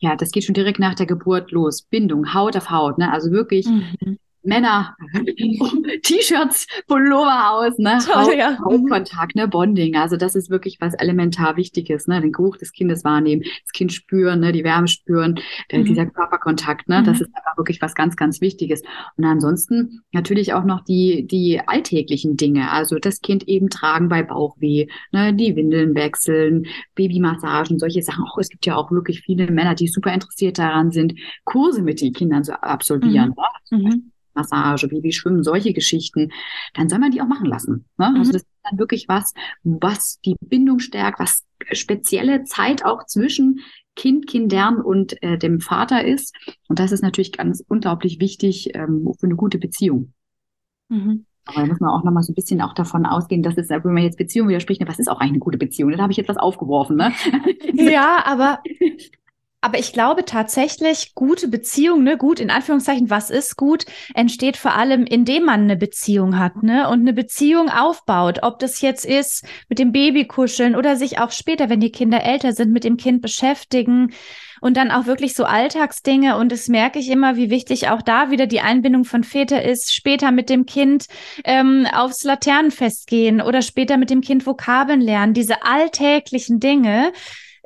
Ja, 0.00 0.14
das 0.14 0.30
geht 0.30 0.44
schon 0.44 0.54
direkt 0.54 0.78
nach 0.78 0.94
der 0.94 1.06
Geburt 1.06 1.50
los. 1.50 1.82
Bindung, 1.82 2.32
Haut 2.34 2.56
auf 2.56 2.70
Haut, 2.70 2.98
ne? 2.98 3.12
Also 3.12 3.30
wirklich 3.30 3.66
mhm. 3.66 4.18
Männer, 4.42 4.96
T-Shirts, 6.02 6.66
Pullover 6.86 7.52
aus, 7.52 7.78
ne? 7.78 7.98
Toll, 8.04 8.34
ja. 8.36 8.58
Hautkontakt, 8.58 9.34
ne? 9.34 9.48
Bonding. 9.48 9.96
Also 9.96 10.16
das 10.16 10.34
ist 10.34 10.50
wirklich 10.50 10.80
was 10.80 10.94
elementar 10.94 11.56
Wichtiges, 11.56 12.06
ne? 12.06 12.20
Den 12.20 12.32
Geruch 12.32 12.56
des 12.56 12.72
Kindes 12.72 13.04
wahrnehmen, 13.04 13.42
das 13.42 13.72
Kind 13.72 13.92
spüren, 13.92 14.40
ne? 14.40 14.52
Die 14.52 14.64
Wärme 14.64 14.88
spüren, 14.88 15.38
mhm. 15.72 15.84
dieser 15.84 16.06
Körperkontakt, 16.06 16.88
ne? 16.88 17.00
Mhm. 17.00 17.04
Das 17.04 17.20
ist 17.20 17.30
einfach 17.34 17.56
wirklich 17.56 17.80
was 17.80 17.94
ganz, 17.94 18.16
ganz 18.16 18.40
Wichtiges. 18.40 18.82
Und 19.16 19.24
ansonsten 19.24 20.02
natürlich 20.12 20.52
auch 20.54 20.64
noch 20.64 20.82
die, 20.84 21.26
die 21.26 21.60
alltäglichen 21.66 22.36
Dinge. 22.36 22.70
Also 22.70 22.98
das 22.98 23.20
Kind 23.20 23.48
eben 23.48 23.68
tragen 23.70 24.08
bei 24.08 24.22
Bauchweh, 24.22 24.86
ne? 25.12 25.34
Die 25.34 25.56
Windeln 25.56 25.94
wechseln, 25.94 26.66
Babymassagen, 26.94 27.78
solche 27.78 28.02
Sachen. 28.02 28.24
Auch 28.24 28.38
es 28.38 28.48
gibt 28.48 28.66
ja 28.66 28.76
auch 28.76 28.90
wirklich 28.90 29.20
viele 29.20 29.50
Männer, 29.50 29.74
die 29.74 29.88
super 29.88 30.12
interessiert 30.12 30.58
daran 30.58 30.90
sind, 30.90 31.14
Kurse 31.44 31.82
mit 31.82 32.00
den 32.00 32.12
Kindern 32.12 32.44
zu 32.44 32.62
absolvieren. 32.62 33.34
Mhm. 33.70 33.78
Ne? 33.78 34.02
Massage, 34.38 34.88
Babyschwimmen, 34.88 35.42
solche 35.42 35.72
Geschichten, 35.72 36.30
dann 36.74 36.88
soll 36.88 36.98
man 36.98 37.10
die 37.10 37.20
auch 37.20 37.26
machen 37.26 37.46
lassen. 37.46 37.86
Ne? 37.98 38.10
Mhm. 38.10 38.16
Also 38.16 38.32
das 38.32 38.42
ist 38.42 38.48
dann 38.62 38.78
wirklich 38.78 39.08
was, 39.08 39.34
was 39.64 40.20
die 40.24 40.36
Bindung 40.40 40.78
stärkt, 40.78 41.18
was 41.20 41.44
spezielle 41.72 42.44
Zeit 42.44 42.84
auch 42.84 43.04
zwischen 43.06 43.60
Kind, 43.96 44.28
Kindern 44.28 44.80
und 44.80 45.20
äh, 45.22 45.38
dem 45.38 45.60
Vater 45.60 46.04
ist. 46.04 46.34
Und 46.68 46.78
das 46.78 46.92
ist 46.92 47.02
natürlich 47.02 47.32
ganz 47.32 47.64
unglaublich 47.66 48.20
wichtig 48.20 48.74
ähm, 48.74 49.12
für 49.18 49.26
eine 49.26 49.36
gute 49.36 49.58
Beziehung. 49.58 50.12
Mhm. 50.88 51.26
Aber 51.44 51.62
da 51.62 51.66
muss 51.66 51.80
man 51.80 51.90
auch 51.90 52.04
nochmal 52.04 52.22
so 52.22 52.32
ein 52.32 52.34
bisschen 52.34 52.60
auch 52.60 52.74
davon 52.74 53.06
ausgehen, 53.06 53.42
dass 53.42 53.56
es, 53.56 53.70
wenn 53.70 53.82
man 53.82 54.02
jetzt 54.02 54.18
Beziehung 54.18 54.48
widerspricht, 54.48 54.86
was 54.86 54.98
ist 54.98 55.08
auch 55.08 55.18
eigentlich 55.18 55.32
eine 55.32 55.38
gute 55.40 55.58
Beziehung? 55.58 55.90
Da 55.90 55.98
habe 55.98 56.12
ich 56.12 56.18
jetzt 56.18 56.28
was 56.28 56.36
aufgeworfen, 56.36 56.96
ne? 56.96 57.12
Ja, 57.72 58.22
aber 58.24 58.62
Aber 59.60 59.80
ich 59.80 59.92
glaube 59.92 60.24
tatsächlich, 60.24 61.16
gute 61.16 61.48
Beziehung, 61.48 62.04
ne, 62.04 62.16
gut 62.16 62.38
in 62.38 62.50
Anführungszeichen, 62.50 63.10
was 63.10 63.28
ist 63.28 63.56
gut, 63.56 63.86
entsteht 64.14 64.56
vor 64.56 64.74
allem, 64.74 65.04
indem 65.04 65.46
man 65.46 65.62
eine 65.62 65.76
Beziehung 65.76 66.38
hat, 66.38 66.62
ne, 66.62 66.88
und 66.88 67.00
eine 67.00 67.12
Beziehung 67.12 67.68
aufbaut. 67.68 68.44
Ob 68.44 68.60
das 68.60 68.80
jetzt 68.82 69.04
ist 69.04 69.44
mit 69.68 69.80
dem 69.80 69.90
Baby 69.90 70.26
kuscheln 70.26 70.76
oder 70.76 70.94
sich 70.94 71.18
auch 71.18 71.32
später, 71.32 71.68
wenn 71.68 71.80
die 71.80 71.90
Kinder 71.90 72.22
älter 72.22 72.52
sind, 72.52 72.72
mit 72.72 72.84
dem 72.84 72.96
Kind 72.96 73.20
beschäftigen 73.20 74.12
und 74.60 74.76
dann 74.76 74.92
auch 74.92 75.06
wirklich 75.06 75.34
so 75.34 75.44
Alltagsdinge. 75.44 76.36
Und 76.36 76.52
das 76.52 76.68
merke 76.68 77.00
ich 77.00 77.10
immer, 77.10 77.34
wie 77.34 77.50
wichtig 77.50 77.88
auch 77.88 78.02
da 78.02 78.30
wieder 78.30 78.46
die 78.46 78.60
Einbindung 78.60 79.04
von 79.04 79.24
Väter 79.24 79.64
ist. 79.64 79.92
Später 79.92 80.30
mit 80.30 80.50
dem 80.50 80.66
Kind 80.66 81.06
ähm, 81.44 81.84
aufs 81.92 82.22
Laternenfest 82.22 83.08
gehen 83.08 83.40
oder 83.40 83.62
später 83.62 83.96
mit 83.96 84.10
dem 84.10 84.20
Kind 84.20 84.46
Vokabeln 84.46 85.00
lernen. 85.00 85.34
Diese 85.34 85.64
alltäglichen 85.64 86.60
Dinge, 86.60 87.12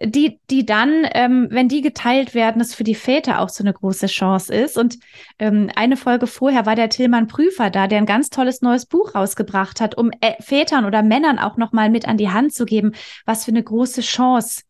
die, 0.04 0.40
die 0.50 0.66
dann, 0.66 1.06
ähm, 1.12 1.48
wenn 1.50 1.68
die 1.68 1.80
geteilt 1.80 2.34
werden, 2.34 2.60
es 2.60 2.74
für 2.74 2.84
die 2.84 2.94
Väter 2.94 3.40
auch 3.40 3.48
so 3.48 3.62
eine 3.62 3.72
große 3.72 4.06
Chance 4.06 4.54
ist. 4.54 4.78
Und 4.78 4.98
ähm, 5.38 5.70
eine 5.74 5.96
Folge 5.96 6.26
vorher 6.26 6.66
war 6.66 6.76
der 6.76 6.88
Tillmann 6.88 7.28
Prüfer 7.28 7.70
da, 7.70 7.86
der 7.86 7.98
ein 7.98 8.06
ganz 8.06 8.30
tolles 8.30 8.62
neues 8.62 8.86
Buch 8.86 9.14
rausgebracht 9.14 9.80
hat, 9.80 9.96
um 9.96 10.10
äh, 10.20 10.34
Vätern 10.40 10.84
oder 10.84 11.02
Männern 11.02 11.38
auch 11.38 11.56
nochmal 11.56 11.90
mit 11.90 12.08
an 12.08 12.16
die 12.16 12.30
Hand 12.30 12.54
zu 12.54 12.64
geben, 12.64 12.92
was 13.26 13.44
für 13.44 13.50
eine 13.50 13.62
große 13.62 14.00
Chance 14.00 14.62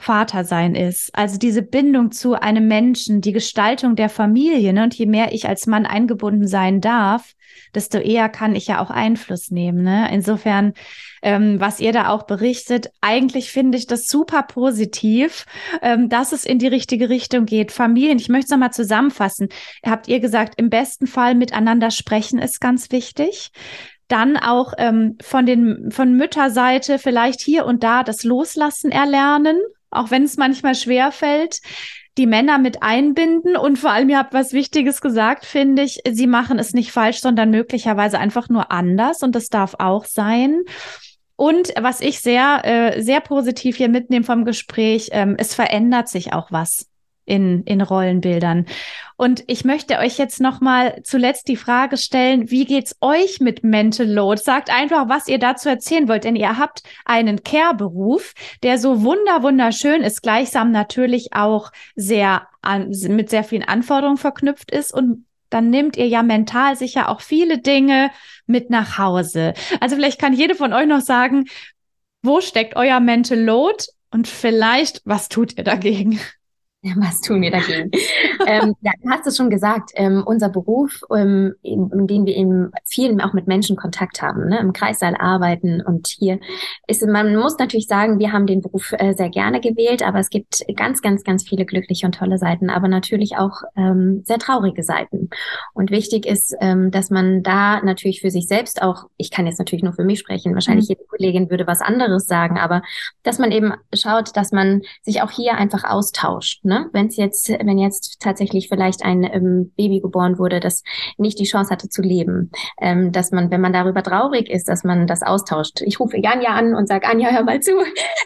Vater 0.00 0.44
sein 0.44 0.74
ist. 0.74 1.14
Also 1.14 1.36
diese 1.36 1.60
Bindung 1.60 2.10
zu 2.10 2.34
einem 2.34 2.66
Menschen, 2.66 3.20
die 3.20 3.32
Gestaltung 3.32 3.96
der 3.96 4.08
Familie. 4.08 4.72
Ne? 4.72 4.84
Und 4.84 4.94
je 4.94 5.04
mehr 5.04 5.32
ich 5.32 5.46
als 5.46 5.66
Mann 5.66 5.84
eingebunden 5.84 6.48
sein 6.48 6.80
darf, 6.80 7.34
desto 7.74 7.98
eher 7.98 8.28
kann 8.28 8.54
ich 8.54 8.66
ja 8.66 8.80
auch 8.80 8.90
Einfluss 8.90 9.50
nehmen. 9.50 9.82
Ne? 9.82 10.08
Insofern, 10.12 10.74
ähm, 11.22 11.60
was 11.60 11.80
ihr 11.80 11.92
da 11.92 12.08
auch 12.08 12.24
berichtet, 12.24 12.90
eigentlich 13.00 13.50
finde 13.50 13.78
ich 13.78 13.86
das 13.86 14.06
super 14.06 14.42
positiv, 14.42 15.46
ähm, 15.82 16.08
dass 16.08 16.32
es 16.32 16.44
in 16.44 16.58
die 16.58 16.68
richtige 16.68 17.08
Richtung 17.08 17.46
geht. 17.46 17.72
Familien, 17.72 18.18
ich 18.18 18.28
möchte 18.28 18.46
es 18.46 18.50
nochmal 18.50 18.72
zusammenfassen. 18.72 19.48
Habt 19.84 20.08
ihr 20.08 20.20
gesagt, 20.20 20.54
im 20.56 20.70
besten 20.70 21.06
Fall 21.06 21.34
miteinander 21.34 21.90
sprechen 21.90 22.38
ist 22.38 22.60
ganz 22.60 22.90
wichtig 22.90 23.52
dann 24.10 24.36
auch 24.36 24.74
ähm, 24.78 25.16
von 25.22 25.46
den 25.46 25.92
von 25.92 26.16
Mütterseite 26.16 26.98
vielleicht 26.98 27.40
hier 27.40 27.64
und 27.64 27.84
da 27.84 28.02
das 28.02 28.24
Loslassen 28.24 28.90
erlernen, 28.90 29.60
auch 29.90 30.10
wenn 30.10 30.24
es 30.24 30.36
manchmal 30.36 30.74
schwer 30.74 31.12
fällt, 31.12 31.60
die 32.20 32.26
Männer 32.26 32.58
mit 32.58 32.82
einbinden. 32.82 33.56
Und 33.56 33.78
vor 33.78 33.90
allem, 33.90 34.10
ihr 34.10 34.18
habt 34.18 34.34
was 34.34 34.52
Wichtiges 34.52 35.00
gesagt, 35.00 35.46
finde 35.46 35.82
ich, 35.82 36.00
sie 36.08 36.26
machen 36.26 36.58
es 36.58 36.74
nicht 36.74 36.92
falsch, 36.92 37.20
sondern 37.20 37.50
möglicherweise 37.50 38.18
einfach 38.18 38.50
nur 38.50 38.70
anders. 38.70 39.22
Und 39.22 39.34
das 39.34 39.48
darf 39.48 39.74
auch 39.78 40.04
sein. 40.04 40.60
Und 41.34 41.72
was 41.80 42.02
ich 42.02 42.20
sehr, 42.20 42.60
äh, 42.64 43.00
sehr 43.00 43.22
positiv 43.22 43.76
hier 43.76 43.88
mitnehme 43.88 44.26
vom 44.26 44.44
Gespräch, 44.44 45.08
ähm, 45.12 45.36
es 45.38 45.54
verändert 45.54 46.08
sich 46.08 46.34
auch 46.34 46.52
was 46.52 46.89
in, 47.30 47.62
in 47.62 47.80
Rollenbildern. 47.80 48.66
Und 49.16 49.44
ich 49.46 49.64
möchte 49.64 49.98
euch 49.98 50.18
jetzt 50.18 50.40
noch 50.40 50.60
mal 50.60 51.00
zuletzt 51.04 51.46
die 51.46 51.56
Frage 51.56 51.96
stellen, 51.96 52.50
wie 52.50 52.64
geht's 52.64 52.96
euch 53.00 53.38
mit 53.38 53.62
Mental 53.62 54.10
Load? 54.10 54.40
Sagt 54.42 54.68
einfach, 54.68 55.08
was 55.08 55.28
ihr 55.28 55.38
dazu 55.38 55.68
erzählen 55.68 56.08
wollt, 56.08 56.24
denn 56.24 56.34
ihr 56.34 56.58
habt 56.58 56.82
einen 57.04 57.44
Care-Beruf, 57.44 58.34
der 58.64 58.78
so 58.78 59.02
wunder 59.04 59.42
wunderschön 59.42 60.02
ist, 60.02 60.22
gleichsam 60.22 60.72
natürlich 60.72 61.32
auch 61.32 61.70
sehr 61.94 62.48
an, 62.62 62.90
mit 63.08 63.30
sehr 63.30 63.44
vielen 63.44 63.62
Anforderungen 63.62 64.16
verknüpft 64.16 64.72
ist 64.72 64.92
und 64.92 65.24
dann 65.50 65.70
nehmt 65.70 65.96
ihr 65.96 66.08
ja 66.08 66.22
mental 66.22 66.76
sicher 66.76 67.08
auch 67.08 67.20
viele 67.20 67.58
Dinge 67.58 68.10
mit 68.46 68.70
nach 68.70 68.98
Hause. 68.98 69.54
Also 69.80 69.96
vielleicht 69.96 70.20
kann 70.20 70.32
jede 70.32 70.54
von 70.54 70.72
euch 70.72 70.86
noch 70.86 71.00
sagen, 71.00 71.44
wo 72.22 72.40
steckt 72.40 72.76
euer 72.76 73.00
Mental 73.00 73.38
Load 73.38 73.84
und 74.10 74.26
vielleicht, 74.28 75.02
was 75.04 75.28
tut 75.28 75.56
ihr 75.56 75.64
dagegen? 75.64 76.20
Was 76.96 77.20
tun 77.20 77.42
wir 77.42 77.50
dagegen? 77.50 77.90
ähm, 78.46 78.74
ja, 78.80 78.92
du 79.02 79.10
hast 79.10 79.26
es 79.26 79.36
schon 79.36 79.50
gesagt, 79.50 79.90
ähm, 79.94 80.22
unser 80.24 80.48
Beruf, 80.48 81.02
ähm, 81.14 81.54
in, 81.62 81.90
in 81.90 82.06
dem 82.06 82.24
wir 82.24 82.34
in 82.34 82.70
vielen 82.86 83.20
auch 83.20 83.34
mit 83.34 83.46
Menschen 83.46 83.76
Kontakt 83.76 84.22
haben, 84.22 84.48
ne, 84.48 84.58
im 84.60 84.72
Kreissaal 84.72 85.14
arbeiten 85.14 85.82
und 85.82 86.06
hier 86.06 86.40
ist, 86.86 87.06
man 87.06 87.36
muss 87.36 87.58
natürlich 87.58 87.86
sagen, 87.86 88.18
wir 88.18 88.32
haben 88.32 88.46
den 88.46 88.62
Beruf 88.62 88.92
äh, 88.92 89.12
sehr 89.12 89.28
gerne 89.28 89.60
gewählt, 89.60 90.02
aber 90.02 90.20
es 90.20 90.30
gibt 90.30 90.64
ganz, 90.74 91.02
ganz, 91.02 91.22
ganz 91.22 91.46
viele 91.46 91.66
glückliche 91.66 92.06
und 92.06 92.14
tolle 92.14 92.38
Seiten, 92.38 92.70
aber 92.70 92.88
natürlich 92.88 93.36
auch 93.36 93.62
ähm, 93.76 94.22
sehr 94.24 94.38
traurige 94.38 94.82
Seiten. 94.82 95.19
Und 95.74 95.90
wichtig 95.90 96.26
ist, 96.26 96.54
ähm, 96.60 96.90
dass 96.90 97.10
man 97.10 97.42
da 97.42 97.80
natürlich 97.82 98.20
für 98.20 98.30
sich 98.30 98.46
selbst 98.46 98.82
auch, 98.82 99.04
ich 99.16 99.30
kann 99.30 99.46
jetzt 99.46 99.58
natürlich 99.58 99.84
nur 99.84 99.92
für 99.92 100.04
mich 100.04 100.20
sprechen, 100.20 100.54
wahrscheinlich 100.54 100.88
mhm. 100.88 100.96
jede 100.96 101.04
Kollegin 101.04 101.50
würde 101.50 101.66
was 101.66 101.80
anderes 101.80 102.26
sagen, 102.26 102.58
aber 102.58 102.82
dass 103.22 103.38
man 103.38 103.50
eben 103.50 103.72
schaut, 103.94 104.36
dass 104.36 104.52
man 104.52 104.82
sich 105.02 105.22
auch 105.22 105.30
hier 105.30 105.54
einfach 105.54 105.84
austauscht 105.84 106.60
Ne? 106.62 106.88
Wenn 106.92 107.06
es 107.06 107.16
jetzt, 107.16 107.48
wenn 107.48 107.78
jetzt 107.78 108.20
tatsächlich 108.20 108.68
vielleicht 108.68 109.04
ein 109.04 109.24
ähm, 109.24 109.72
Baby 109.76 110.00
geboren 110.00 110.38
wurde, 110.38 110.60
das 110.60 110.82
nicht 111.16 111.38
die 111.38 111.44
Chance 111.44 111.70
hatte 111.70 111.88
zu 111.88 112.02
leben, 112.02 112.50
ähm, 112.80 113.12
dass 113.12 113.30
man, 113.30 113.50
wenn 113.50 113.60
man 113.60 113.72
darüber 113.72 114.02
traurig 114.02 114.50
ist, 114.50 114.68
dass 114.68 114.84
man 114.84 115.06
das 115.06 115.22
austauscht. 115.22 115.80
Ich 115.82 115.98
rufe 116.00 116.18
Janja 116.18 116.50
an 116.50 116.74
und 116.74 116.86
sage, 116.86 117.06
Anja, 117.06 117.30
hör 117.30 117.44
mal 117.44 117.60
zu. 117.60 117.72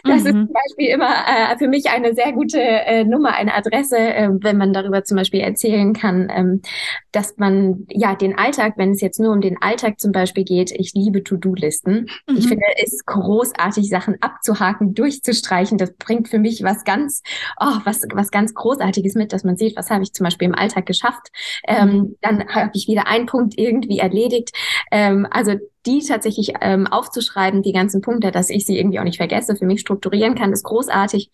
Das 0.07 0.21
mhm. 0.21 0.27
ist 0.27 0.33
zum 0.33 0.53
Beispiel 0.53 0.89
immer 0.93 1.09
äh, 1.09 1.57
für 1.57 1.67
mich 1.67 1.89
eine 1.89 2.13
sehr 2.13 2.31
gute 2.31 2.59
äh, 2.61 3.03
Nummer, 3.05 3.33
eine 3.33 3.55
Adresse, 3.55 3.97
äh, 3.97 4.29
wenn 4.31 4.55
man 4.55 4.71
darüber 4.71 5.03
zum 5.03 5.17
Beispiel 5.17 5.39
erzählen 5.39 5.93
kann, 5.93 6.31
ähm, 6.31 6.61
dass 7.11 7.37
man 7.37 7.85
ja 7.89 8.15
den 8.15 8.37
Alltag, 8.37 8.73
wenn 8.77 8.91
es 8.91 9.01
jetzt 9.01 9.19
nur 9.19 9.31
um 9.31 9.41
den 9.41 9.61
Alltag 9.61 9.99
zum 9.99 10.11
Beispiel 10.11 10.43
geht, 10.43 10.71
ich 10.71 10.93
liebe 10.93 11.23
To-Do-Listen. 11.23 12.07
Mhm. 12.27 12.37
Ich 12.37 12.47
finde 12.47 12.65
es 12.83 13.05
großartig, 13.05 13.89
Sachen 13.89 14.15
abzuhaken, 14.21 14.93
durchzustreichen. 14.93 15.77
Das 15.77 15.93
bringt 15.93 16.27
für 16.27 16.39
mich 16.39 16.63
was 16.63 16.83
ganz, 16.83 17.21
oh, 17.59 17.77
was, 17.83 18.01
was 18.13 18.31
ganz 18.31 18.53
Großartiges 18.53 19.15
mit, 19.15 19.33
dass 19.33 19.43
man 19.43 19.57
sieht, 19.57 19.75
was 19.75 19.89
habe 19.89 20.03
ich 20.03 20.13
zum 20.13 20.23
Beispiel 20.23 20.47
im 20.47 20.55
Alltag 20.55 20.85
geschafft. 20.85 21.27
Ähm, 21.67 21.89
mhm. 21.89 22.15
dann 22.21 22.47
habe 22.47 22.71
ich 22.73 22.87
wieder 22.87 23.07
einen 23.07 23.25
Punkt 23.25 23.53
irgendwie 23.57 23.99
erledigt. 23.99 24.51
Ähm, 24.91 25.27
also 25.29 25.55
die 25.85 25.99
tatsächlich 25.99 26.53
ähm, 26.61 26.87
aufzuschreiben, 26.87 27.61
die 27.61 27.73
ganzen 27.73 28.01
Punkte, 28.01 28.31
dass 28.31 28.49
ich 28.49 28.65
sie 28.65 28.77
irgendwie 28.77 28.99
auch 28.99 29.03
nicht 29.03 29.17
vergesse, 29.17 29.55
für 29.55 29.65
mich 29.65 29.81
strukturieren 29.81 30.35
kann, 30.35 30.51
ist 30.51 30.63
großartig. 30.63 31.29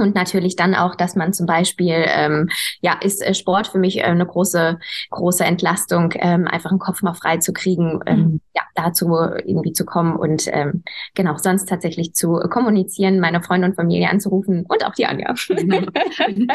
Und 0.00 0.14
natürlich 0.14 0.56
dann 0.56 0.74
auch, 0.74 0.94
dass 0.94 1.16
man 1.16 1.32
zum 1.32 1.46
Beispiel, 1.46 2.04
ähm, 2.06 2.48
ja, 2.80 2.98
ist 3.00 3.24
äh, 3.24 3.34
Sport 3.34 3.68
für 3.68 3.78
mich 3.78 3.98
äh, 3.98 4.02
eine 4.02 4.26
große, 4.26 4.78
große 5.10 5.44
Entlastung, 5.44 6.12
ähm, 6.16 6.46
einfach 6.48 6.70
einen 6.70 6.78
Kopf 6.78 7.02
mal 7.02 7.14
frei 7.14 7.38
zu 7.38 7.52
kriegen, 7.52 8.00
ähm, 8.06 8.18
mhm. 8.18 8.40
ja, 8.54 8.62
dazu 8.74 9.14
irgendwie 9.44 9.72
zu 9.72 9.84
kommen 9.84 10.16
und 10.16 10.48
ähm, 10.52 10.82
genau, 11.14 11.36
sonst 11.36 11.68
tatsächlich 11.68 12.14
zu 12.14 12.40
kommunizieren, 12.50 13.20
meine 13.20 13.42
Freunde 13.42 13.68
und 13.68 13.74
Familie 13.74 14.08
anzurufen 14.10 14.64
und 14.68 14.86
auch 14.86 14.94
die 14.94 15.06
Anja. 15.06 15.34
Genau. 15.48 15.80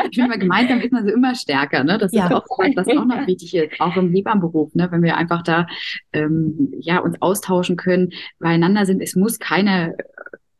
Ich 0.10 0.16
finde 0.16 0.28
mal, 0.28 0.40
gemeinsam 0.40 0.82
ist 0.82 0.92
man 0.92 1.06
so 1.06 1.14
immer 1.14 1.36
stärker, 1.36 1.84
ne? 1.84 1.98
Das 1.98 2.12
ja. 2.12 2.26
ist 2.26 2.34
auch 2.34 2.46
was, 2.58 2.76
was 2.76 2.98
auch 2.98 3.06
noch 3.06 3.28
wichtig 3.28 3.54
ist, 3.56 3.80
auch 3.80 3.96
im 3.96 4.12
Hebammenberuf, 4.12 4.74
ne? 4.74 4.88
Wenn 4.92 5.04
wir 5.04 5.18
einfach 5.18 5.44
da 5.44 5.68
ähm, 6.14 6.72
ja 6.80 7.00
uns 7.00 7.22
austauschen 7.22 7.76
können, 7.76 8.10
beieinander 8.40 8.86
sind, 8.86 9.02
es 9.02 9.16
muss 9.16 9.40
keine 9.40 9.96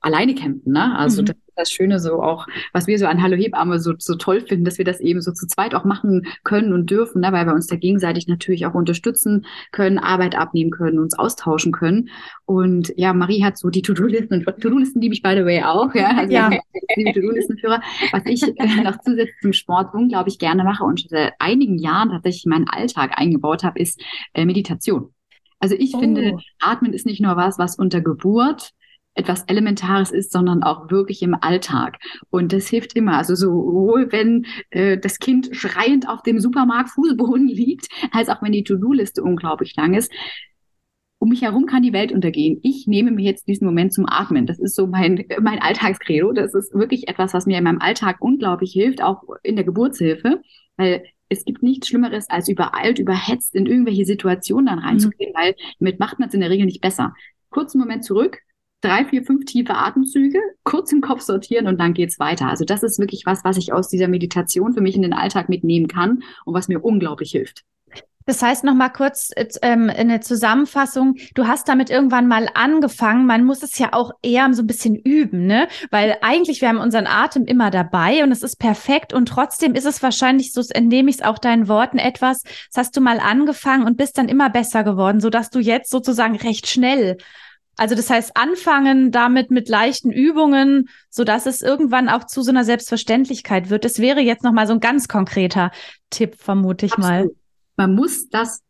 alleine 0.02 0.36
kämpfen, 0.36 0.72
ne? 0.74 0.98
Also 0.98 1.22
mhm. 1.22 1.26
das 1.28 1.36
das 1.56 1.72
Schöne 1.72 2.00
so 2.00 2.22
auch, 2.22 2.48
was 2.74 2.88
wir 2.88 2.98
so 3.00 3.06
an 3.06 3.22
Hallo 3.22 3.36
Hebamme 3.36 3.80
so, 3.80 3.94
so 3.98 4.16
toll 4.16 4.42
finden, 4.42 4.66
dass 4.66 4.78
wir 4.78 4.86
das 4.86 5.00
eben 5.00 5.22
so 5.22 5.32
zu 5.32 5.48
zweit 5.48 5.76
auch 5.76 5.86
machen 5.86 6.28
können 6.44 6.74
und 6.74 6.90
dürfen, 6.90 7.22
ne, 7.22 7.32
weil 7.32 7.46
wir 7.46 7.54
uns 7.54 7.68
da 7.68 7.76
gegenseitig 7.76 8.28
natürlich 8.28 8.66
auch 8.66 8.74
unterstützen 8.74 9.46
können, 9.72 9.98
Arbeit 9.98 10.36
abnehmen 10.36 10.72
können, 10.72 11.00
uns 11.00 11.18
austauschen 11.18 11.72
können. 11.72 12.10
Und 12.46 12.94
ja, 12.98 13.14
Marie 13.14 13.44
hat 13.44 13.58
so 13.58 13.70
die 13.70 13.82
To-Do-Listen 13.82 14.46
und 14.46 14.62
To-Do-Listen 14.62 15.02
liebe 15.02 15.14
ich 15.14 15.22
by 15.22 15.36
the 15.36 15.46
way 15.46 15.64
auch, 15.64 15.94
ja. 15.96 16.16
Also 16.18 16.34
ja. 16.34 16.50
die 16.98 17.12
To-Do-Listenführer, 17.14 17.82
was 18.12 18.24
ich 18.26 18.44
äh, 18.44 18.84
noch 18.84 19.00
zusätzlich 19.02 19.36
zum 19.42 19.54
Sport 19.54 19.94
unglaublich 19.94 20.40
gerne 20.40 20.64
mache 20.64 20.84
und 20.84 21.02
schon 21.02 21.10
seit 21.10 21.34
einigen 21.40 21.78
Jahren 21.78 22.10
tatsächlich 22.10 22.46
in 22.46 22.52
meinen 22.52 22.68
Alltag 22.68 23.14
eingebaut 23.16 23.64
habe, 23.64 23.80
ist 23.80 24.02
äh, 24.34 24.46
Meditation. 24.46 25.14
Also 25.60 25.76
ich 25.78 25.94
oh. 25.96 26.00
finde, 26.00 26.38
Atmen 26.60 26.94
ist 26.94 27.06
nicht 27.06 27.22
nur 27.22 27.36
was, 27.38 27.58
was 27.58 27.78
unter 27.78 28.02
Geburt 28.02 28.72
etwas 29.16 29.44
Elementares 29.48 30.12
ist, 30.12 30.32
sondern 30.32 30.62
auch 30.62 30.92
wirklich 30.92 31.24
im 31.24 31.36
Alltag. 31.40 31.98
Und 32.30 32.54
das 32.54 32.68
hilft 32.68 32.96
immer. 32.96 33.18
Also 33.18 33.34
sowohl 33.36 34.12
wenn 34.12 34.46
äh, 34.70 34.98
das 34.98 35.20
Kind 35.20 35.50
schreiend 35.54 36.08
auf 36.08 36.22
dem 36.22 36.40
Supermarkt 36.40 36.92
Fußboden 36.92 37.48
liegt, 37.48 37.88
als 38.12 38.30
auch 38.30 38.42
wenn 38.44 38.52
die 38.52 38.64
To-Do-Liste 38.64 39.24
unglaublich 39.24 39.76
lang 39.76 39.94
ist. 39.94 40.12
Um 41.18 41.30
mich 41.30 41.42
herum 41.42 41.66
kann 41.66 41.82
die 41.82 41.94
Welt 41.94 42.12
untergehen. 42.12 42.60
Ich 42.62 42.88
nehme 42.88 43.10
mir 43.10 43.24
jetzt 43.24 43.48
diesen 43.48 43.66
Moment 43.66 43.94
zum 43.94 44.06
Atmen. 44.06 44.46
Das 44.46 44.60
ist 44.60 44.76
so 44.76 44.86
mein, 44.86 45.26
mein 45.42 45.60
Alltagskredo. 45.60 46.34
Das 46.34 46.54
ist 46.54 46.74
wirklich 46.74 47.08
etwas, 47.08 47.34
was 47.34 47.46
mir 47.46 47.58
in 47.58 47.64
meinem 47.64 47.80
Alltag 47.80 48.18
unglaublich 48.20 48.74
hilft, 48.74 49.02
auch 49.02 49.24
in 49.42 49.56
der 49.56 49.66
Geburtshilfe. 49.66 50.42
Weil 50.76 51.04
es 51.30 51.46
gibt 51.46 51.64
nichts 51.64 51.88
Schlimmeres, 51.88 52.30
als 52.30 52.50
übereilt, 52.50 53.00
überhetzt 53.00 53.56
in 53.56 53.66
irgendwelche 53.66 54.06
Situationen 54.06 54.68
dann 54.68 54.80
reinzugehen, 54.80 55.32
mhm. 55.32 55.38
weil 55.40 55.56
damit 55.80 56.00
macht 56.00 56.20
man 56.20 56.28
es 56.28 56.36
in 56.36 56.42
der 56.42 56.50
Regel 56.50 56.66
nicht 56.66 56.82
besser. 56.82 57.14
Kurzen 57.50 57.80
Moment 57.80 58.04
zurück, 58.04 58.40
drei, 58.86 59.06
vier, 59.06 59.24
fünf 59.24 59.46
tiefe 59.46 59.76
Atemzüge, 59.76 60.40
kurz 60.64 60.92
im 60.92 61.02
Kopf 61.02 61.22
sortieren 61.22 61.68
und 61.68 61.80
dann 61.80 61.94
geht's 61.94 62.20
weiter. 62.20 62.48
Also 62.48 62.66
das 62.66 62.84
ist 62.84 63.00
wirklich 63.00 63.26
was, 63.26 63.44
was 63.44 63.58
ich 63.58 63.74
aus 63.74 63.90
dieser 63.90 64.08
Meditation 64.08 64.74
für 64.74 64.82
mich 64.82 64.96
in 64.96 65.02
den 65.02 65.14
Alltag 65.14 65.50
mitnehmen 65.50 65.88
kann 65.88 66.24
und 66.46 66.54
was 66.54 66.68
mir 66.68 66.84
unglaublich 66.84 67.32
hilft. 67.32 67.64
Das 68.28 68.42
heißt 68.42 68.64
noch 68.64 68.74
mal 68.74 68.90
kurz 68.90 69.30
ähm, 69.62 69.92
eine 69.96 70.20
Zusammenfassung. 70.20 71.16
Du 71.36 71.46
hast 71.46 71.70
damit 71.70 71.92
irgendwann 71.92 72.28
mal 72.28 72.50
angefangen. 72.56 73.28
Man 73.28 73.44
muss 73.44 73.62
es 73.62 73.78
ja 73.78 73.90
auch 73.92 74.12
eher 74.24 74.52
so 74.54 74.64
ein 74.64 74.68
bisschen 74.68 74.96
üben, 74.96 75.46
ne? 75.46 75.68
Weil 75.92 76.18
eigentlich 76.22 76.60
wir 76.62 76.70
haben 76.70 76.80
unseren 76.80 77.06
Atem 77.06 77.46
immer 77.46 77.70
dabei 77.70 78.24
und 78.24 78.32
es 78.32 78.42
ist 78.42 78.56
perfekt 78.56 79.14
und 79.14 79.28
trotzdem 79.28 79.76
ist 79.76 79.86
es 79.86 80.02
wahrscheinlich 80.02 80.54
so, 80.54 80.64
entnehme 80.72 81.12
ich 81.12 81.18
es 81.18 81.22
auch 81.22 81.38
deinen 81.38 81.68
Worten 81.68 82.00
etwas. 82.00 82.42
Das 82.42 82.78
hast 82.78 82.98
du 82.98 83.02
mal 83.02 83.20
angefangen 83.20 83.86
und 83.86 83.96
bist 83.96 84.18
dann 84.18 84.28
immer 84.28 84.50
besser 84.50 84.84
geworden, 84.84 85.20
so 85.20 85.30
dass 85.30 85.52
du 85.52 85.60
jetzt 85.60 85.92
sozusagen 85.92 86.36
recht 86.36 86.68
schnell 86.68 87.18
also 87.78 87.96
das 87.96 88.10
heißt, 88.10 88.32
anfangen 88.36 89.12
damit 89.12 89.52
mit 89.52 89.68
leichten 89.70 90.12
Übungen, 90.12 90.90
so 91.10 91.24
dass 91.24 91.46
es 91.46 91.62
irgendwann 91.62 92.10
auch 92.10 92.26
zu 92.26 92.42
so 92.42 92.52
einer 92.52 92.64
Selbstverständlichkeit 92.64 93.70
wird. 93.70 93.86
Das 93.86 94.00
wäre 94.00 94.22
jetzt 94.22 94.44
nochmal 94.44 94.68
so 94.68 94.74
ein 94.74 94.80
ganz 94.80 95.08
konkreter 95.08 95.72
Tipp, 96.10 96.36
vermute 96.38 96.86
ich 96.86 96.94
Absolut. 96.94 97.12
mal. 97.12 97.30
Man 97.78 97.96
muss 97.96 98.30
das 98.30 98.62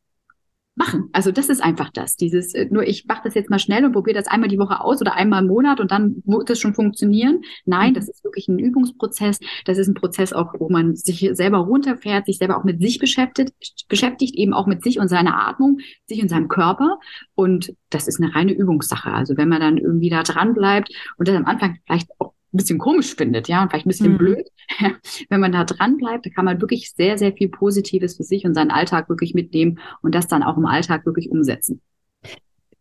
machen. 0.75 1.09
Also 1.13 1.31
das 1.31 1.49
ist 1.49 1.63
einfach 1.63 1.89
das. 1.89 2.15
Dieses, 2.15 2.53
äh, 2.53 2.67
nur 2.69 2.83
ich 2.83 3.05
mache 3.07 3.21
das 3.23 3.33
jetzt 3.33 3.49
mal 3.49 3.59
schnell 3.59 3.85
und 3.85 3.93
probiere 3.93 4.17
das 4.17 4.27
einmal 4.27 4.49
die 4.49 4.59
Woche 4.59 4.81
aus 4.81 5.01
oder 5.01 5.15
einmal 5.15 5.41
im 5.41 5.47
Monat 5.47 5.79
und 5.79 5.91
dann 5.91 6.21
wird 6.25 6.49
es 6.49 6.59
schon 6.59 6.73
funktionieren. 6.73 7.41
Nein, 7.65 7.91
mhm. 7.91 7.93
das 7.95 8.09
ist 8.09 8.23
wirklich 8.23 8.47
ein 8.47 8.59
Übungsprozess. 8.59 9.39
Das 9.65 9.77
ist 9.77 9.87
ein 9.87 9.93
Prozess 9.93 10.33
auch, 10.33 10.53
wo 10.59 10.69
man 10.69 10.95
sich 10.95 11.29
selber 11.33 11.59
runterfährt, 11.59 12.25
sich 12.25 12.37
selber 12.37 12.57
auch 12.57 12.63
mit 12.63 12.81
sich 12.81 12.99
beschäftigt, 12.99 13.53
beschäftigt, 13.87 14.35
eben 14.35 14.53
auch 14.53 14.67
mit 14.67 14.83
sich 14.83 14.99
und 14.99 15.07
seiner 15.07 15.47
Atmung, 15.47 15.79
sich 16.05 16.21
und 16.21 16.29
seinem 16.29 16.49
Körper. 16.49 16.99
Und 17.33 17.73
das 17.89 18.07
ist 18.07 18.21
eine 18.21 18.35
reine 18.35 18.53
Übungssache. 18.53 19.11
Also 19.11 19.37
wenn 19.37 19.49
man 19.49 19.61
dann 19.61 19.77
irgendwie 19.77 20.09
da 20.09 20.23
dran 20.23 20.53
bleibt 20.53 20.89
und 21.17 21.27
das 21.27 21.35
am 21.35 21.45
Anfang 21.45 21.77
vielleicht 21.85 22.09
auch 22.19 22.34
ein 22.55 22.57
bisschen 22.57 22.79
komisch 22.79 23.15
findet, 23.15 23.47
ja, 23.47 23.61
und 23.61 23.69
vielleicht 23.69 23.85
ein 23.85 23.89
bisschen 23.89 24.13
mhm. 24.13 24.17
blöd. 24.17 24.47
Wenn 25.29 25.39
man 25.39 25.51
da 25.51 25.63
dran 25.63 25.97
bleibt, 25.97 26.25
da 26.25 26.29
kann 26.29 26.45
man 26.45 26.61
wirklich 26.61 26.91
sehr, 26.91 27.17
sehr 27.17 27.33
viel 27.33 27.49
Positives 27.49 28.17
für 28.17 28.23
sich 28.23 28.45
und 28.45 28.53
seinen 28.55 28.71
Alltag 28.71 29.09
wirklich 29.09 29.33
mitnehmen 29.33 29.79
und 30.01 30.15
das 30.15 30.27
dann 30.27 30.43
auch 30.43 30.57
im 30.57 30.65
Alltag 30.65 31.05
wirklich 31.05 31.29
umsetzen. 31.29 31.81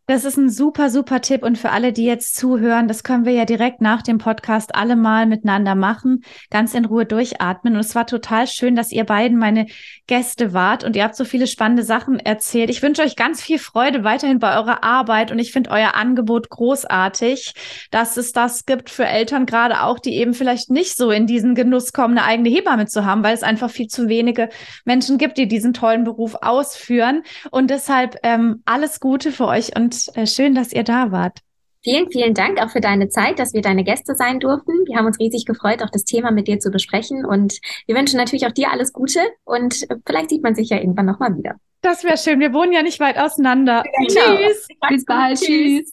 Das 0.06 0.26
ist 0.26 0.36
ein 0.36 0.50
super, 0.50 0.90
super 0.90 1.22
Tipp. 1.22 1.42
Und 1.42 1.56
für 1.56 1.70
alle, 1.70 1.90
die 1.94 2.04
jetzt 2.04 2.36
zuhören, 2.36 2.88
das 2.88 3.04
können 3.04 3.24
wir 3.24 3.32
ja 3.32 3.46
direkt 3.46 3.80
nach 3.80 4.02
dem 4.02 4.18
Podcast 4.18 4.74
alle 4.74 4.96
mal 4.96 5.24
miteinander 5.24 5.74
machen, 5.74 6.22
ganz 6.50 6.74
in 6.74 6.84
Ruhe 6.84 7.06
durchatmen. 7.06 7.74
Und 7.74 7.80
es 7.80 7.94
war 7.94 8.06
total 8.06 8.46
schön, 8.46 8.76
dass 8.76 8.92
ihr 8.92 9.04
beiden 9.04 9.38
meine 9.38 9.64
Gäste 10.06 10.52
wart 10.52 10.84
und 10.84 10.94
ihr 10.94 11.04
habt 11.04 11.16
so 11.16 11.24
viele 11.24 11.46
spannende 11.46 11.84
Sachen 11.84 12.18
erzählt. 12.18 12.68
Ich 12.68 12.82
wünsche 12.82 13.00
euch 13.00 13.16
ganz 13.16 13.40
viel 13.40 13.58
Freude 13.58 14.04
weiterhin 14.04 14.40
bei 14.40 14.54
eurer 14.58 14.84
Arbeit 14.84 15.32
und 15.32 15.38
ich 15.38 15.52
finde 15.52 15.70
euer 15.70 15.94
Angebot 15.94 16.50
großartig, 16.50 17.54
dass 17.90 18.18
es 18.18 18.32
das 18.32 18.66
gibt 18.66 18.90
für 18.90 19.06
Eltern 19.06 19.46
gerade 19.46 19.84
auch, 19.84 19.98
die 19.98 20.16
eben 20.16 20.34
vielleicht 20.34 20.70
nicht 20.70 20.98
so 20.98 21.10
in 21.12 21.26
diesen 21.26 21.54
Genuss 21.54 21.94
kommen, 21.94 22.18
eine 22.18 22.26
eigene 22.26 22.50
Hebamme 22.50 22.84
zu 22.84 23.06
haben, 23.06 23.22
weil 23.24 23.32
es 23.32 23.42
einfach 23.42 23.70
viel 23.70 23.86
zu 23.86 24.06
wenige 24.10 24.50
Menschen 24.84 25.16
gibt, 25.16 25.38
die 25.38 25.48
diesen 25.48 25.72
tollen 25.72 26.04
Beruf 26.04 26.34
ausführen. 26.42 27.22
Und 27.50 27.70
deshalb 27.70 28.18
ähm, 28.22 28.60
alles 28.66 29.00
Gute 29.00 29.32
für 29.32 29.46
euch 29.46 29.74
und 29.74 29.93
äh, 30.14 30.26
schön, 30.26 30.54
dass 30.54 30.72
ihr 30.72 30.84
da 30.84 31.10
wart. 31.10 31.40
Vielen, 31.82 32.10
vielen 32.10 32.32
Dank 32.32 32.62
auch 32.62 32.70
für 32.70 32.80
deine 32.80 33.10
Zeit, 33.10 33.38
dass 33.38 33.52
wir 33.52 33.60
deine 33.60 33.84
Gäste 33.84 34.14
sein 34.14 34.40
durften. 34.40 34.72
Wir 34.86 34.96
haben 34.96 35.04
uns 35.04 35.20
riesig 35.20 35.44
gefreut, 35.44 35.82
auch 35.82 35.90
das 35.90 36.04
Thema 36.04 36.30
mit 36.30 36.48
dir 36.48 36.58
zu 36.58 36.70
besprechen. 36.70 37.26
Und 37.26 37.60
wir 37.86 37.94
wünschen 37.94 38.16
natürlich 38.16 38.46
auch 38.46 38.52
dir 38.52 38.70
alles 38.70 38.92
Gute 38.92 39.20
und 39.44 39.86
vielleicht 40.06 40.30
sieht 40.30 40.42
man 40.42 40.54
sich 40.54 40.70
ja 40.70 40.78
irgendwann 40.78 41.06
nochmal 41.06 41.36
wieder. 41.36 41.56
Das 41.82 42.02
wäre 42.02 42.16
schön. 42.16 42.40
Wir 42.40 42.54
wohnen 42.54 42.72
ja 42.72 42.82
nicht 42.82 43.00
weit 43.00 43.18
auseinander. 43.18 43.82
Genau. 43.98 44.36
Tschüss. 44.36 44.68
Bis 44.88 45.04
bald. 45.04 45.38
Tschüss. 45.38 45.92